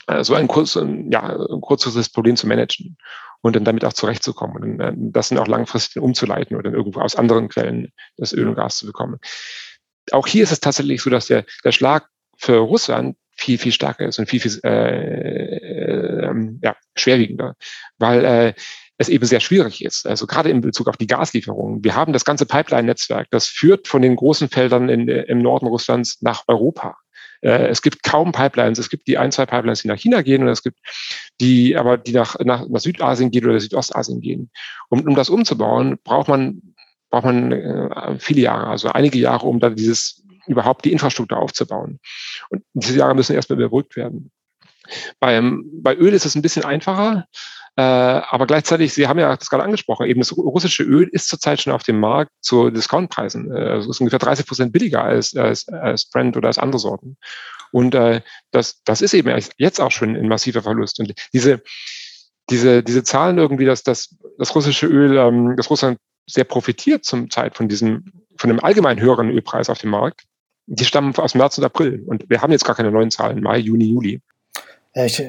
äh, 0.07 0.23
so 0.23 0.33
ein, 0.33 0.47
kurz, 0.47 0.75
ja, 0.75 0.81
ein 0.81 1.61
kurzes 1.61 2.09
Problem 2.09 2.35
zu 2.35 2.47
managen 2.47 2.97
und 3.41 3.55
dann 3.55 3.65
damit 3.65 3.85
auch 3.85 3.93
zurechtzukommen 3.93 4.63
und 4.63 4.79
äh, 4.79 4.93
das 4.95 5.29
dann 5.29 5.37
auch 5.37 5.47
langfristig 5.47 6.01
umzuleiten 6.01 6.55
oder 6.55 6.63
dann 6.69 6.73
irgendwo 6.73 7.01
aus 7.01 7.15
anderen 7.15 7.49
Quellen 7.49 7.91
das 8.17 8.33
Öl 8.33 8.47
und 8.47 8.55
Gas 8.55 8.77
zu 8.77 8.85
bekommen. 8.85 9.19
Auch 10.11 10.27
hier 10.27 10.43
ist 10.43 10.51
es 10.51 10.59
tatsächlich 10.59 11.01
so, 11.01 11.09
dass 11.09 11.27
der, 11.27 11.45
der 11.63 11.71
Schlag 11.71 12.07
für 12.37 12.57
Russland 12.57 13.17
viel, 13.35 13.57
viel 13.57 13.71
stärker 13.71 14.07
ist 14.07 14.19
und 14.19 14.29
viel, 14.29 14.39
viel 14.39 14.59
äh, 14.63 15.57
äh, 16.25 16.57
ja, 16.61 16.75
schwerwiegender, 16.95 17.55
weil 17.97 18.25
äh, 18.25 18.53
es 18.97 19.09
eben 19.09 19.25
sehr 19.25 19.39
schwierig 19.39 19.83
ist. 19.83 20.07
Also 20.07 20.25
gerade 20.25 20.49
in 20.49 20.61
Bezug 20.61 20.87
auf 20.87 20.97
die 20.97 21.07
Gaslieferungen. 21.07 21.83
Wir 21.83 21.95
haben 21.95 22.13
das 22.13 22.25
ganze 22.25 22.45
Pipeline-Netzwerk, 22.45 23.27
das 23.31 23.47
führt 23.47 23.87
von 23.87 24.01
den 24.01 24.15
großen 24.15 24.49
Feldern 24.49 24.89
in, 24.89 25.07
im 25.07 25.39
Norden 25.39 25.67
Russlands 25.67 26.21
nach 26.21 26.43
Europa. 26.47 26.97
Äh, 27.41 27.67
es 27.67 27.81
gibt 27.81 28.03
kaum 28.03 28.31
Pipelines. 28.31 28.79
Es 28.79 28.89
gibt 28.89 29.07
die 29.07 29.17
ein, 29.17 29.31
zwei 29.31 29.45
Pipelines, 29.45 29.81
die 29.81 29.87
nach 29.87 29.97
China 29.97 30.21
gehen 30.21 30.43
und 30.43 30.49
es 30.49 30.63
gibt 30.63 30.79
die, 31.39 31.77
aber 31.77 31.97
die 31.97 32.13
nach, 32.13 32.37
nach, 32.39 32.67
nach 32.67 32.79
Südasien 32.79 33.31
gehen 33.31 33.45
oder 33.45 33.59
Südostasien 33.59 34.21
gehen. 34.21 34.49
Um, 34.89 35.01
um 35.01 35.15
das 35.15 35.29
umzubauen, 35.29 35.97
braucht 36.03 36.27
man, 36.27 36.73
braucht 37.09 37.25
man 37.25 37.51
äh, 37.51 38.19
viele 38.19 38.41
Jahre, 38.41 38.67
also 38.67 38.89
einige 38.89 39.19
Jahre, 39.19 39.47
um 39.47 39.59
da 39.59 39.69
dieses 39.69 40.23
überhaupt 40.47 40.85
die 40.85 40.91
Infrastruktur 40.91 41.37
aufzubauen. 41.37 41.99
Und 42.49 42.63
diese 42.73 42.97
Jahre 42.97 43.15
müssen 43.15 43.35
erstmal 43.35 43.59
überbrückt 43.59 43.95
werden. 43.95 44.31
Beim, 45.19 45.65
bei 45.81 45.95
Öl 45.95 46.13
ist 46.13 46.25
es 46.25 46.35
ein 46.35 46.41
bisschen 46.41 46.63
einfacher. 46.63 47.27
Äh, 47.77 47.81
aber 47.81 48.47
gleichzeitig, 48.47 48.91
Sie 48.93 49.07
haben 49.07 49.19
ja 49.19 49.35
das 49.35 49.51
gerade 49.51 49.63
angesprochen, 49.63 50.07
eben 50.07 50.19
das 50.19 50.35
russische 50.35 50.81
Öl 50.81 51.07
ist 51.11 51.29
zurzeit 51.29 51.61
schon 51.61 51.73
auf 51.73 51.83
dem 51.83 51.99
Markt 51.99 52.31
zu 52.41 52.71
Discountpreisen. 52.71 53.51
Äh, 53.51 53.69
also 53.69 53.91
ist 53.91 53.99
ungefähr 53.99 54.17
30 54.17 54.47
Prozent 54.47 54.73
billiger 54.73 55.03
als, 55.03 55.35
als, 55.35 55.67
als 55.69 56.09
Brent 56.09 56.35
oder 56.35 56.47
als 56.47 56.57
andere 56.57 56.79
Sorten. 56.79 57.17
Und 57.71 57.93
äh, 57.93 58.21
das, 58.49 58.81
das 58.83 59.03
ist 59.03 59.13
eben 59.13 59.31
jetzt 59.57 59.79
auch 59.79 59.91
schon 59.91 60.15
ein 60.15 60.27
massiver 60.27 60.63
Verlust. 60.63 60.99
Und 60.99 61.13
diese, 61.33 61.61
diese, 62.49 62.81
diese 62.81 63.03
Zahlen 63.03 63.37
irgendwie, 63.37 63.65
dass 63.65 63.83
das, 63.83 64.15
das 64.39 64.55
russische 64.55 64.87
Öl, 64.87 65.15
ähm, 65.15 65.55
dass 65.55 65.69
Russland 65.69 65.99
sehr 66.25 66.45
profitiert 66.45 67.05
zum 67.05 67.29
Zeit 67.29 67.55
von 67.55 67.69
diesem, 67.69 68.11
von 68.37 68.49
dem 68.49 68.63
allgemein 68.63 68.99
höheren 68.99 69.29
Ölpreis 69.29 69.69
auf 69.69 69.77
dem 69.77 69.91
Markt, 69.91 70.23
die 70.65 70.85
stammen 70.85 71.15
aus 71.15 71.35
März 71.35 71.59
und 71.59 71.63
April. 71.63 72.03
Und 72.07 72.27
wir 72.27 72.41
haben 72.41 72.51
jetzt 72.51 72.65
gar 72.65 72.75
keine 72.75 72.89
neuen 72.89 73.11
Zahlen, 73.11 73.43
Mai, 73.43 73.59
Juni, 73.59 73.85
Juli. 73.85 74.21
Ich 74.95 75.21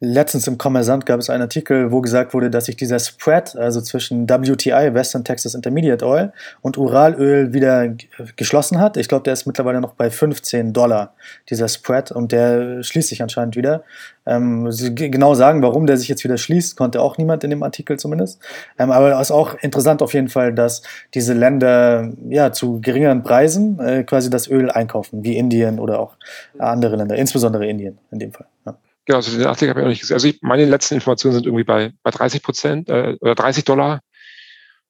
Letztens 0.00 0.46
im 0.46 0.58
Kommersant 0.58 1.06
gab 1.06 1.18
es 1.18 1.28
einen 1.28 1.42
Artikel, 1.42 1.90
wo 1.90 2.00
gesagt 2.00 2.32
wurde, 2.32 2.50
dass 2.50 2.66
sich 2.66 2.76
dieser 2.76 3.00
Spread, 3.00 3.56
also 3.56 3.80
zwischen 3.80 4.28
WTI, 4.28 4.94
Western 4.94 5.24
Texas 5.24 5.56
Intermediate 5.56 6.06
Oil, 6.06 6.32
und 6.60 6.78
Uralöl 6.78 7.52
wieder 7.52 7.88
geschlossen 8.36 8.78
hat. 8.78 8.96
Ich 8.96 9.08
glaube, 9.08 9.24
der 9.24 9.32
ist 9.32 9.46
mittlerweile 9.46 9.80
noch 9.80 9.94
bei 9.94 10.08
15 10.08 10.72
Dollar, 10.72 11.14
dieser 11.50 11.66
Spread, 11.66 12.12
und 12.12 12.30
der 12.30 12.80
schließt 12.84 13.08
sich 13.08 13.22
anscheinend 13.22 13.56
wieder. 13.56 13.82
Ähm, 14.24 14.70
genau 14.94 15.34
sagen, 15.34 15.62
warum 15.62 15.86
der 15.86 15.96
sich 15.96 16.06
jetzt 16.06 16.22
wieder 16.22 16.38
schließt, 16.38 16.76
konnte 16.76 17.02
auch 17.02 17.18
niemand 17.18 17.42
in 17.42 17.50
dem 17.50 17.64
Artikel 17.64 17.98
zumindest. 17.98 18.40
Ähm, 18.78 18.92
aber 18.92 19.14
es 19.14 19.22
ist 19.22 19.30
auch 19.32 19.56
interessant 19.62 20.00
auf 20.00 20.14
jeden 20.14 20.28
Fall, 20.28 20.54
dass 20.54 20.82
diese 21.14 21.34
Länder 21.34 22.12
ja 22.28 22.52
zu 22.52 22.80
geringeren 22.80 23.24
Preisen 23.24 23.80
äh, 23.80 24.04
quasi 24.04 24.30
das 24.30 24.48
Öl 24.48 24.70
einkaufen, 24.70 25.24
wie 25.24 25.36
Indien 25.36 25.80
oder 25.80 25.98
auch 25.98 26.14
andere 26.56 26.94
Länder, 26.94 27.16
insbesondere 27.16 27.66
Indien 27.66 27.98
in 28.12 28.20
dem 28.20 28.30
Fall. 28.30 28.46
Ja. 28.64 28.76
Genau, 29.08 29.16
also 29.16 29.34
den 29.34 29.46
Artikel 29.46 29.70
habe 29.70 29.80
ich 29.80 29.86
auch 29.86 29.88
nicht 29.88 30.00
gesehen. 30.00 30.16
Also 30.16 30.28
ich, 30.28 30.42
meine 30.42 30.66
letzten 30.66 30.96
Informationen 30.96 31.32
sind 31.32 31.46
irgendwie 31.46 31.64
bei, 31.64 31.94
bei 32.02 32.10
30 32.10 32.42
Prozent 32.42 32.90
äh, 32.90 33.16
oder 33.20 33.34
30 33.34 33.64
Dollar. 33.64 34.02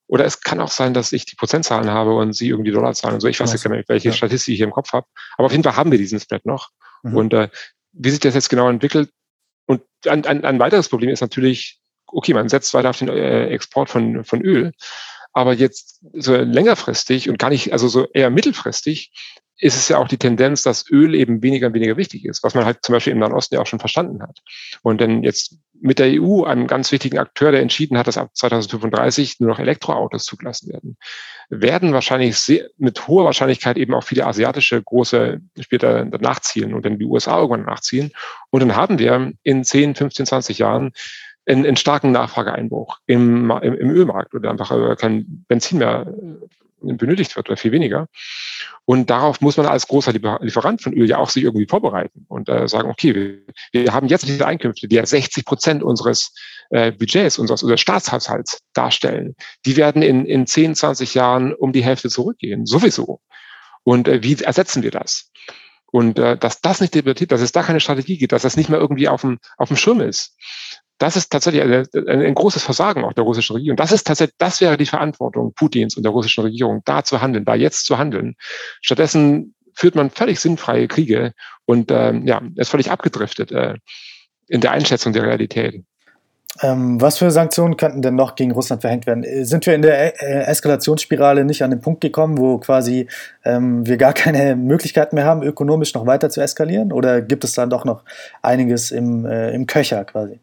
Oder 0.09 0.25
es 0.25 0.41
kann 0.41 0.59
auch 0.59 0.73
sein, 0.73 0.93
dass 0.93 1.13
ich 1.13 1.25
die 1.25 1.37
Prozentzahlen 1.37 1.89
habe 1.89 2.17
und 2.17 2.33
Sie 2.33 2.49
irgendwie 2.49 2.73
Dollar 2.73 2.95
zahlen 2.95 3.15
und 3.15 3.21
so. 3.21 3.29
Ich 3.29 3.39
weiß 3.39 3.53
jetzt 3.53 3.63
gar 3.63 3.73
nicht, 3.77 3.89
welche 3.89 4.09
ja. 4.09 4.15
Statistik 4.15 4.55
ich 4.55 4.59
hier 4.59 4.67
im 4.67 4.73
Kopf 4.73 4.93
habe. 4.93 5.07
Aber 5.37 5.47
auf 5.47 5.53
jeden 5.53 5.63
Fall 5.63 5.77
haben 5.77 5.93
wir 5.93 5.99
diesen 5.99 6.19
Spread 6.19 6.47
noch. 6.47 6.71
Mhm. 7.05 7.17
Und 7.17 7.33
äh, 7.33 7.49
wie 7.93 8.11
sich 8.11 8.19
das 8.19 8.35
jetzt 8.35 8.49
genau 8.51 8.69
entwickelt, 8.69 9.09
und 9.67 9.83
ein, 10.09 10.27
ein, 10.27 10.45
ein 10.45 10.59
weiteres 10.59 10.89
Problem 10.89 11.11
ist 11.11 11.21
natürlich, 11.21 11.79
okay, 12.09 12.35
man 12.35 12.49
setzt 12.49 12.75
weiter 12.75 12.91
auf 12.91 12.99
den 12.99 13.09
äh, 13.11 13.47
Export 13.51 13.89
von, 13.89 14.25
von 14.25 14.43
Öl. 14.43 14.73
Aber 15.33 15.53
jetzt 15.53 16.01
so 16.13 16.35
längerfristig 16.35 17.29
und 17.29 17.39
gar 17.39 17.51
nicht, 17.51 17.73
also 17.73 17.87
so 17.87 18.09
eher 18.13 18.31
mittelfristig, 18.31 19.13
ist 19.61 19.77
es 19.77 19.89
ja 19.89 19.99
auch 19.99 20.09
die 20.09 20.19
Tendenz, 20.19 20.63
dass 20.63 20.89
Öl 20.91 21.15
eben 21.15 21.43
weniger 21.43 21.67
und 21.67 21.75
weniger 21.75 21.97
wichtig 21.97 22.25
ist, 22.25 22.45
was 22.45 22.55
man 22.55 22.65
halt 22.65 22.79
zum 22.83 22.93
Beispiel 22.93 23.13
im 23.13 23.19
Nahen 23.19 23.33
Osten 23.33 23.57
ja 23.57 23.61
auch 23.61 23.67
schon 23.67 23.81
verstanden 23.81 24.23
hat. 24.23 24.41
Und 24.83 25.01
dann 25.01 25.25
jetzt 25.25 25.59
mit 25.81 25.99
der 25.99 26.21
EU, 26.21 26.45
einem 26.45 26.67
ganz 26.67 26.93
wichtigen 26.93 27.19
Akteur, 27.19 27.51
der 27.51 27.61
entschieden 27.61 27.99
hat, 27.99 28.07
dass 28.07 28.19
ab 28.19 28.31
2035 28.35 29.41
nur 29.41 29.51
noch 29.51 29.59
Elektroautos 29.59 30.25
zugelassen 30.25 30.73
werden, 30.73 30.97
werden 31.51 31.93
wahrscheinlich 31.93 32.37
sehr, 32.37 32.69
mit 32.77 33.09
hoher 33.09 33.25
Wahrscheinlichkeit 33.25 33.77
eben 33.77 33.95
auch 33.95 34.05
viele 34.05 34.27
asiatische 34.27 34.81
große 34.83 35.41
später 35.59 36.05
nachziehen 36.05 36.73
und 36.73 36.85
dann 36.85 36.99
die 36.99 37.05
USA 37.05 37.39
irgendwann 37.39 37.65
nachziehen. 37.65 38.13
Und 38.51 38.61
dann 38.61 38.77
haben 38.77 38.99
wir 38.99 39.33
in 39.43 39.65
10, 39.65 39.97
15, 39.97 40.27
20 40.27 40.59
Jahren 40.59 40.93
einen, 41.47 41.67
einen 41.67 41.77
starken 41.77 42.13
Nachfrageeinbruch 42.13 42.99
im, 43.07 43.51
im, 43.51 43.75
im 43.75 43.91
Ölmarkt 43.91 44.35
oder 44.35 44.51
einfach 44.51 44.71
äh, 44.71 44.95
kein 44.97 45.45
Benzin 45.49 45.79
mehr 45.79 46.13
benötigt 46.81 47.37
wird 47.37 47.49
oder 47.49 47.57
viel 47.57 47.73
weniger. 47.73 48.09
Und 48.85 49.11
darauf 49.11 49.41
muss 49.41 49.57
man 49.57 49.67
als 49.67 49.87
großer 49.87 50.13
Lieferant 50.13 50.83
von 50.83 50.95
Öl 50.95 51.09
ja 51.09 51.19
auch 51.19 51.31
sich 51.31 51.45
irgendwie 51.45 51.67
vorbereiten 51.67 52.25
und 52.29 52.49
äh, 52.49 52.67
sagen, 52.69 52.91
okay, 52.91 53.15
wir, 53.15 53.39
wir 53.73 53.93
haben 53.93 54.09
jetzt 54.09 54.27
diese 54.27 54.47
Einkünfte, 54.47 54.89
die 54.89 54.97
ja 54.97 55.05
60 55.05 55.45
Prozent 55.45 55.83
unseres 55.83 56.33
äh, 56.71 56.93
Budgets, 56.93 57.39
unseres, 57.39 57.63
unseres 57.63 57.81
Staatshaushalts 57.81 58.61
darstellen. 58.73 59.35
Die 59.67 59.77
werden 59.77 60.03
in, 60.03 60.25
in 60.25 60.47
10, 60.47 60.75
20 60.75 61.15
Jahren 61.15 61.55
um 61.55 61.73
die 61.73 61.85
Hälfte 61.85 62.09
zurückgehen, 62.09 62.67
sowieso. 62.67 63.21
Und 63.83 64.09
äh, 64.09 64.23
wie 64.23 64.35
ersetzen 64.43 64.83
wir 64.83 64.91
das? 64.91 65.31
Und 65.91 66.19
äh, 66.19 66.37
dass 66.37 66.61
das 66.61 66.81
nicht 66.81 66.95
debattiert, 66.95 67.33
dass 67.33 67.41
es 67.41 67.53
da 67.53 67.63
keine 67.63 67.81
Strategie 67.81 68.19
gibt, 68.19 68.33
dass 68.33 68.43
das 68.43 68.57
nicht 68.57 68.69
mehr 68.69 68.79
irgendwie 68.79 69.09
auf 69.09 69.23
dem, 69.23 69.39
auf 69.57 69.69
dem 69.69 69.77
Schirm 69.77 70.01
ist, 70.01 70.37
das 70.99 71.17
ist 71.17 71.31
tatsächlich 71.31 71.63
ein, 71.63 71.87
ein, 72.09 72.35
großes 72.35 72.63
Versagen 72.63 73.05
auch 73.05 73.13
der 73.13 73.25
russischen 73.25 73.55
Regierung. 73.55 73.77
Das 73.77 73.93
ist 73.93 74.07
tatsächlich, 74.07 74.37
das 74.39 74.61
wäre 74.61 74.77
die 74.77 74.87
Verantwortung 74.87 75.53
Putins 75.55 75.97
und 75.97 76.03
der 76.03 76.13
russischen 76.13 76.43
Regierung, 76.43 76.83
da 76.85 77.05
zu 77.05 77.23
handeln, 77.23 77.45
da 77.45 77.55
jetzt 77.55 77.87
zu 77.87 77.99
handeln. 77.99 78.35
Stattdessen 78.83 79.55
führt 79.75 79.95
man 79.95 80.11
völlig 80.11 80.41
sinnfreie 80.41 80.89
Kriege 80.89 81.33
und 81.67 81.91
ähm, 81.91 82.27
ja, 82.27 82.43
ist 82.57 82.71
völlig 82.71 82.91
abgedriftet 82.91 83.53
äh, 83.53 83.75
in 84.49 84.61
der 84.61 84.73
Einschätzung 84.73 85.13
der 85.13 85.23
Realität. 85.23 85.85
Ähm, 86.63 87.01
was 87.01 87.19
für 87.19 87.31
Sanktionen 87.31 87.77
könnten 87.77 88.03
denn 88.03 88.17
noch 88.17 88.35
gegen 88.35 88.51
Russland 88.51 88.81
verhängt 88.81 89.07
werden? 89.07 89.25
Sind 89.45 89.67
wir 89.67 89.75
in 89.75 89.83
der 89.83 90.21
äh, 90.21 90.47
Eskalationsspirale 90.47 91.45
nicht 91.45 91.63
an 91.63 91.71
den 91.71 91.81
Punkt 91.81 92.01
gekommen, 92.01 92.39
wo 92.39 92.59
quasi 92.59 93.07
ähm, 93.45 93.87
wir 93.87 93.97
gar 93.97 94.13
keine 94.13 94.57
Möglichkeit 94.57 95.13
mehr 95.13 95.25
haben, 95.25 95.43
ökonomisch 95.43 95.95
noch 95.95 96.07
weiter 96.07 96.31
zu 96.31 96.41
eskalieren? 96.41 96.93
Oder 96.93 97.23
gibt 97.23 97.45
es 97.45 97.53
dann 97.53 97.71
doch 97.71 97.85
noch 97.85 98.03
einiges 98.43 98.91
im, 98.91 99.25
äh, 99.25 99.53
im 99.53 99.67
Köcher 99.67 100.05
quasi? 100.05 100.41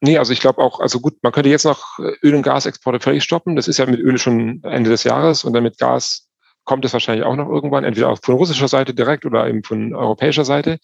Nee, 0.00 0.18
also 0.18 0.32
ich 0.32 0.40
glaube 0.40 0.60
auch, 0.60 0.80
also 0.80 1.00
gut, 1.00 1.14
man 1.22 1.32
könnte 1.32 1.48
jetzt 1.48 1.64
noch 1.64 1.98
äh, 1.98 2.12
Öl- 2.22 2.34
und 2.34 2.42
Gasexporte 2.42 3.00
völlig 3.00 3.24
stoppen. 3.24 3.56
Das 3.56 3.68
ist 3.68 3.78
ja 3.78 3.86
mit 3.86 4.00
Öl 4.00 4.18
schon 4.18 4.62
Ende 4.62 4.90
des 4.90 5.04
Jahres 5.04 5.44
und 5.44 5.52
dann 5.52 5.62
mit 5.62 5.78
Gas 5.78 6.26
kommt 6.66 6.84
es 6.84 6.92
wahrscheinlich 6.92 7.24
auch 7.24 7.36
noch 7.36 7.48
irgendwann, 7.48 7.84
entweder 7.84 8.10
auch 8.10 8.18
von 8.22 8.34
russischer 8.34 8.68
Seite 8.68 8.92
direkt 8.92 9.24
oder 9.24 9.48
eben 9.48 9.62
von 9.62 9.94
europäischer 9.94 10.44
Seite. 10.44 10.78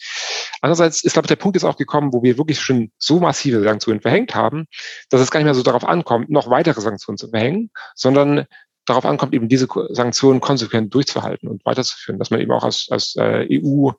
Andererseits 0.60 1.02
ist, 1.02 1.12
glaube 1.12 1.26
ich, 1.26 1.28
der 1.28 1.36
Punkt 1.36 1.56
ist 1.56 1.64
auch 1.64 1.76
gekommen, 1.76 2.12
wo 2.12 2.22
wir 2.22 2.38
wirklich 2.38 2.60
schon 2.60 2.92
so 2.98 3.18
massive 3.18 3.62
Sanktionen 3.62 4.00
verhängt 4.00 4.34
haben, 4.34 4.66
dass 5.10 5.20
es 5.20 5.30
gar 5.32 5.40
nicht 5.40 5.46
mehr 5.46 5.54
so 5.54 5.64
darauf 5.64 5.84
ankommt, 5.84 6.30
noch 6.30 6.48
weitere 6.48 6.80
Sanktionen 6.80 7.18
zu 7.18 7.28
verhängen, 7.28 7.70
sondern 7.96 8.46
darauf 8.86 9.04
ankommt, 9.04 9.34
eben 9.34 9.48
diese 9.48 9.68
Sanktionen 9.90 10.40
konsequent 10.40 10.92
durchzuhalten 10.92 11.48
und 11.48 11.64
weiterzuführen, 11.64 12.18
dass 12.18 12.30
man 12.30 12.40
eben 12.40 12.52
auch 12.52 12.64
als, 12.64 12.88
als 12.90 13.14
äh, 13.16 13.46
EU 13.50 13.90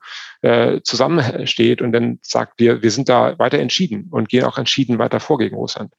äh, 0.42 0.82
zusammensteht 0.82 1.82
und 1.82 1.94
dann 1.94 2.20
sagt, 2.22 2.60
wir, 2.60 2.82
wir 2.82 2.92
sind 2.92 3.10
da 3.10 3.38
weiter 3.40 3.60
entschieden 3.60 4.08
und 4.12 4.30
gehen 4.30 4.44
auch 4.44 4.58
entschieden 4.58 5.00
weiter 5.00 5.20
vor 5.20 5.38
gegen 5.38 5.56
Russland. 5.56 5.94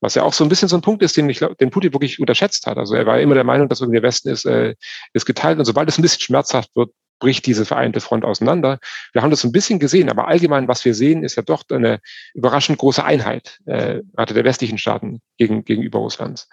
Was 0.00 0.14
ja 0.14 0.22
auch 0.22 0.32
so 0.32 0.44
ein 0.44 0.48
bisschen 0.48 0.68
so 0.68 0.76
ein 0.76 0.82
Punkt 0.82 1.02
ist, 1.02 1.16
den, 1.16 1.28
ich, 1.28 1.40
den 1.40 1.70
Putin 1.70 1.92
wirklich 1.92 2.18
unterschätzt 2.18 2.66
hat. 2.66 2.78
Also 2.78 2.94
er 2.94 3.04
war 3.04 3.20
immer 3.20 3.34
der 3.34 3.44
Meinung, 3.44 3.68
dass 3.68 3.80
irgendwie 3.80 4.00
der 4.00 4.08
Westen 4.08 4.30
ist, 4.30 4.46
äh, 4.46 4.74
ist 5.12 5.26
geteilt 5.26 5.58
und 5.58 5.66
sobald 5.66 5.88
es 5.88 5.98
ein 5.98 6.02
bisschen 6.02 6.22
schmerzhaft 6.22 6.74
wird, 6.74 6.90
bricht 7.20 7.44
diese 7.44 7.66
vereinte 7.66 8.00
Front 8.00 8.24
auseinander. 8.24 8.78
Wir 9.12 9.20
haben 9.20 9.30
das 9.30 9.44
ein 9.44 9.52
bisschen 9.52 9.78
gesehen, 9.78 10.08
aber 10.08 10.26
allgemein, 10.26 10.68
was 10.68 10.86
wir 10.86 10.94
sehen, 10.94 11.22
ist 11.22 11.36
ja 11.36 11.42
doch 11.42 11.64
eine 11.70 12.00
überraschend 12.32 12.78
große 12.78 13.04
Einheit, 13.04 13.60
äh, 13.66 14.00
gerade 14.14 14.32
der 14.32 14.44
westlichen 14.44 14.78
Staaten 14.78 15.20
gegen, 15.36 15.64
gegenüber 15.64 15.98
Russlands. 15.98 16.48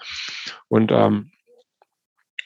Und 0.67 0.91
ähm, 0.91 1.31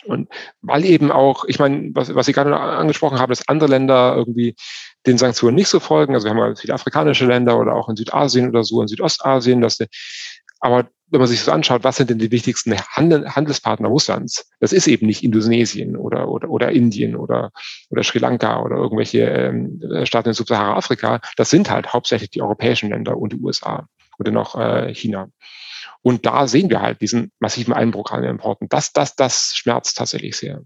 und 0.05 0.29
weil 0.61 0.85
eben 0.85 1.11
auch, 1.11 1.45
ich 1.45 1.59
meine, 1.59 1.91
was, 1.93 2.13
was 2.15 2.25
Sie 2.25 2.33
gerade 2.33 2.55
angesprochen 2.57 3.19
haben, 3.19 3.29
dass 3.29 3.47
andere 3.47 3.69
Länder 3.69 4.15
irgendwie 4.17 4.55
den 5.05 5.17
Sanktionen 5.17 5.55
nicht 5.55 5.67
so 5.67 5.79
folgen. 5.79 6.13
Also 6.13 6.27
wir 6.27 6.35
haben 6.35 6.55
viele 6.55 6.73
afrikanische 6.73 7.25
Länder 7.25 7.59
oder 7.59 7.75
auch 7.75 7.89
in 7.89 7.95
Südasien 7.95 8.49
oder 8.49 8.63
so, 8.63 8.81
in 8.81 8.87
Südostasien, 8.87 9.61
dass, 9.61 9.79
aber 10.59 10.89
wenn 11.11 11.19
man 11.19 11.27
sich 11.27 11.39
das 11.39 11.49
anschaut, 11.49 11.83
was 11.83 11.97
sind 11.97 12.09
denn 12.09 12.19
die 12.19 12.31
wichtigsten 12.31 12.73
Handel, 12.73 13.27
Handelspartner 13.27 13.89
Russlands? 13.89 14.49
Das 14.61 14.71
ist 14.71 14.87
eben 14.87 15.07
nicht 15.07 15.23
Indonesien 15.23 15.97
oder, 15.97 16.29
oder, 16.29 16.49
oder 16.49 16.71
Indien 16.71 17.17
oder, 17.17 17.51
oder 17.89 18.03
Sri 18.03 18.19
Lanka 18.19 18.61
oder 18.61 18.77
irgendwelche 18.77 19.25
ähm, 19.25 19.81
Staaten 20.05 20.29
in 20.29 20.33
Subsahara-Afrika. 20.33 21.19
Das 21.35 21.49
sind 21.49 21.69
halt 21.69 21.91
hauptsächlich 21.91 22.29
die 22.29 22.41
europäischen 22.41 22.89
Länder 22.89 23.17
und 23.17 23.33
die 23.33 23.39
USA 23.39 23.87
oder 24.19 24.31
noch 24.31 24.57
äh, 24.57 24.93
China. 24.95 25.29
Und 26.03 26.25
da 26.25 26.47
sehen 26.47 26.69
wir 26.69 26.81
halt 26.81 27.01
diesen 27.01 27.31
massiven 27.39 27.73
Einbruch 27.73 28.11
an 28.11 28.23
Importen. 28.23 28.67
Das, 28.69 28.93
das, 28.93 29.15
das 29.15 29.53
schmerzt 29.55 29.97
tatsächlich 29.97 30.35
sehr. 30.35 30.61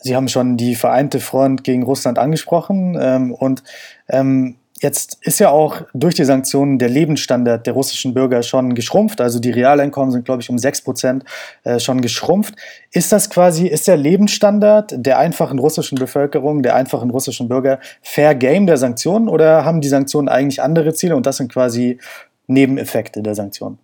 Sie 0.00 0.14
haben 0.14 0.28
schon 0.28 0.56
die 0.56 0.74
vereinte 0.74 1.20
Front 1.20 1.64
gegen 1.64 1.82
Russland 1.82 2.18
angesprochen. 2.18 2.96
Ähm, 3.00 3.32
und 3.32 3.62
ähm, 4.08 4.56
jetzt 4.80 5.18
ist 5.22 5.40
ja 5.40 5.50
auch 5.50 5.82
durch 5.92 6.14
die 6.14 6.24
Sanktionen 6.24 6.78
der 6.78 6.88
Lebensstandard 6.88 7.66
der 7.66 7.74
russischen 7.74 8.14
Bürger 8.14 8.42
schon 8.42 8.74
geschrumpft. 8.74 9.20
Also 9.20 9.40
die 9.40 9.50
Realeinkommen 9.50 10.12
sind, 10.12 10.24
glaube 10.24 10.42
ich, 10.42 10.50
um 10.50 10.58
6 10.58 10.82
Prozent 10.82 11.24
äh, 11.64 11.80
schon 11.80 12.00
geschrumpft. 12.00 12.54
Ist 12.92 13.12
das 13.12 13.30
quasi, 13.30 13.66
ist 13.66 13.88
der 13.88 13.96
Lebensstandard 13.96 14.94
der 14.96 15.18
einfachen 15.18 15.58
russischen 15.58 15.98
Bevölkerung, 15.98 16.62
der 16.62 16.76
einfachen 16.76 17.10
russischen 17.10 17.48
Bürger 17.48 17.80
Fair 18.02 18.34
Game 18.34 18.66
der 18.66 18.76
Sanktionen 18.76 19.28
oder 19.28 19.64
haben 19.64 19.80
die 19.80 19.88
Sanktionen 19.88 20.28
eigentlich 20.28 20.62
andere 20.62 20.94
Ziele 20.94 21.16
und 21.16 21.26
das 21.26 21.38
sind 21.38 21.52
quasi 21.52 21.98
Nebeneffekte 22.46 23.22
der 23.22 23.34
Sanktionen? 23.34 23.78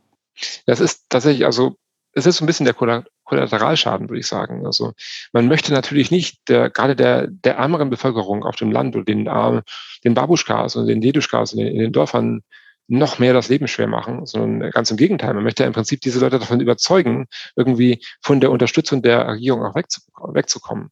Das 0.67 0.81
ist 0.81 1.07
tatsächlich, 1.09 1.45
also 1.45 1.77
es 2.13 2.27
ist 2.27 2.37
so 2.37 2.45
ein 2.45 2.47
bisschen 2.47 2.67
der 2.67 2.75
Kollateralschaden, 2.75 4.09
würde 4.09 4.21
ich 4.21 4.27
sagen. 4.27 4.67
Also 4.67 4.93
man 5.33 5.49
möchte 5.49 5.73
natürlich 5.73 6.11
nicht 6.11 6.49
der, 6.49 6.71
gerade 6.71 6.97
der, 6.97 7.27
der 7.29 7.57
ärmeren 7.57 7.91
Bevölkerung 7.91 8.45
auf 8.45 8.57
dem 8.57 8.71
Land 8.71 8.95
oder 8.95 9.05
den, 9.05 9.27
äh, 9.27 9.63
den 10.05 10.15
Babuschkas 10.15 10.77
und 10.77 10.87
den 10.87 11.01
Deduschkas 11.01 11.53
in 11.53 11.67
in 11.67 11.79
den 11.79 11.93
Dörfern 11.93 12.43
noch 12.87 13.19
mehr 13.19 13.33
das 13.33 13.49
Leben 13.49 13.67
schwer 13.67 13.87
machen, 13.87 14.27
sondern 14.27 14.71
ganz 14.71 14.91
im 14.91 14.97
Gegenteil. 14.97 15.33
Man 15.35 15.45
möchte 15.45 15.65
im 15.65 15.73
Prinzip 15.73 16.03
diese 16.03 16.21
Leute 16.21 16.39
davon 16.39 16.61
überzeugen, 16.61 17.27
irgendwie 17.57 18.05
von 18.21 18.41
der 18.41 18.51
Unterstützung 18.51 19.03
der 19.03 19.27
Regierung 19.27 19.65
auch 19.65 19.75
wegzukommen. 19.75 20.91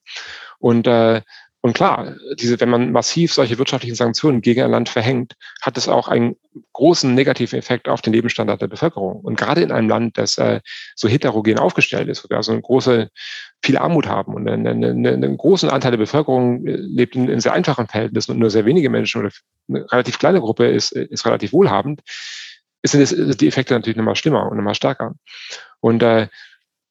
Und 0.59 0.87
äh, 0.87 1.21
und 1.65 1.75
klar, 1.75 2.17
diese, 2.41 2.59
wenn 2.59 2.69
man 2.69 2.91
massiv 2.91 3.33
solche 3.33 3.57
wirtschaftlichen 3.57 3.95
Sanktionen 3.95 4.41
gegen 4.41 4.63
ein 4.63 4.71
Land 4.73 4.89
verhängt, 4.89 5.35
hat 5.61 5.79
es 5.79 5.87
auch 5.87 6.09
einen 6.09 6.35
großen 6.73 7.15
negativen 7.15 7.57
Effekt 7.57 7.89
auf 7.89 8.03
den 8.03 8.13
Lebensstandard 8.13 8.61
der 8.61 8.67
Bevölkerung. 8.67 9.21
Und 9.21 9.37
gerade 9.37 9.63
in 9.63 9.71
einem 9.71 9.89
Land, 9.89 10.19
das 10.19 10.39
äh, 10.39 10.61
so 10.97 11.09
heterogen 11.09 11.61
aufgestellt 11.61 12.09
ist, 12.09 12.25
wo 12.25 12.31
wir 12.31 12.37
also 12.37 12.51
eine 12.51 12.63
große, 12.63 13.11
viel 13.63 13.77
Armut 13.77 14.09
haben 14.09 14.35
und 14.35 14.49
einen, 14.49 14.67
einen, 14.67 15.07
einen 15.07 15.37
großen 15.37 15.71
Anteil 15.71 15.93
der 15.93 15.99
Bevölkerung 15.99 16.67
äh, 16.67 16.75
lebt 16.75 17.15
in, 17.15 17.29
in 17.29 17.39
sehr 17.39 17.53
einfachen 17.53 17.87
Verhältnissen 17.87 18.33
und 18.33 18.39
nur 18.41 18.51
sehr 18.51 18.65
wenige 18.65 18.91
Menschen 18.91 19.21
oder 19.21 19.31
eine 19.69 19.93
relativ 19.93 20.19
kleine 20.19 20.41
Gruppe 20.41 20.67
ist, 20.67 20.91
ist 20.91 21.25
relativ 21.27 21.53
wohlhabend, 21.53 22.01
sind 22.83 23.41
die 23.41 23.47
Effekte 23.47 23.75
natürlich 23.75 23.97
nochmal 23.97 24.17
schlimmer 24.17 24.51
und 24.51 24.57
nochmal 24.57 24.75
stärker. 24.75 25.15
Und 25.79 26.03
äh, 26.03 26.27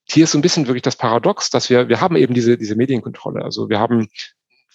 hier 0.09 0.23
ist 0.23 0.31
so 0.31 0.37
ein 0.37 0.41
bisschen 0.41 0.67
wirklich 0.67 0.81
das 0.81 0.95
Paradox, 0.95 1.49
dass 1.49 1.69
wir, 1.69 1.89
wir 1.89 1.99
haben 1.99 2.15
eben 2.15 2.33
diese, 2.33 2.57
diese 2.57 2.77
Medienkontrolle. 2.77 3.43
Also 3.43 3.69
wir 3.69 3.81
haben 3.81 4.07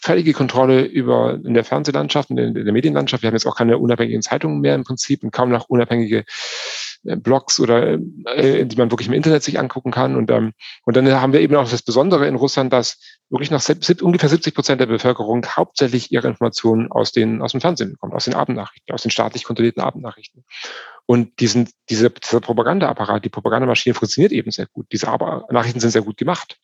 völlige 0.01 0.33
Kontrolle 0.33 0.85
über 0.85 1.41
in 1.45 1.55
der 1.55 1.65
Fernsehlandschaft, 1.65 2.31
in 2.31 2.37
der, 2.37 2.47
in 2.47 2.55
der 2.55 2.73
Medienlandschaft. 2.73 3.23
Wir 3.23 3.29
haben 3.29 3.35
jetzt 3.35 3.47
auch 3.47 3.57
keine 3.57 3.79
unabhängigen 3.79 4.23
Zeitungen 4.23 4.61
mehr 4.61 4.75
im 4.75 4.85
Prinzip 4.85 5.25
und 5.25 5.33
kaum 5.33 5.51
noch 5.51 5.69
unabhängige 5.69 6.25
äh, 7.05 7.17
Blogs 7.17 7.59
oder 7.59 7.99
äh, 8.27 8.67
die 8.67 8.77
man 8.77 8.91
wirklich 8.91 9.09
im 9.09 9.15
Internet 9.15 9.43
sich 9.43 9.59
angucken 9.59 9.91
kann. 9.91 10.17
Und, 10.17 10.31
ähm, 10.31 10.53
und 10.85 10.97
dann 10.97 11.11
haben 11.11 11.33
wir 11.33 11.41
eben 11.41 11.57
auch 11.57 11.69
das 11.69 11.83
Besondere 11.83 12.27
in 12.27 12.35
Russland, 12.35 12.73
dass 12.73 12.99
wirklich 13.31 13.51
noch 13.51 13.63
ungefähr 14.03 14.29
70 14.29 14.55
Prozent 14.55 14.81
der 14.81 14.87
Bevölkerung 14.87 15.45
hauptsächlich 15.47 16.13
ihre 16.13 16.29
Informationen 16.29 16.93
aus, 16.93 17.13
den, 17.13 17.43
aus 17.43 17.53
dem 17.53 17.61
Fernsehen 17.61 17.93
bekommt, 17.93 18.15
aus 18.15 18.25
den 18.25 18.35
Abendnachrichten, 18.35 18.95
aus 18.95 19.03
den 19.03 19.11
staatlich 19.11 19.45
kontrollierten 19.45 19.83
Abendnachrichten. 19.83 20.45
Und 21.07 21.41
diesen, 21.41 21.69
diese, 21.89 22.11
dieser 22.11 22.41
Propagandaapparat, 22.41 23.25
die 23.25 23.29
Propagandamaschine 23.29 23.95
funktioniert 23.95 24.33
eben 24.33 24.51
sehr 24.51 24.67
gut. 24.67 24.87
Diese 24.93 25.07
Nachrichten 25.07 25.81
sind 25.81 25.91
sehr 25.91 26.03
gut 26.03 26.17
gemacht. 26.17 26.59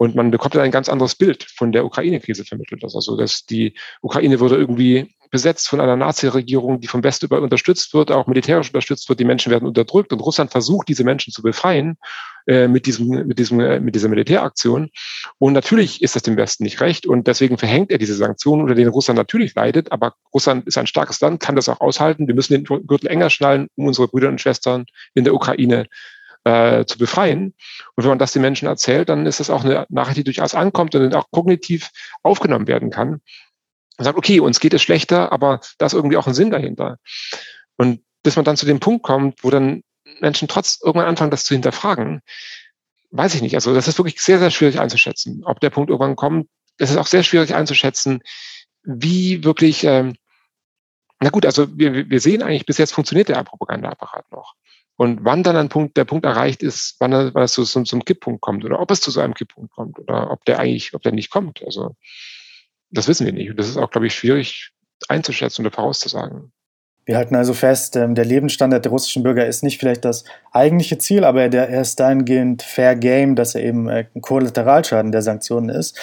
Und 0.00 0.14
man 0.14 0.30
bekommt 0.30 0.54
dann 0.54 0.62
ein 0.62 0.70
ganz 0.70 0.88
anderes 0.88 1.14
Bild 1.14 1.44
von 1.44 1.72
der 1.72 1.84
Ukraine-Krise 1.84 2.46
vermittelt. 2.46 2.82
Also, 2.82 3.18
dass 3.18 3.44
die 3.44 3.74
Ukraine 4.00 4.40
würde 4.40 4.56
irgendwie 4.56 5.14
besetzt 5.30 5.68
von 5.68 5.78
einer 5.78 5.94
Nazi-Regierung, 5.94 6.80
die 6.80 6.86
vom 6.86 7.04
Westen 7.04 7.26
über 7.26 7.38
unterstützt 7.42 7.92
wird, 7.92 8.10
auch 8.10 8.26
militärisch 8.26 8.68
unterstützt 8.68 9.10
wird. 9.10 9.20
Die 9.20 9.26
Menschen 9.26 9.52
werden 9.52 9.68
unterdrückt 9.68 10.14
und 10.14 10.20
Russland 10.20 10.52
versucht, 10.52 10.88
diese 10.88 11.04
Menschen 11.04 11.34
zu 11.34 11.42
befreien 11.42 11.98
äh, 12.46 12.66
mit 12.66 12.86
diesem, 12.86 13.26
mit 13.26 13.38
diesem, 13.38 13.60
äh, 13.60 13.78
mit 13.78 13.94
dieser 13.94 14.08
Militäraktion. 14.08 14.88
Und 15.36 15.52
natürlich 15.52 16.00
ist 16.00 16.16
das 16.16 16.22
dem 16.22 16.38
Westen 16.38 16.64
nicht 16.64 16.80
recht 16.80 17.04
und 17.06 17.26
deswegen 17.26 17.58
verhängt 17.58 17.92
er 17.92 17.98
diese 17.98 18.14
Sanktionen, 18.14 18.62
unter 18.62 18.74
denen 18.74 18.90
Russland 18.90 19.18
natürlich 19.18 19.54
leidet. 19.54 19.92
Aber 19.92 20.14
Russland 20.32 20.66
ist 20.66 20.78
ein 20.78 20.86
starkes 20.86 21.20
Land, 21.20 21.40
kann 21.40 21.56
das 21.56 21.68
auch 21.68 21.82
aushalten. 21.82 22.26
Wir 22.26 22.34
müssen 22.34 22.54
den 22.54 22.64
Gürtel 22.86 23.08
enger 23.08 23.28
schnallen, 23.28 23.68
um 23.76 23.86
unsere 23.86 24.08
Brüder 24.08 24.28
und 24.28 24.40
Schwestern 24.40 24.86
in 25.12 25.24
der 25.24 25.34
Ukraine 25.34 25.88
äh, 26.44 26.84
zu 26.84 26.98
befreien. 26.98 27.54
Und 27.94 28.04
wenn 28.04 28.08
man 28.08 28.18
das 28.18 28.32
den 28.32 28.42
Menschen 28.42 28.66
erzählt, 28.66 29.08
dann 29.08 29.26
ist 29.26 29.40
das 29.40 29.50
auch 29.50 29.64
eine 29.64 29.86
Nachricht, 29.88 30.18
die 30.18 30.24
durchaus 30.24 30.54
ankommt 30.54 30.94
und 30.94 31.14
auch 31.14 31.30
kognitiv 31.30 31.90
aufgenommen 32.22 32.66
werden 32.66 32.90
kann. 32.90 33.20
Man 33.98 34.04
sagt, 34.04 34.18
okay, 34.18 34.40
uns 34.40 34.60
geht 34.60 34.74
es 34.74 34.82
schlechter, 34.82 35.32
aber 35.32 35.60
da 35.78 35.86
ist 35.86 35.92
irgendwie 35.92 36.16
auch 36.16 36.26
ein 36.26 36.34
Sinn 36.34 36.50
dahinter. 36.50 36.96
Und 37.76 38.02
bis 38.22 38.36
man 38.36 38.44
dann 38.44 38.56
zu 38.56 38.66
dem 38.66 38.80
Punkt 38.80 39.02
kommt, 39.02 39.44
wo 39.44 39.50
dann 39.50 39.82
Menschen 40.20 40.48
trotz 40.48 40.80
irgendwann 40.82 41.08
anfangen, 41.08 41.30
das 41.30 41.44
zu 41.44 41.54
hinterfragen, 41.54 42.20
weiß 43.10 43.34
ich 43.34 43.42
nicht. 43.42 43.54
Also 43.54 43.74
das 43.74 43.88
ist 43.88 43.98
wirklich 43.98 44.20
sehr, 44.20 44.38
sehr 44.38 44.50
schwierig 44.50 44.80
einzuschätzen. 44.80 45.42
Ob 45.44 45.60
der 45.60 45.70
Punkt 45.70 45.90
irgendwann 45.90 46.16
kommt, 46.16 46.48
es 46.78 46.90
ist 46.90 46.96
auch 46.96 47.06
sehr 47.06 47.22
schwierig 47.22 47.54
einzuschätzen, 47.54 48.20
wie 48.82 49.44
wirklich, 49.44 49.84
ähm, 49.84 50.16
na 51.20 51.28
gut, 51.30 51.44
also 51.44 51.66
wir, 51.76 52.08
wir 52.08 52.20
sehen 52.20 52.42
eigentlich, 52.42 52.66
bis 52.66 52.78
jetzt 52.78 52.92
funktioniert 52.92 53.28
der 53.28 53.42
Propagandaapparat 53.44 54.30
noch. 54.30 54.54
Und 55.00 55.24
wann 55.24 55.42
dann 55.42 55.56
ein 55.56 55.70
Punkt, 55.70 55.96
der 55.96 56.04
Punkt 56.04 56.26
erreicht 56.26 56.62
ist, 56.62 56.96
wann, 56.98 57.14
er, 57.14 57.32
wann 57.32 57.44
es 57.44 57.54
zu, 57.54 57.64
zum, 57.64 57.86
zum 57.86 58.04
Kipppunkt 58.04 58.42
kommt 58.42 58.66
oder 58.66 58.80
ob 58.80 58.90
es 58.90 59.00
zu 59.00 59.10
so 59.10 59.22
einem 59.22 59.32
Kipppunkt 59.32 59.72
kommt 59.72 59.98
oder 59.98 60.30
ob 60.30 60.44
der 60.44 60.58
eigentlich, 60.58 60.92
ob 60.92 61.00
der 61.00 61.12
nicht 61.12 61.30
kommt. 61.30 61.62
Also 61.64 61.96
das 62.90 63.08
wissen 63.08 63.24
wir 63.24 63.32
nicht. 63.32 63.48
Und 63.48 63.56
das 63.56 63.66
ist 63.66 63.78
auch, 63.78 63.90
glaube 63.90 64.08
ich, 64.08 64.14
schwierig 64.14 64.72
einzuschätzen 65.08 65.64
oder 65.64 65.74
vorauszusagen. 65.74 66.52
Wir 67.06 67.16
halten 67.16 67.34
also 67.34 67.54
fest, 67.54 67.96
ähm, 67.96 68.14
der 68.14 68.26
Lebensstandard 68.26 68.84
der 68.84 68.92
russischen 68.92 69.22
Bürger 69.22 69.46
ist 69.46 69.62
nicht 69.62 69.78
vielleicht 69.78 70.04
das 70.04 70.24
eigentliche 70.52 70.98
Ziel, 70.98 71.24
aber 71.24 71.44
er 71.44 71.80
ist 71.80 71.98
dahingehend 71.98 72.60
fair 72.60 72.94
game, 72.94 73.36
dass 73.36 73.54
er 73.54 73.64
eben 73.64 73.88
äh, 73.88 74.04
ein 74.14 74.20
Kollateralschaden 74.20 75.12
der 75.12 75.22
Sanktionen 75.22 75.70
ist. 75.70 75.98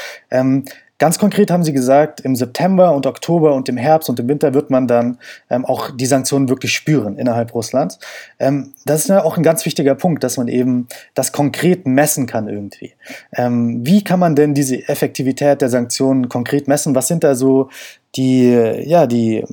Ganz 1.00 1.20
konkret 1.20 1.52
haben 1.52 1.64
Sie 1.64 1.74
gesagt, 1.74 2.22
im 2.22 2.36
September 2.36 2.96
und 2.96 3.06
Oktober 3.06 3.54
und 3.54 3.70
im 3.70 3.78
Herbst 3.78 4.10
und 4.10 4.20
im 4.20 4.28
Winter 4.28 4.56
wird 4.56 4.72
man 4.72 4.88
dann 4.88 5.20
ähm, 5.50 5.64
auch 5.64 5.92
die 5.92 6.08
Sanktionen 6.08 6.50
wirklich 6.50 6.74
spüren 6.74 7.18
innerhalb 7.18 7.54
Russlands. 7.54 8.00
Ähm, 8.40 8.74
das 8.86 9.02
ist 9.02 9.10
ja 9.10 9.24
auch 9.24 9.38
ein 9.38 9.44
ganz 9.44 9.66
wichtiger 9.66 9.94
Punkt, 9.94 10.24
dass 10.24 10.38
man 10.38 10.48
eben 10.48 10.88
das 11.14 11.32
konkret 11.32 11.86
messen 11.86 12.26
kann 12.26 12.48
irgendwie. 12.48 12.94
Ähm, 13.36 13.86
wie 13.86 14.04
kann 14.04 14.20
man 14.20 14.36
denn 14.36 14.56
diese 14.56 14.88
Effektivität 14.88 15.62
der 15.62 15.70
Sanktionen 15.70 16.30
konkret 16.30 16.68
messen? 16.68 16.96
Was 16.96 17.08
sind 17.08 17.24
da 17.24 17.36
so 17.36 17.70
die, 18.16 18.50
ja, 18.50 19.06
die, 19.06 19.46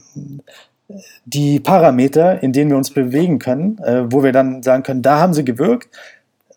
die 1.26 1.60
Parameter, 1.60 2.42
in 2.42 2.52
denen 2.52 2.70
wir 2.70 2.76
uns 2.76 2.90
bewegen 2.90 3.38
können, 3.38 3.78
äh, 3.78 4.10
wo 4.10 4.22
wir 4.22 4.32
dann 4.32 4.62
sagen 4.62 4.82
können, 4.82 5.02
da 5.02 5.18
haben 5.18 5.34
sie 5.34 5.44
gewirkt, 5.44 5.88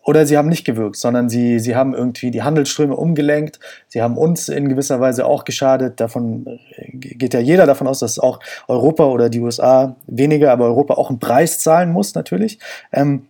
oder 0.08 0.24
sie 0.24 0.38
haben 0.38 0.48
nicht 0.48 0.64
gewirkt, 0.64 0.96
sondern 0.96 1.28
sie, 1.28 1.58
sie 1.58 1.76
haben 1.76 1.92
irgendwie 1.92 2.30
die 2.30 2.42
Handelsströme 2.42 2.96
umgelenkt, 2.96 3.60
sie 3.88 4.00
haben 4.00 4.16
uns 4.16 4.48
in 4.48 4.70
gewisser 4.70 5.00
Weise 5.00 5.26
auch 5.26 5.44
geschadet. 5.44 6.00
Davon 6.00 6.46
äh, 6.46 6.92
geht 6.96 7.34
ja 7.34 7.40
jeder 7.40 7.66
davon 7.66 7.86
aus, 7.86 7.98
dass 7.98 8.18
auch 8.18 8.40
Europa 8.68 9.04
oder 9.04 9.28
die 9.28 9.40
USA 9.40 9.96
weniger, 10.06 10.50
aber 10.50 10.64
Europa 10.64 10.94
auch 10.94 11.10
einen 11.10 11.18
Preis 11.18 11.60
zahlen 11.60 11.92
muss 11.92 12.14
natürlich. 12.14 12.58
Ähm, 12.90 13.26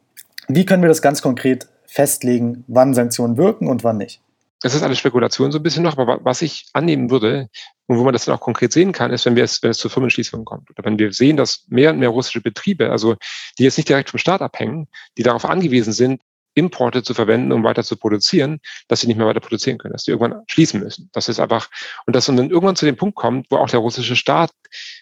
wie 0.46 0.64
können 0.64 0.84
wir 0.84 0.88
das 0.88 1.02
ganz 1.02 1.20
konkret 1.20 1.66
festlegen, 1.84 2.62
wann 2.68 2.94
Sanktionen 2.94 3.36
wirken 3.36 3.66
und 3.66 3.82
wann 3.82 3.96
nicht? 3.96 4.20
Es 4.62 4.72
ist 4.72 4.84
alles 4.84 4.98
Spekulation 4.98 5.50
so 5.50 5.58
ein 5.58 5.64
bisschen 5.64 5.82
noch, 5.82 5.98
aber 5.98 6.20
was 6.24 6.42
ich 6.42 6.68
annehmen 6.74 7.10
würde 7.10 7.48
und 7.88 7.98
wo 7.98 8.04
man 8.04 8.12
das 8.12 8.26
dann 8.26 8.36
auch 8.36 8.40
konkret 8.40 8.72
sehen 8.72 8.92
kann, 8.92 9.12
ist, 9.12 9.26
wenn, 9.26 9.34
wir 9.34 9.42
es, 9.42 9.60
wenn 9.64 9.72
es 9.72 9.78
zu 9.78 9.88
Firmenschließungen 9.88 10.44
kommt 10.44 10.70
oder 10.70 10.84
wenn 10.84 10.96
wir 10.96 11.12
sehen, 11.12 11.36
dass 11.36 11.64
mehr 11.66 11.90
und 11.90 11.98
mehr 11.98 12.10
russische 12.10 12.40
Betriebe, 12.40 12.92
also 12.92 13.16
die 13.58 13.64
jetzt 13.64 13.78
nicht 13.78 13.88
direkt 13.88 14.10
vom 14.10 14.18
Staat 14.18 14.42
abhängen, 14.42 14.86
die 15.16 15.24
darauf 15.24 15.44
angewiesen 15.44 15.92
sind, 15.92 16.20
Importe 16.58 17.02
zu 17.02 17.14
verwenden, 17.14 17.52
um 17.52 17.64
weiter 17.64 17.84
zu 17.84 17.96
produzieren, 17.96 18.60
dass 18.88 19.00
sie 19.00 19.06
nicht 19.06 19.16
mehr 19.16 19.26
weiter 19.26 19.40
produzieren 19.40 19.78
können, 19.78 19.92
dass 19.92 20.04
sie 20.04 20.10
irgendwann 20.10 20.42
schließen 20.46 20.80
müssen. 20.80 21.10
Das 21.12 21.28
ist 21.28 21.40
einfach, 21.40 21.70
und 22.06 22.14
dass 22.14 22.28
man 22.28 22.36
dann 22.36 22.50
irgendwann 22.50 22.76
zu 22.76 22.86
dem 22.86 22.96
Punkt 22.96 23.16
kommt, 23.16 23.46
wo 23.50 23.56
auch 23.56 23.70
der 23.70 23.80
russische 23.80 24.16
Staat 24.16 24.50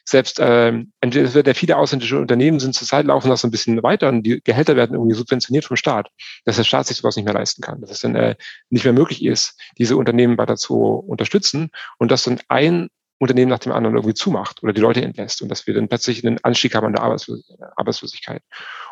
selbst, 0.04 0.38
ähm, 0.40 0.92
entweder 1.00 1.42
der 1.42 1.54
viele 1.54 1.76
ausländische 1.76 2.18
Unternehmen 2.18 2.60
sind 2.60 2.74
zur 2.74 2.86
Zeit 2.86 3.06
laufen 3.06 3.28
das 3.28 3.44
ein 3.44 3.50
bisschen 3.50 3.82
weiter 3.82 4.08
und 4.08 4.22
die 4.22 4.40
Gehälter 4.42 4.76
werden 4.76 4.94
irgendwie 4.94 5.16
subventioniert 5.16 5.64
vom 5.64 5.76
Staat, 5.76 6.10
dass 6.44 6.56
der 6.56 6.64
Staat 6.64 6.86
sich 6.86 6.98
sowas 6.98 7.16
nicht 7.16 7.24
mehr 7.24 7.34
leisten 7.34 7.62
kann, 7.62 7.80
dass 7.80 7.90
es 7.90 8.00
dann 8.00 8.14
äh, 8.14 8.36
nicht 8.70 8.84
mehr 8.84 8.92
möglich 8.92 9.24
ist, 9.24 9.58
diese 9.78 9.96
Unternehmen 9.96 10.38
weiter 10.38 10.56
zu 10.56 10.76
unterstützen 10.76 11.70
und 11.98 12.10
dass 12.10 12.24
dann 12.24 12.40
ein 12.48 12.88
Unternehmen 13.18 13.50
nach 13.50 13.58
dem 13.58 13.72
anderen 13.72 13.96
irgendwie 13.96 14.14
zumacht 14.14 14.62
oder 14.62 14.72
die 14.72 14.80
Leute 14.80 15.02
entlässt 15.02 15.40
und 15.42 15.48
dass 15.48 15.66
wir 15.66 15.74
dann 15.74 15.88
plötzlich 15.88 16.24
einen 16.24 16.42
Anstieg 16.44 16.74
haben 16.74 16.86
an 16.86 16.92
der 16.92 17.02
Arbeitslosigkeit 17.02 18.42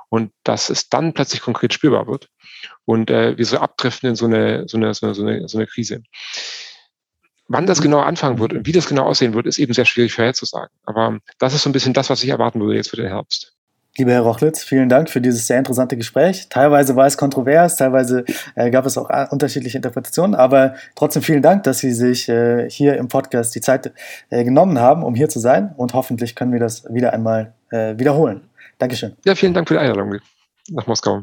und 0.08 0.32
dass 0.44 0.70
es 0.70 0.88
dann 0.88 1.12
plötzlich 1.12 1.42
konkret 1.42 1.74
spürbar 1.74 2.06
wird 2.06 2.28
und 2.84 3.10
äh, 3.10 3.36
wir 3.36 3.44
so 3.44 3.58
abdriften 3.58 4.10
in 4.10 4.16
so 4.16 4.26
eine, 4.26 4.66
so 4.66 4.76
eine, 4.76 4.94
so 4.94 5.06
eine, 5.06 5.14
so 5.14 5.26
eine, 5.26 5.48
so 5.48 5.58
eine 5.58 5.66
Krise. 5.66 6.02
Wann 7.46 7.66
das 7.66 7.82
genau 7.82 8.00
anfangen 8.00 8.38
wird 8.38 8.54
und 8.54 8.66
wie 8.66 8.72
das 8.72 8.88
genau 8.88 9.04
aussehen 9.04 9.34
wird, 9.34 9.46
ist 9.46 9.58
eben 9.58 9.74
sehr 9.74 9.84
schwierig 9.84 10.14
vorherzusagen. 10.14 10.74
Aber 10.84 11.18
das 11.38 11.54
ist 11.54 11.62
so 11.62 11.68
ein 11.68 11.74
bisschen 11.74 11.92
das, 11.92 12.08
was 12.08 12.22
ich 12.22 12.30
erwarten 12.30 12.60
würde 12.60 12.76
jetzt 12.76 12.88
für 12.88 12.96
den 12.96 13.08
Herbst. 13.08 13.53
Lieber 13.96 14.10
Herr 14.10 14.22
Rochlitz, 14.22 14.64
vielen 14.64 14.88
Dank 14.88 15.08
für 15.08 15.20
dieses 15.20 15.46
sehr 15.46 15.58
interessante 15.58 15.96
Gespräch. 15.96 16.48
Teilweise 16.48 16.96
war 16.96 17.06
es 17.06 17.16
kontrovers, 17.16 17.76
teilweise 17.76 18.24
äh, 18.56 18.68
gab 18.70 18.86
es 18.86 18.98
auch 18.98 19.08
äh, 19.08 19.26
unterschiedliche 19.30 19.78
Interpretationen, 19.78 20.34
aber 20.34 20.74
trotzdem 20.96 21.22
vielen 21.22 21.42
Dank, 21.42 21.62
dass 21.62 21.78
Sie 21.78 21.92
sich 21.92 22.28
äh, 22.28 22.68
hier 22.68 22.96
im 22.96 23.06
Podcast 23.06 23.54
die 23.54 23.60
Zeit 23.60 23.92
äh, 24.30 24.42
genommen 24.42 24.80
haben, 24.80 25.04
um 25.04 25.14
hier 25.14 25.28
zu 25.28 25.38
sein 25.38 25.72
und 25.76 25.94
hoffentlich 25.94 26.34
können 26.34 26.52
wir 26.52 26.58
das 26.58 26.92
wieder 26.92 27.12
einmal 27.12 27.54
äh, 27.70 27.96
wiederholen. 27.96 28.40
Dankeschön. 28.78 29.14
Ja, 29.24 29.36
vielen 29.36 29.54
Dank 29.54 29.68
für 29.68 29.74
die 29.74 29.80
Einladung 29.80 30.18
nach 30.70 30.86
Moskau. 30.88 31.22